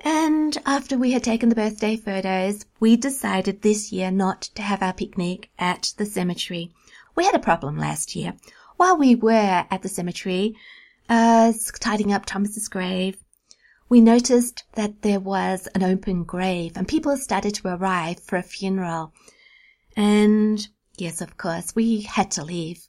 And 0.00 0.56
after 0.66 0.98
we 0.98 1.12
had 1.12 1.24
taken 1.24 1.48
the 1.48 1.54
birthday 1.54 1.96
photos, 1.96 2.64
we 2.78 2.96
decided 2.96 3.62
this 3.62 3.90
year 3.90 4.10
not 4.10 4.42
to 4.54 4.62
have 4.62 4.82
our 4.82 4.92
picnic 4.92 5.50
at 5.58 5.94
the 5.96 6.04
cemetery. 6.04 6.72
We 7.14 7.24
had 7.24 7.34
a 7.34 7.38
problem 7.38 7.78
last 7.78 8.14
year. 8.14 8.34
While 8.76 8.98
we 8.98 9.14
were 9.14 9.66
at 9.70 9.82
the 9.82 9.88
cemetery, 9.88 10.54
uh, 11.08 11.52
tidying 11.80 12.12
up 12.12 12.26
Thomas's 12.26 12.68
grave, 12.68 13.16
we 13.88 14.00
noticed 14.00 14.64
that 14.74 15.02
there 15.02 15.20
was 15.20 15.66
an 15.74 15.82
open 15.82 16.24
grave 16.24 16.76
and 16.76 16.86
people 16.86 17.16
started 17.16 17.54
to 17.54 17.68
arrive 17.68 18.20
for 18.20 18.36
a 18.36 18.42
funeral. 18.42 19.14
And 19.96 20.68
yes, 20.98 21.20
of 21.20 21.36
course, 21.36 21.74
we 21.74 22.02
had 22.02 22.30
to 22.32 22.44
leave. 22.44 22.86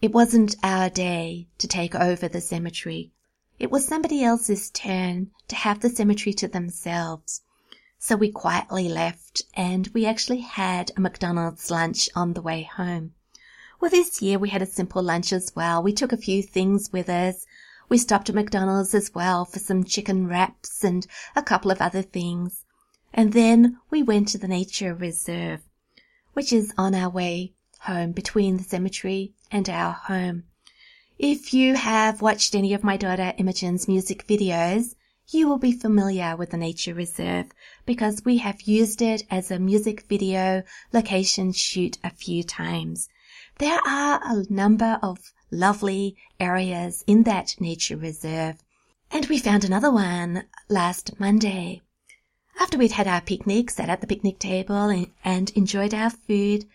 It 0.00 0.12
wasn't 0.12 0.54
our 0.62 0.88
day 0.88 1.48
to 1.58 1.66
take 1.66 1.96
over 1.96 2.28
the 2.28 2.40
cemetery. 2.40 3.10
It 3.58 3.72
was 3.72 3.84
somebody 3.84 4.22
else's 4.22 4.70
turn 4.70 5.32
to 5.48 5.56
have 5.56 5.80
the 5.80 5.90
cemetery 5.90 6.32
to 6.34 6.46
themselves. 6.46 7.42
So 7.98 8.14
we 8.14 8.30
quietly 8.30 8.88
left 8.88 9.42
and 9.54 9.88
we 9.88 10.06
actually 10.06 10.42
had 10.42 10.92
a 10.96 11.00
McDonald's 11.00 11.68
lunch 11.68 12.08
on 12.14 12.34
the 12.34 12.40
way 12.40 12.62
home. 12.62 13.14
Well, 13.80 13.90
this 13.90 14.22
year 14.22 14.38
we 14.38 14.50
had 14.50 14.62
a 14.62 14.66
simple 14.66 15.02
lunch 15.02 15.32
as 15.32 15.50
well. 15.56 15.82
We 15.82 15.92
took 15.92 16.12
a 16.12 16.16
few 16.16 16.44
things 16.44 16.92
with 16.92 17.08
us. 17.08 17.44
We 17.88 17.98
stopped 17.98 18.28
at 18.28 18.36
McDonald's 18.36 18.94
as 18.94 19.12
well 19.12 19.44
for 19.44 19.58
some 19.58 19.82
chicken 19.82 20.28
wraps 20.28 20.84
and 20.84 21.08
a 21.34 21.42
couple 21.42 21.72
of 21.72 21.80
other 21.80 22.02
things. 22.02 22.64
And 23.12 23.32
then 23.32 23.78
we 23.90 24.04
went 24.04 24.28
to 24.28 24.38
the 24.38 24.46
nature 24.46 24.94
reserve, 24.94 25.62
which 26.34 26.52
is 26.52 26.72
on 26.78 26.94
our 26.94 27.10
way 27.10 27.54
home 27.80 28.12
between 28.12 28.56
the 28.56 28.64
cemetery 28.64 29.32
and 29.50 29.68
our 29.68 29.92
home. 29.92 30.44
If 31.18 31.52
you 31.52 31.74
have 31.74 32.22
watched 32.22 32.54
any 32.54 32.74
of 32.74 32.84
my 32.84 32.96
daughter 32.96 33.34
Imogen's 33.38 33.88
music 33.88 34.26
videos, 34.26 34.94
you 35.30 35.48
will 35.48 35.58
be 35.58 35.72
familiar 35.72 36.36
with 36.36 36.50
the 36.50 36.56
nature 36.56 36.94
reserve 36.94 37.46
because 37.84 38.24
we 38.24 38.38
have 38.38 38.62
used 38.62 39.02
it 39.02 39.24
as 39.30 39.50
a 39.50 39.58
music 39.58 40.02
video 40.08 40.62
location 40.92 41.52
shoot 41.52 41.98
a 42.02 42.10
few 42.10 42.42
times. 42.42 43.08
There 43.58 43.80
are 43.86 44.20
a 44.22 44.44
number 44.48 44.98
of 45.02 45.32
lovely 45.50 46.16
areas 46.38 47.02
in 47.06 47.24
that 47.24 47.56
nature 47.58 47.96
reserve. 47.96 48.56
And 49.10 49.26
we 49.26 49.38
found 49.38 49.64
another 49.64 49.90
one 49.90 50.44
last 50.68 51.18
Monday. 51.18 51.82
After 52.60 52.78
we'd 52.78 52.92
had 52.92 53.06
our 53.06 53.20
picnic, 53.20 53.70
sat 53.70 53.88
at 53.88 54.00
the 54.00 54.06
picnic 54.06 54.38
table 54.38 54.88
and, 54.88 55.10
and 55.24 55.50
enjoyed 55.50 55.94
our 55.94 56.10
food, 56.10 56.66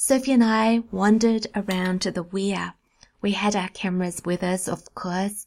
Sophie 0.00 0.30
and 0.30 0.44
I 0.44 0.84
wandered 0.92 1.48
around 1.56 2.02
to 2.02 2.12
the 2.12 2.22
weir. 2.22 2.74
We 3.20 3.32
had 3.32 3.56
our 3.56 3.68
cameras 3.68 4.22
with 4.24 4.44
us, 4.44 4.68
of 4.68 4.94
course, 4.94 5.44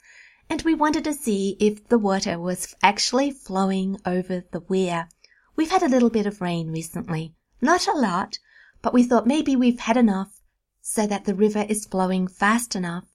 and 0.49 0.62
we 0.64 0.74
wanted 0.74 1.06
to 1.06 1.14
see 1.14 1.56
if 1.58 1.88
the 1.88 1.97
water 1.97 2.38
was 2.38 2.76
actually 2.84 3.32
flowing 3.32 3.97
over 4.06 4.43
the 4.52 4.60
weir. 4.60 5.08
We've 5.56 5.72
had 5.72 5.84
a 5.84 5.88
little 5.88 6.10
bit 6.10 6.26
of 6.26 6.41
rain 6.41 6.70
recently. 6.70 7.34
Not 7.62 7.88
a 7.88 7.93
lot, 7.93 8.39
but 8.82 8.93
we 8.93 9.06
thought 9.06 9.26
maybe 9.26 9.56
we've 9.56 9.80
had 9.80 9.95
enough 9.95 10.41
so 10.82 11.08
that 11.08 11.24
the 11.24 11.34
river 11.34 11.66
is 11.70 11.86
flowing 11.86 12.28
fast 12.28 12.76
enough 12.76 13.06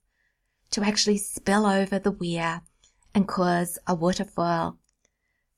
to 0.71 0.81
actually 0.81 1.19
spill 1.19 1.67
over 1.67 1.99
the 1.99 2.11
weir 2.11 2.63
and 3.13 3.27
cause 3.27 3.77
a 3.85 3.93
waterfall. 3.93 4.79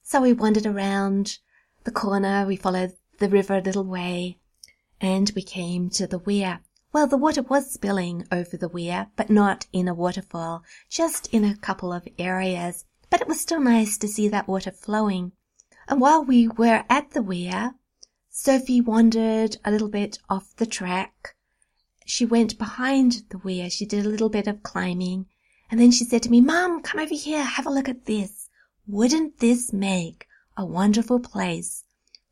So 0.04 0.20
we 0.20 0.34
wandered 0.34 0.66
around 0.66 1.38
the 1.86 1.92
corner, 1.92 2.46
we 2.46 2.58
followed 2.58 2.98
the 3.20 3.30
river 3.30 3.56
a 3.56 3.62
little 3.62 3.86
way, 3.86 4.39
and 5.02 5.32
we 5.36 5.42
came 5.42 5.90
to 5.90 6.08
the 6.08 6.20
weir. 6.20 6.62
Well, 6.92 7.08
the 7.08 7.18
water 7.18 7.42
was 7.42 7.72
spilling 7.72 8.26
over 8.32 8.58
the 8.58 8.68
weir, 8.68 9.12
but 9.16 9.30
not 9.30 9.68
in 9.72 9.88
a 9.88 9.94
waterfall, 9.94 10.64
just 10.90 11.28
in 11.28 11.46
a 11.46 11.56
couple 11.56 11.94
of 11.94 12.08
areas. 12.18 12.86
But 13.10 13.22
it 13.22 13.28
was 13.28 13.40
still 13.40 13.60
nice 13.60 13.98
to 14.00 14.08
see 14.08 14.28
that 14.28 14.48
water 14.48 14.72
flowing. 14.72 15.32
And 15.88 16.02
while 16.02 16.24
we 16.24 16.48
were 16.48 16.84
at 16.90 17.12
the 17.12 17.22
weir, 17.22 17.76
Sophie 18.30 18.82
wandered 18.82 19.58
a 19.64 19.72
little 19.72 19.90
bit 19.90 20.20
off 20.30 20.56
the 20.56 20.66
track. 20.66 21.36
She 22.06 22.26
went 22.26 22.58
behind 22.58 23.24
the 23.30 23.38
weir. 23.38 23.70
She 23.70 23.86
did 23.86 24.06
a 24.06 24.10
little 24.10 24.30
bit 24.30 24.48
of 24.48 24.64
climbing. 24.64 25.28
And 25.70 25.80
then 25.80 25.92
she 25.92 26.06
said 26.06 26.24
to 26.24 26.32
me, 26.32 26.42
Mum, 26.42 26.82
come 26.82 27.00
over 27.00 27.14
here. 27.14 27.44
Have 27.44 27.68
a 27.68 27.72
look 27.72 27.90
at 27.90 28.06
this. 28.06 28.50
Wouldn't 28.88 29.38
this 29.38 29.72
make 29.72 30.28
a 30.58 30.66
wonderful 30.66 31.20
place 31.20 31.84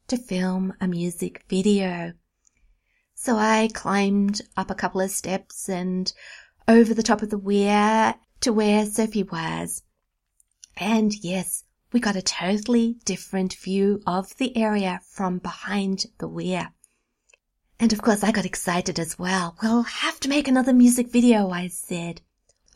to 0.07 0.17
film 0.17 0.73
a 0.81 0.87
music 0.87 1.43
video? 1.47 2.13
So 3.27 3.35
I 3.35 3.67
climbed 3.73 4.39
up 4.55 4.71
a 4.71 4.73
couple 4.73 5.01
of 5.01 5.11
steps 5.11 5.67
and 5.67 6.13
over 6.65 6.93
the 6.93 7.03
top 7.03 7.21
of 7.21 7.29
the 7.29 7.37
weir 7.37 8.15
to 8.39 8.53
where 8.53 8.85
Sophie 8.85 9.23
was. 9.23 9.83
And 10.77 11.13
yes, 11.13 11.65
we 11.91 11.99
got 11.99 12.15
a 12.15 12.21
totally 12.21 12.95
different 13.03 13.53
view 13.55 14.01
of 14.07 14.37
the 14.37 14.55
area 14.55 15.01
from 15.09 15.39
behind 15.39 16.05
the 16.19 16.29
weir. 16.29 16.71
And 17.81 17.91
of 17.91 18.01
course 18.01 18.23
I 18.23 18.31
got 18.31 18.45
excited 18.45 18.97
as 18.97 19.19
well. 19.19 19.57
We'll 19.61 19.83
have 19.83 20.21
to 20.21 20.29
make 20.29 20.47
another 20.47 20.71
music 20.71 21.11
video, 21.11 21.49
I 21.49 21.67
said. 21.67 22.21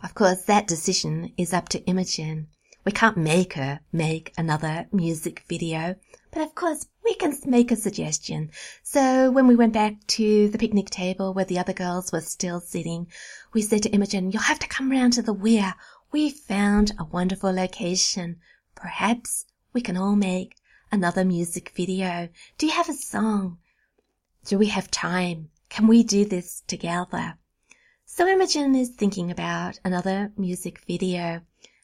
Of 0.04 0.14
course 0.16 0.44
that 0.44 0.68
decision 0.68 1.32
is 1.38 1.54
up 1.54 1.70
to 1.70 1.86
Imogen. 1.86 2.50
We 2.84 2.92
can't 2.92 3.16
make 3.16 3.54
her 3.54 3.80
make 3.94 4.34
another 4.38 4.88
music 4.92 5.46
video, 5.48 5.96
but 6.32 6.42
of 6.42 6.56
course 6.56 6.86
we 7.04 7.14
can 7.16 7.36
make 7.46 7.72
a 7.72 7.76
suggestion. 7.76 8.52
So 8.84 9.30
when 9.32 9.48
we 9.48 9.56
went 9.56 9.74
back 9.74 9.96
to 10.08 10.50
the 10.50 10.58
picnic 10.58 10.90
table 10.90 11.34
where 11.34 11.46
the 11.46 11.60
other 11.60 11.74
girls 11.74 12.12
were 12.12 12.22
still 12.22 12.60
sitting, 12.60 13.08
we 13.54 13.62
said 13.62 13.84
to 13.84 13.90
Imogen, 13.92 14.32
you'll 14.32 14.42
have 14.42 14.60
to 14.60 14.68
come 14.68 14.92
round 14.92 15.14
to 15.14 15.22
the 15.22 15.34
weir. 15.34 15.76
We've 16.12 16.34
found 16.34 16.94
a 16.98 17.06
wonderful 17.06 17.52
location. 17.52 18.38
Perhaps 18.76 19.46
we 19.74 19.82
can 19.82 19.98
all 19.98 20.16
make 20.16 20.56
another 20.92 21.24
music 21.24 21.72
video. 21.76 22.30
Do 22.58 22.66
you 22.66 22.72
have 22.74 22.90
a 22.90 22.94
song? 22.94 23.58
Do 24.46 24.58
we 24.58 24.68
have 24.68 24.90
time? 24.92 25.50
Can 25.70 25.88
we 25.88 26.04
do 26.04 26.26
this 26.26 26.62
together? 26.68 27.38
So 28.06 28.28
Imogen 28.28 28.76
is 28.76 28.90
thinking 28.90 29.32
about 29.32 29.80
another 29.86 30.34
music 30.36 30.82
video. 30.86 31.42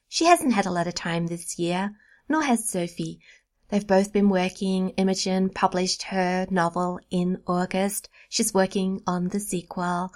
She 0.10 0.26
hasn't 0.26 0.54
had 0.54 0.66
a 0.66 0.72
lot 0.72 0.88
of 0.88 0.94
time 0.94 1.28
this 1.28 1.58
year, 1.58 1.92
nor 2.28 2.44
has 2.44 2.70
Sophie. 2.70 3.22
They've 3.70 3.86
both 3.86 4.14
been 4.14 4.30
working. 4.30 4.90
Imogen 4.92 5.50
published 5.50 6.04
her 6.04 6.48
novel 6.50 7.00
in 7.10 7.42
August. 7.46 8.10
She's 8.30 8.54
working 8.54 9.02
on 9.06 9.28
the 9.28 9.40
sequel. 9.40 10.12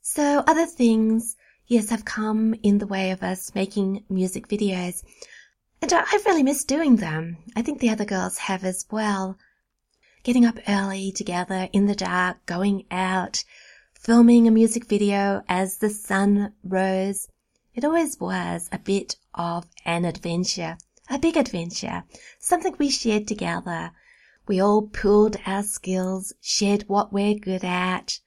So 0.00 0.42
other 0.46 0.66
things, 0.66 1.36
yes, 1.66 1.90
have 1.90 2.04
come 2.04 2.54
in 2.62 2.78
the 2.78 2.86
way 2.86 3.10
of 3.10 3.22
us 3.22 3.54
making 3.54 4.04
music 4.08 4.48
videos. 4.48 5.02
And 5.82 5.92
I've 5.92 6.24
really 6.24 6.42
missed 6.42 6.68
doing 6.68 6.96
them. 6.96 7.36
I 7.54 7.62
think 7.62 7.80
the 7.80 7.90
other 7.90 8.06
girls 8.06 8.38
have 8.38 8.64
as 8.64 8.86
well. 8.90 9.36
Getting 10.22 10.46
up 10.46 10.58
early 10.66 11.12
together 11.12 11.68
in 11.72 11.86
the 11.86 11.94
dark, 11.94 12.44
going 12.46 12.86
out, 12.90 13.44
filming 13.92 14.48
a 14.48 14.50
music 14.50 14.86
video 14.86 15.42
as 15.48 15.78
the 15.78 15.90
sun 15.90 16.54
rose. 16.64 17.28
It 17.74 17.84
always 17.84 18.18
was 18.18 18.70
a 18.72 18.78
bit 18.78 19.16
of 19.34 19.66
an 19.84 20.06
adventure, 20.06 20.78
a 21.08 21.18
big 21.18 21.36
adventure, 21.36 22.04
something 22.38 22.74
we 22.78 22.90
shared 22.90 23.28
together. 23.28 23.92
We 24.46 24.60
all 24.60 24.82
pooled 24.82 25.36
our 25.46 25.62
skills, 25.62 26.32
shared 26.40 26.82
what 26.88 27.12
we're 27.12 27.38
good 27.38 27.64
at. 27.64 28.20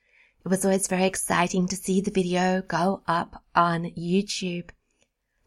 It 0.46 0.50
was 0.50 0.64
always 0.64 0.88
very 0.88 1.06
exciting 1.06 1.68
to 1.68 1.76
see 1.76 2.02
the 2.02 2.12
video 2.12 2.62
go 2.62 3.04
up 3.08 3.44
on 3.56 3.92
YouTube. 3.98 4.70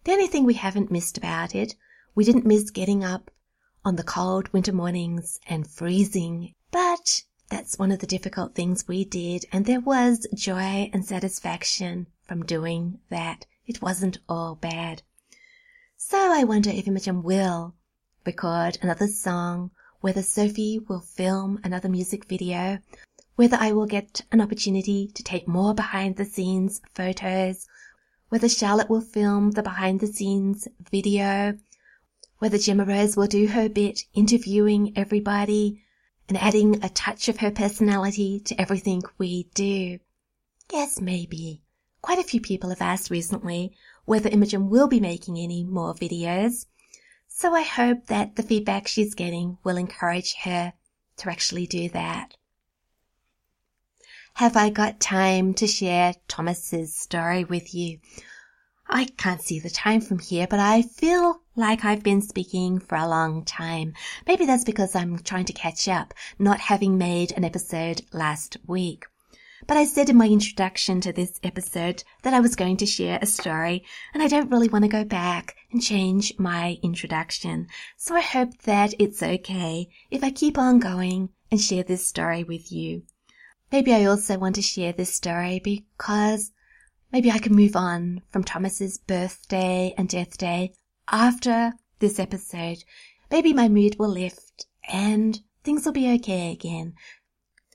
The 0.05 0.13
only 0.13 0.27
thing 0.27 0.45
we 0.45 0.55
haven't 0.55 0.91
missed 0.91 1.17
about 1.17 1.55
it 1.55 1.75
we 2.15 2.25
didn't 2.25 2.45
miss 2.45 2.71
getting 2.71 3.03
up 3.03 3.31
on 3.87 3.97
the 3.97 4.03
cold 4.03 4.53
winter 4.53 4.73
mornings 4.73 5.41
and 5.47 5.67
freezing, 5.67 6.53
but 6.71 7.23
that's 7.49 7.79
one 7.79 7.91
of 7.91 8.01
the 8.01 8.07
difficult 8.07 8.55
things 8.55 8.87
we 8.87 9.05
did, 9.05 9.47
and 9.51 9.65
there 9.65 9.81
was 9.81 10.27
joy 10.35 10.91
and 10.93 11.07
satisfaction 11.07 12.07
from 12.23 12.45
doing 12.45 13.01
that. 13.09 13.47
It 13.67 13.81
wasn't 13.81 14.19
all 14.29 14.57
bad. 14.57 15.03
So 16.05 16.19
I 16.19 16.43
wonder 16.43 16.69
if 16.69 16.89
Imogen 16.89 17.23
will 17.23 17.75
record 18.27 18.77
another 18.83 19.07
song, 19.07 19.71
whether 20.01 20.21
Sophie 20.21 20.81
will 20.81 21.01
film 21.01 21.61
another 21.63 21.89
music 21.89 22.25
video, 22.25 22.81
whether 23.37 23.57
I 23.59 23.71
will 23.71 23.87
get 23.87 24.21
an 24.33 24.41
opportunity 24.41 25.13
to 25.15 25.23
take 25.23 25.47
more 25.47 25.75
behind 25.75 26.17
the 26.17 26.25
scenes 26.25 26.83
photos, 26.93 27.69
whether 28.31 28.49
Charlotte 28.49 28.91
will 28.91 29.01
film 29.01 29.53
the 29.53 29.63
behind 29.63 30.01
the 30.01 30.09
scenes 30.09 30.67
video, 30.91 31.57
whether 32.39 32.59
Gemma 32.59 32.85
Rose 32.85 33.17
will 33.17 33.29
do 33.29 33.47
her 33.47 33.69
bit 33.69 34.03
interviewing 34.13 34.93
everybody 34.97 35.85
and 36.29 36.37
adding 36.37 36.85
a 36.85 36.89
touch 36.89 37.29
of 37.29 37.39
her 37.39 37.53
personality 37.53 38.41
to 38.41 38.61
everything 38.61 39.03
we 39.19 39.45
do. 39.55 40.01
Yes, 40.71 41.01
maybe. 41.01 41.63
Quite 42.03 42.19
a 42.19 42.25
few 42.25 42.41
people 42.41 42.71
have 42.71 42.83
asked 42.83 43.09
recently 43.09 43.77
whether 44.05 44.29
Imogen 44.29 44.69
will 44.69 44.89
be 44.89 45.01
making 45.01 45.39
any 45.39 45.65
more 45.65 45.95
videos. 45.95 46.67
So 47.29 47.55
I 47.55 47.63
hope 47.63 48.07
that 48.07 48.37
the 48.37 48.43
feedback 48.43 48.87
she's 48.87 49.15
getting 49.15 49.59
will 49.65 49.77
encourage 49.77 50.35
her 50.45 50.73
to 51.19 51.31
actually 51.31 51.67
do 51.67 51.89
that. 51.91 52.37
Have 54.35 54.57
I 54.57 54.71
got 54.71 54.99
time 55.01 55.53
to 55.55 55.67
share 55.67 56.15
Thomas's 56.27 56.95
story 56.95 57.45
with 57.45 57.75
you? 57.75 57.99
I 58.89 59.05
can't 59.05 59.43
see 59.43 59.61
the 59.61 59.71
time 59.71 60.01
from 60.01 60.19
here, 60.19 60.47
but 60.47 60.59
I 60.59 60.83
feel 60.83 61.43
like 61.55 61.85
I've 61.85 62.03
been 62.03 62.23
speaking 62.23 62.79
for 62.79 62.97
a 62.97 63.09
long 63.09 63.45
time. 63.45 63.95
Maybe 64.27 64.45
that's 64.47 64.65
because 64.65 64.95
I'm 64.95 65.19
trying 65.19 65.45
to 65.47 65.53
catch 65.53 65.89
up, 65.89 66.15
not 66.39 66.61
having 66.61 66.99
made 66.99 67.33
an 67.33 67.45
episode 67.45 68.03
last 68.13 68.57
week. 68.67 69.07
But 69.67 69.77
I 69.77 69.85
said 69.85 70.11
in 70.11 70.17
my 70.17 70.29
introduction 70.29 71.01
to 71.03 71.13
this 71.13 71.41
episode 71.43 72.05
that 72.23 72.35
I 72.35 72.41
was 72.41 72.57
going 72.57 72.77
to 72.79 72.87
share 72.87 73.19
a 73.21 73.27
story, 73.27 73.85
and 74.13 74.23
I 74.23 74.29
don't 74.29 74.51
really 74.51 74.69
want 74.69 74.85
to 74.85 74.89
go 74.89 75.05
back 75.05 75.57
and 75.71 75.83
change 75.83 76.33
my 76.39 76.79
introduction. 76.83 77.69
So 77.97 78.15
I 78.15 78.21
hope 78.21 78.57
that 78.63 78.95
it's 78.99 79.23
okay 79.23 79.89
if 80.11 80.25
I 80.25 80.31
keep 80.31 80.59
on 80.59 80.79
going 80.79 81.31
and 81.51 81.61
share 81.61 81.83
this 81.83 82.07
story 82.07 82.45
with 82.45 82.73
you. 82.73 83.03
Maybe 83.71 83.93
I 83.95 84.05
also 84.05 84.39
want 84.39 84.55
to 84.57 84.63
share 84.63 84.93
this 84.93 85.15
story 85.15 85.61
because 85.63 86.53
Maybe 87.13 87.31
I 87.31 87.39
can 87.39 87.55
move 87.55 87.77
on 87.77 88.23
from 88.31 88.43
Thomas's 88.43 88.97
birthday 88.97 89.93
and 89.99 90.09
death 90.09 90.39
day 90.39 90.73
after 91.09 91.75
this 91.99 92.19
episode. 92.19 92.85
Maybe 93.31 93.53
my 93.53 93.69
mood 93.69 93.99
will 93.99 94.09
lift 94.09 94.67
and 94.91 95.39
things 95.63 95.85
will 95.85 95.93
be 95.93 96.11
okay 96.15 96.53
again. 96.53 96.95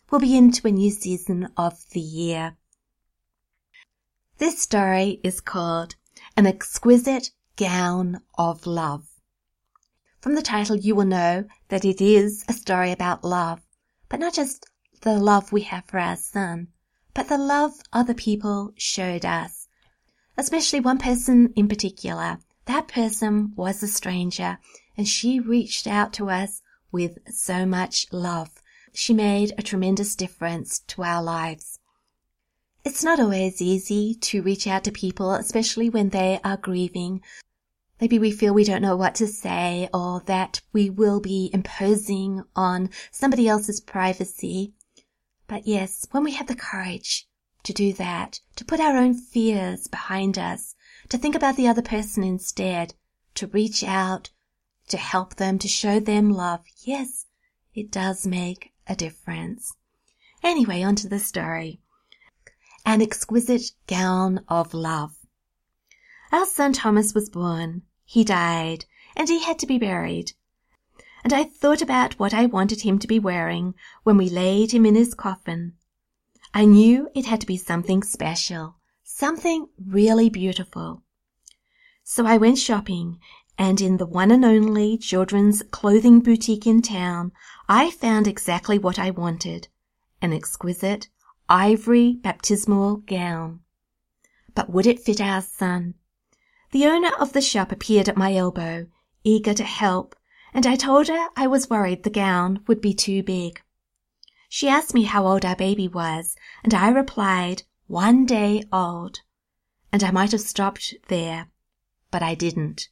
We'll 0.09 0.21
be 0.21 0.37
into 0.37 0.65
a 0.65 0.71
new 0.71 0.89
season 0.89 1.49
of 1.57 1.83
the 1.89 1.99
year. 1.99 2.55
This 4.37 4.61
story 4.61 5.19
is 5.21 5.41
called 5.41 5.95
An 6.37 6.47
Exquisite 6.47 7.31
Gown 7.57 8.21
of 8.37 8.65
Love. 8.65 9.09
From 10.21 10.35
the 10.35 10.41
title, 10.41 10.77
you 10.77 10.95
will 10.95 11.05
know 11.05 11.43
that 11.67 11.83
it 11.83 11.99
is 11.99 12.45
a 12.47 12.53
story 12.53 12.93
about 12.93 13.25
love, 13.25 13.59
but 14.07 14.21
not 14.21 14.33
just 14.33 14.65
the 15.01 15.19
love 15.19 15.51
we 15.51 15.63
have 15.63 15.83
for 15.87 15.99
our 15.99 16.15
son, 16.15 16.69
but 17.13 17.27
the 17.27 17.37
love 17.37 17.73
other 17.91 18.13
people 18.13 18.71
showed 18.77 19.25
us. 19.25 19.67
Especially 20.37 20.79
one 20.79 20.99
person 20.99 21.51
in 21.57 21.67
particular. 21.67 22.39
That 22.63 22.87
person 22.87 23.51
was 23.57 23.83
a 23.83 23.87
stranger 23.87 24.57
and 24.95 25.05
she 25.05 25.41
reached 25.41 25.85
out 25.85 26.13
to 26.13 26.29
us 26.29 26.61
with 26.93 27.17
so 27.29 27.65
much 27.65 28.05
love. 28.13 28.51
She 28.99 29.13
made 29.13 29.53
a 29.55 29.61
tremendous 29.61 30.15
difference 30.15 30.79
to 30.87 31.03
our 31.03 31.21
lives. 31.21 31.77
It's 32.83 33.03
not 33.03 33.19
always 33.19 33.61
easy 33.61 34.15
to 34.21 34.41
reach 34.41 34.65
out 34.65 34.83
to 34.85 34.91
people, 34.91 35.33
especially 35.33 35.87
when 35.87 36.09
they 36.09 36.39
are 36.43 36.57
grieving. 36.57 37.21
Maybe 38.01 38.17
we 38.17 38.31
feel 38.31 38.55
we 38.55 38.63
don't 38.63 38.81
know 38.81 38.97
what 38.97 39.13
to 39.15 39.27
say 39.27 39.87
or 39.93 40.21
that 40.21 40.61
we 40.73 40.89
will 40.89 41.19
be 41.19 41.51
imposing 41.53 42.43
on 42.55 42.89
somebody 43.11 43.47
else's 43.47 43.79
privacy. 43.79 44.73
But 45.45 45.67
yes, 45.67 46.07
when 46.09 46.23
we 46.23 46.31
have 46.31 46.47
the 46.47 46.55
courage 46.55 47.27
to 47.65 47.73
do 47.73 47.93
that, 47.93 48.41
to 48.55 48.65
put 48.65 48.79
our 48.79 48.97
own 48.97 49.13
fears 49.13 49.87
behind 49.87 50.39
us, 50.39 50.75
to 51.09 51.19
think 51.19 51.35
about 51.35 51.55
the 51.55 51.67
other 51.67 51.83
person 51.83 52.23
instead, 52.23 52.95
to 53.35 53.45
reach 53.45 53.83
out, 53.83 54.31
to 54.87 54.97
help 54.97 55.35
them, 55.35 55.59
to 55.59 55.67
show 55.67 55.99
them 55.99 56.31
love, 56.31 56.65
yes, 56.83 57.27
it 57.75 57.91
does 57.91 58.25
make 58.25 58.73
a 58.87 58.95
difference. 58.95 59.73
Anyway, 60.43 60.81
on 60.81 60.95
to 60.95 61.09
the 61.09 61.19
story. 61.19 61.79
An 62.85 63.01
exquisite 63.01 63.71
gown 63.87 64.43
of 64.47 64.73
love. 64.73 65.17
Our 66.31 66.45
son 66.45 66.73
Thomas 66.73 67.13
was 67.13 67.29
born. 67.29 67.83
He 68.05 68.23
died, 68.23 68.85
and 69.15 69.29
he 69.29 69.43
had 69.43 69.59
to 69.59 69.67
be 69.67 69.77
buried 69.77 70.33
and 71.27 71.33
I 71.33 71.43
thought 71.43 71.81
about 71.81 72.17
what 72.17 72.33
I 72.33 72.45
wanted 72.45 72.83
him 72.83 72.99
to 72.99 73.07
be 73.07 73.19
wearing 73.19 73.73
when 74.03 74.15
we 74.15 74.29
laid 74.29 74.71
him 74.71 74.85
in 74.85 74.95
his 74.95 75.13
coffin. 75.13 75.73
I 76.53 76.63
knew 76.63 77.09
it 77.13 77.25
had 77.25 77.41
to 77.41 77.45
be 77.45 77.57
something 77.57 78.01
special, 78.01 78.77
something 79.03 79.67
really 79.77 80.29
beautiful. 80.29 81.03
So 82.03 82.25
I 82.25 82.37
went 82.37 82.59
shopping, 82.59 83.19
and 83.57 83.81
in 83.81 83.97
the 83.97 84.05
one 84.05 84.31
and 84.31 84.45
only 84.45 84.97
children's 84.97 85.63
clothing 85.63 86.21
boutique 86.21 86.65
in 86.65 86.81
town, 86.81 87.33
I 87.69 87.91
found 87.91 88.27
exactly 88.27 88.79
what 88.79 88.97
I 88.97 89.09
wanted 89.09 89.67
an 90.21 90.31
exquisite 90.31 91.09
ivory 91.49 92.13
baptismal 92.13 92.97
gown. 93.05 93.59
But 94.55 94.69
would 94.69 94.87
it 94.87 95.01
fit 95.01 95.19
our 95.19 95.41
son? 95.41 95.95
The 96.71 96.85
owner 96.85 97.11
of 97.19 97.33
the 97.33 97.41
shop 97.41 97.73
appeared 97.73 98.07
at 98.07 98.15
my 98.15 98.33
elbow, 98.33 98.87
eager 99.23 99.53
to 99.53 99.65
help, 99.65 100.15
and 100.53 100.65
I 100.65 100.77
told 100.77 101.09
her 101.09 101.27
I 101.35 101.47
was 101.47 101.69
worried 101.69 102.03
the 102.03 102.09
gown 102.09 102.63
would 102.67 102.79
be 102.79 102.93
too 102.93 103.21
big. 103.21 103.61
She 104.47 104.69
asked 104.69 104.93
me 104.93 105.03
how 105.03 105.27
old 105.27 105.43
our 105.43 105.55
baby 105.55 105.89
was, 105.89 106.37
and 106.63 106.73
I 106.73 106.87
replied, 106.87 107.63
one 107.87 108.25
day 108.25 108.63
old. 108.71 109.21
And 109.91 110.03
I 110.03 110.11
might 110.11 110.31
have 110.31 110.41
stopped 110.41 110.93
there, 111.09 111.49
but 112.11 112.23
I 112.23 112.33
didn't. 112.33 112.87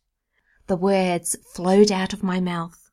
The 0.68 0.76
words 0.76 1.38
flowed 1.54 1.94
out 1.94 2.12
of 2.12 2.24
my 2.24 2.42
mouth. 2.42 2.90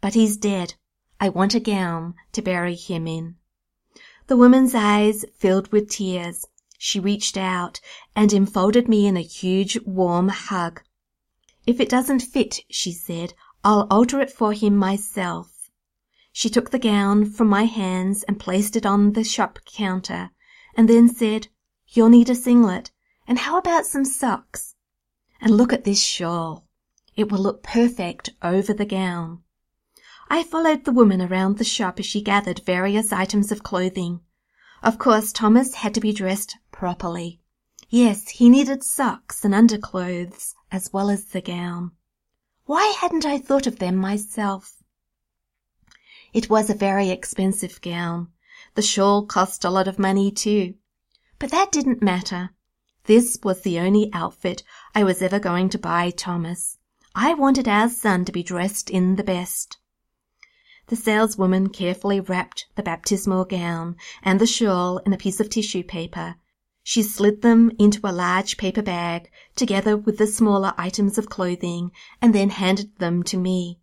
But 0.00 0.14
he's 0.14 0.38
dead. 0.38 0.74
I 1.20 1.28
want 1.28 1.54
a 1.54 1.60
gown 1.60 2.14
to 2.32 2.42
bury 2.42 2.74
him 2.74 3.06
in. 3.06 3.36
The 4.26 4.36
woman's 4.36 4.74
eyes 4.74 5.24
filled 5.36 5.70
with 5.70 5.90
tears. 5.90 6.46
She 6.78 6.98
reached 6.98 7.36
out 7.36 7.80
and 8.16 8.32
enfolded 8.32 8.88
me 8.88 9.06
in 9.06 9.16
a 9.16 9.22
huge 9.22 9.78
warm 9.86 10.28
hug. 10.28 10.82
If 11.66 11.78
it 11.78 11.88
doesn't 11.88 12.20
fit, 12.20 12.60
she 12.68 12.90
said, 12.90 13.34
I'll 13.62 13.86
alter 13.90 14.20
it 14.20 14.30
for 14.30 14.52
him 14.52 14.76
myself. 14.76 15.70
She 16.32 16.50
took 16.50 16.70
the 16.70 16.80
gown 16.80 17.24
from 17.26 17.48
my 17.48 17.64
hands 17.64 18.24
and 18.24 18.40
placed 18.40 18.74
it 18.74 18.84
on 18.84 19.12
the 19.12 19.22
shop 19.22 19.60
counter, 19.64 20.32
and 20.76 20.88
then 20.88 21.08
said, 21.08 21.46
You'll 21.86 22.08
need 22.08 22.28
a 22.28 22.34
singlet, 22.34 22.90
and 23.28 23.38
how 23.38 23.56
about 23.56 23.86
some 23.86 24.04
socks? 24.04 24.74
And 25.40 25.56
look 25.56 25.72
at 25.72 25.84
this 25.84 26.02
shawl. 26.02 26.66
It 27.14 27.30
will 27.30 27.38
look 27.38 27.62
perfect 27.62 28.30
over 28.42 28.72
the 28.72 28.84
gown. 28.84 29.43
I 30.28 30.42
followed 30.42 30.84
the 30.84 30.92
woman 30.92 31.20
around 31.20 31.58
the 31.58 31.64
shop 31.64 32.00
as 32.00 32.06
she 32.06 32.22
gathered 32.22 32.64
various 32.64 33.12
items 33.12 33.52
of 33.52 33.62
clothing. 33.62 34.20
Of 34.82 34.98
course, 34.98 35.32
Thomas 35.32 35.74
had 35.74 35.94
to 35.94 36.00
be 36.00 36.12
dressed 36.12 36.56
properly. 36.72 37.40
Yes, 37.90 38.28
he 38.28 38.48
needed 38.48 38.82
socks 38.82 39.44
and 39.44 39.54
underclothes 39.54 40.54
as 40.72 40.92
well 40.92 41.10
as 41.10 41.26
the 41.26 41.40
gown. 41.40 41.92
Why 42.66 42.94
hadn't 42.98 43.26
I 43.26 43.38
thought 43.38 43.66
of 43.66 43.78
them 43.78 43.96
myself? 43.96 44.82
It 46.32 46.48
was 46.50 46.70
a 46.70 46.74
very 46.74 47.10
expensive 47.10 47.80
gown. 47.80 48.32
The 48.74 48.82
shawl 48.82 49.26
cost 49.26 49.64
a 49.64 49.70
lot 49.70 49.86
of 49.86 49.98
money 49.98 50.32
too. 50.32 50.74
But 51.38 51.50
that 51.50 51.70
didn't 51.70 52.02
matter. 52.02 52.50
This 53.04 53.38
was 53.42 53.60
the 53.60 53.78
only 53.78 54.10
outfit 54.12 54.62
I 54.94 55.04
was 55.04 55.20
ever 55.20 55.38
going 55.38 55.68
to 55.68 55.78
buy 55.78 56.10
Thomas. 56.10 56.78
I 57.14 57.34
wanted 57.34 57.68
our 57.68 57.88
son 57.88 58.24
to 58.24 58.32
be 58.32 58.42
dressed 58.42 58.88
in 58.88 59.16
the 59.16 59.22
best. 59.22 59.76
The 60.88 60.96
saleswoman 60.96 61.70
carefully 61.70 62.20
wrapped 62.20 62.66
the 62.74 62.82
baptismal 62.82 63.46
gown 63.46 63.96
and 64.22 64.40
the 64.40 64.46
shawl 64.46 64.98
in 64.98 65.12
a 65.12 65.16
piece 65.16 65.40
of 65.40 65.48
tissue 65.48 65.82
paper. 65.82 66.36
She 66.82 67.02
slid 67.02 67.40
them 67.40 67.72
into 67.78 68.00
a 68.04 68.12
large 68.12 68.58
paper 68.58 68.82
bag 68.82 69.30
together 69.56 69.96
with 69.96 70.18
the 70.18 70.26
smaller 70.26 70.74
items 70.76 71.16
of 71.16 71.30
clothing 71.30 71.90
and 72.20 72.34
then 72.34 72.50
handed 72.50 72.96
them 72.98 73.22
to 73.24 73.38
me. 73.38 73.80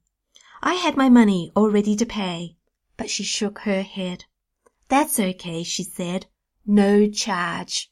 I 0.61 0.75
had 0.75 0.95
my 0.95 1.09
money 1.09 1.51
all 1.55 1.71
ready 1.71 1.95
to 1.95 2.05
pay, 2.05 2.57
but 2.97 3.09
she 3.09 3.23
shook 3.23 3.59
her 3.59 3.81
head. 3.81 4.25
That's 4.87 5.19
okay, 5.19 5.63
she 5.63 5.83
said. 5.83 6.27
No 6.67 7.07
charge. 7.07 7.91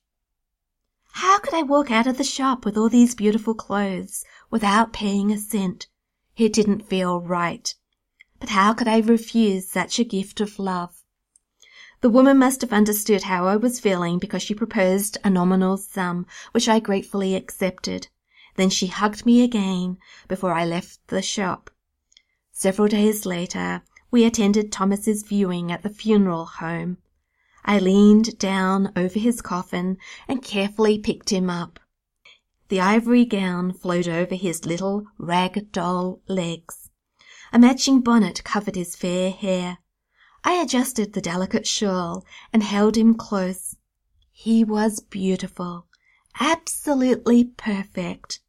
How 1.13 1.39
could 1.39 1.55
I 1.55 1.63
walk 1.63 1.89
out 1.89 2.05
of 2.05 2.19
the 2.19 2.23
shop 2.23 2.63
with 2.63 2.77
all 2.77 2.89
these 2.89 3.15
beautiful 3.15 3.55
clothes 3.55 4.23
without 4.51 4.93
paying 4.93 5.31
a 5.31 5.37
cent? 5.39 5.87
It 6.37 6.53
didn't 6.53 6.87
feel 6.87 7.19
right. 7.19 7.73
But 8.39 8.49
how 8.49 8.73
could 8.73 8.87
I 8.87 8.99
refuse 8.99 9.67
such 9.67 9.99
a 9.99 10.03
gift 10.03 10.39
of 10.39 10.59
love? 10.59 11.03
The 12.01 12.09
woman 12.09 12.37
must 12.37 12.61
have 12.61 12.71
understood 12.71 13.23
how 13.23 13.47
I 13.47 13.57
was 13.57 13.79
feeling 13.79 14.19
because 14.19 14.41
she 14.41 14.55
proposed 14.55 15.17
a 15.23 15.29
nominal 15.29 15.75
sum, 15.75 16.25
which 16.53 16.69
I 16.69 16.79
gratefully 16.79 17.35
accepted. 17.35 18.07
Then 18.55 18.69
she 18.69 18.87
hugged 18.87 19.25
me 19.25 19.43
again 19.43 19.97
before 20.27 20.53
I 20.53 20.65
left 20.65 21.05
the 21.07 21.21
shop. 21.21 21.69
Several 22.51 22.87
days 22.87 23.25
later, 23.25 23.83
we 24.11 24.23
attended 24.23 24.71
Thomas's 24.71 25.23
viewing 25.23 25.71
at 25.71 25.83
the 25.83 25.89
funeral 25.89 26.45
home. 26.45 26.97
I 27.65 27.79
leaned 27.79 28.39
down 28.39 28.93
over 28.95 29.19
his 29.19 29.41
coffin 29.41 29.97
and 30.27 30.41
carefully 30.41 30.97
picked 30.97 31.31
him 31.31 31.49
up. 31.49 31.79
The 32.69 32.79
ivory 32.79 33.25
gown 33.25 33.73
flowed 33.73 34.07
over 34.07 34.35
his 34.35 34.65
little 34.65 35.05
rag 35.17 35.71
doll 35.71 36.21
legs. 36.27 36.88
A 37.51 37.57
matching 37.57 38.01
bonnet 38.01 38.43
covered 38.43 38.75
his 38.75 38.95
fair 38.95 39.31
hair. 39.31 39.79
I 40.43 40.61
adjusted 40.61 41.13
the 41.13 41.21
delicate 41.21 41.65
shawl 41.65 42.23
and 42.53 42.61
held 42.61 42.95
him 42.95 43.15
close. 43.15 43.75
He 44.31 44.63
was 44.63 44.99
beautiful, 44.99 45.87
absolutely 46.39 47.45
perfect, 47.45 48.39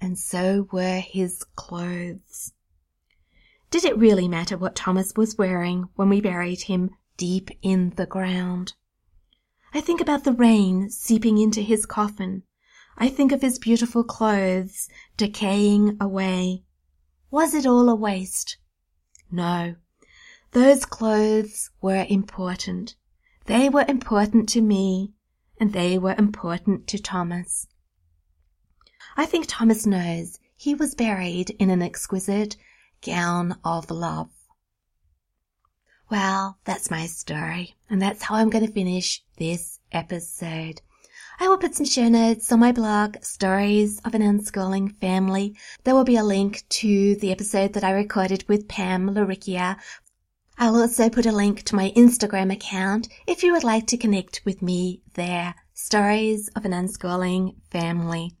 and 0.00 0.18
so 0.18 0.68
were 0.70 1.00
his 1.00 1.44
clothes. 1.56 2.52
Did 3.70 3.84
it 3.84 3.98
really 3.98 4.28
matter 4.28 4.56
what 4.56 4.76
Thomas 4.76 5.12
was 5.16 5.36
wearing 5.36 5.88
when 5.96 6.08
we 6.08 6.20
buried 6.20 6.62
him 6.62 6.90
deep 7.16 7.50
in 7.60 7.90
the 7.90 8.06
ground? 8.06 8.74
I 9.74 9.80
think 9.80 10.00
about 10.00 10.24
the 10.24 10.32
rain 10.32 10.88
seeping 10.90 11.38
into 11.38 11.60
his 11.60 11.84
coffin. 11.84 12.44
I 12.96 13.08
think 13.08 13.32
of 13.32 13.42
his 13.42 13.58
beautiful 13.58 14.04
clothes 14.04 14.88
decaying 15.16 15.98
away. 16.00 16.62
Was 17.30 17.54
it 17.54 17.66
all 17.66 17.88
a 17.88 17.94
waste? 17.94 18.56
No. 19.30 19.76
Those 20.52 20.86
clothes 20.86 21.70
were 21.82 22.06
important. 22.08 22.96
They 23.46 23.68
were 23.68 23.84
important 23.86 24.48
to 24.50 24.62
me, 24.62 25.12
and 25.60 25.72
they 25.72 25.98
were 25.98 26.14
important 26.16 26.86
to 26.88 26.98
Thomas. 26.98 27.66
I 29.16 29.26
think 29.26 29.46
Thomas 29.46 29.84
knows 29.84 30.38
he 30.56 30.74
was 30.74 30.94
buried 30.94 31.50
in 31.58 31.70
an 31.70 31.82
exquisite 31.82 32.56
gown 33.02 33.58
of 33.64 33.90
love. 33.90 34.30
Well, 36.10 36.58
that's 36.64 36.90
my 36.90 37.06
story, 37.06 37.76
and 37.90 38.00
that's 38.00 38.22
how 38.22 38.36
I'm 38.36 38.48
going 38.48 38.66
to 38.66 38.72
finish 38.72 39.22
this 39.36 39.80
episode. 39.92 40.80
I 41.40 41.46
will 41.46 41.58
put 41.58 41.76
some 41.76 41.86
show 41.86 42.08
notes 42.08 42.50
on 42.50 42.58
my 42.58 42.72
blog, 42.72 43.22
Stories 43.22 44.00
of 44.04 44.12
an 44.12 44.22
Unschooling 44.22 44.98
Family. 45.00 45.54
There 45.84 45.94
will 45.94 46.02
be 46.02 46.16
a 46.16 46.24
link 46.24 46.64
to 46.70 47.14
the 47.14 47.30
episode 47.30 47.74
that 47.74 47.84
I 47.84 47.92
recorded 47.92 48.44
with 48.48 48.66
Pam 48.66 49.14
Laricchia. 49.14 49.76
I'll 50.58 50.74
also 50.74 51.08
put 51.08 51.26
a 51.26 51.32
link 51.32 51.62
to 51.66 51.76
my 51.76 51.92
Instagram 51.94 52.52
account 52.52 53.08
if 53.28 53.44
you 53.44 53.52
would 53.52 53.62
like 53.62 53.86
to 53.86 53.96
connect 53.96 54.40
with 54.44 54.62
me 54.62 55.02
there. 55.14 55.54
Stories 55.74 56.48
of 56.56 56.64
an 56.64 56.72
Unschooling 56.72 57.54
Family. 57.70 58.32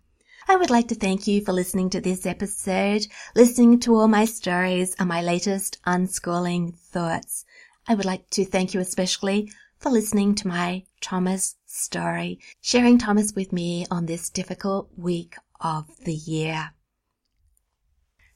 I 0.48 0.56
would 0.56 0.70
like 0.70 0.88
to 0.88 0.96
thank 0.96 1.28
you 1.28 1.44
for 1.44 1.52
listening 1.52 1.90
to 1.90 2.00
this 2.00 2.26
episode, 2.26 3.06
listening 3.36 3.78
to 3.80 3.94
all 3.94 4.08
my 4.08 4.24
stories 4.24 4.96
and 4.98 5.08
my 5.08 5.22
latest 5.22 5.78
unschooling 5.86 6.76
thoughts. 6.76 7.44
I 7.86 7.94
would 7.94 8.06
like 8.06 8.28
to 8.30 8.44
thank 8.44 8.74
you 8.74 8.80
especially 8.80 9.52
for 9.78 9.90
listening 9.90 10.34
to 10.34 10.48
my 10.48 10.82
Thomas 11.00 11.54
story, 11.78 12.40
sharing 12.60 12.98
Thomas 12.98 13.32
with 13.34 13.52
me 13.52 13.86
on 13.90 14.06
this 14.06 14.30
difficult 14.30 14.90
week 14.96 15.36
of 15.60 15.86
the 16.04 16.14
year. 16.14 16.72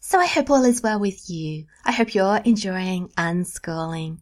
So 0.00 0.18
I 0.18 0.26
hope 0.26 0.50
all 0.50 0.64
is 0.64 0.82
well 0.82 0.98
with 0.98 1.30
you. 1.30 1.66
I 1.84 1.92
hope 1.92 2.14
you're 2.14 2.40
enjoying 2.44 3.08
unschooling. 3.16 4.18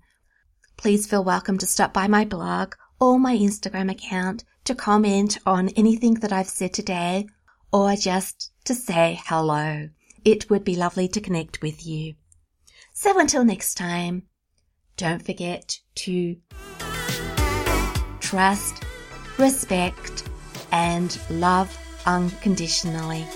Please 0.77 1.07
feel 1.07 1.25
welcome 1.25 1.59
to 1.59 1.67
stop 1.67 1.93
by 1.93 2.07
my 2.07 2.25
blog 2.25 2.75
or 3.01 3.19
my 3.19 3.37
Instagram 3.37 3.91
account 3.91 4.45
to 4.65 4.75
comment 4.75 5.39
on 5.47 5.71
anything 5.71 6.15
that 6.15 6.33
I've 6.33 6.49
said 6.49 6.75
today 6.75 7.27
or 7.73 7.97
just 7.97 8.53
to 8.65 8.75
say 8.75 9.21
hello. 9.25 9.89
It 10.25 10.51
would 10.51 10.65
be 10.65 10.77
lovely 10.77 11.09
to 11.09 11.21
connect 11.21 11.63
with 11.63 11.87
you. 11.87 12.15
So 12.93 13.19
until 13.19 13.45
next 13.45 13.75
time, 13.75 14.25
don't 14.97 15.25
forget 15.25 15.79
to 15.95 16.37
trust, 18.21 18.85
respect, 19.41 20.29
and 20.71 21.19
love 21.31 21.77
unconditionally. 22.07 23.27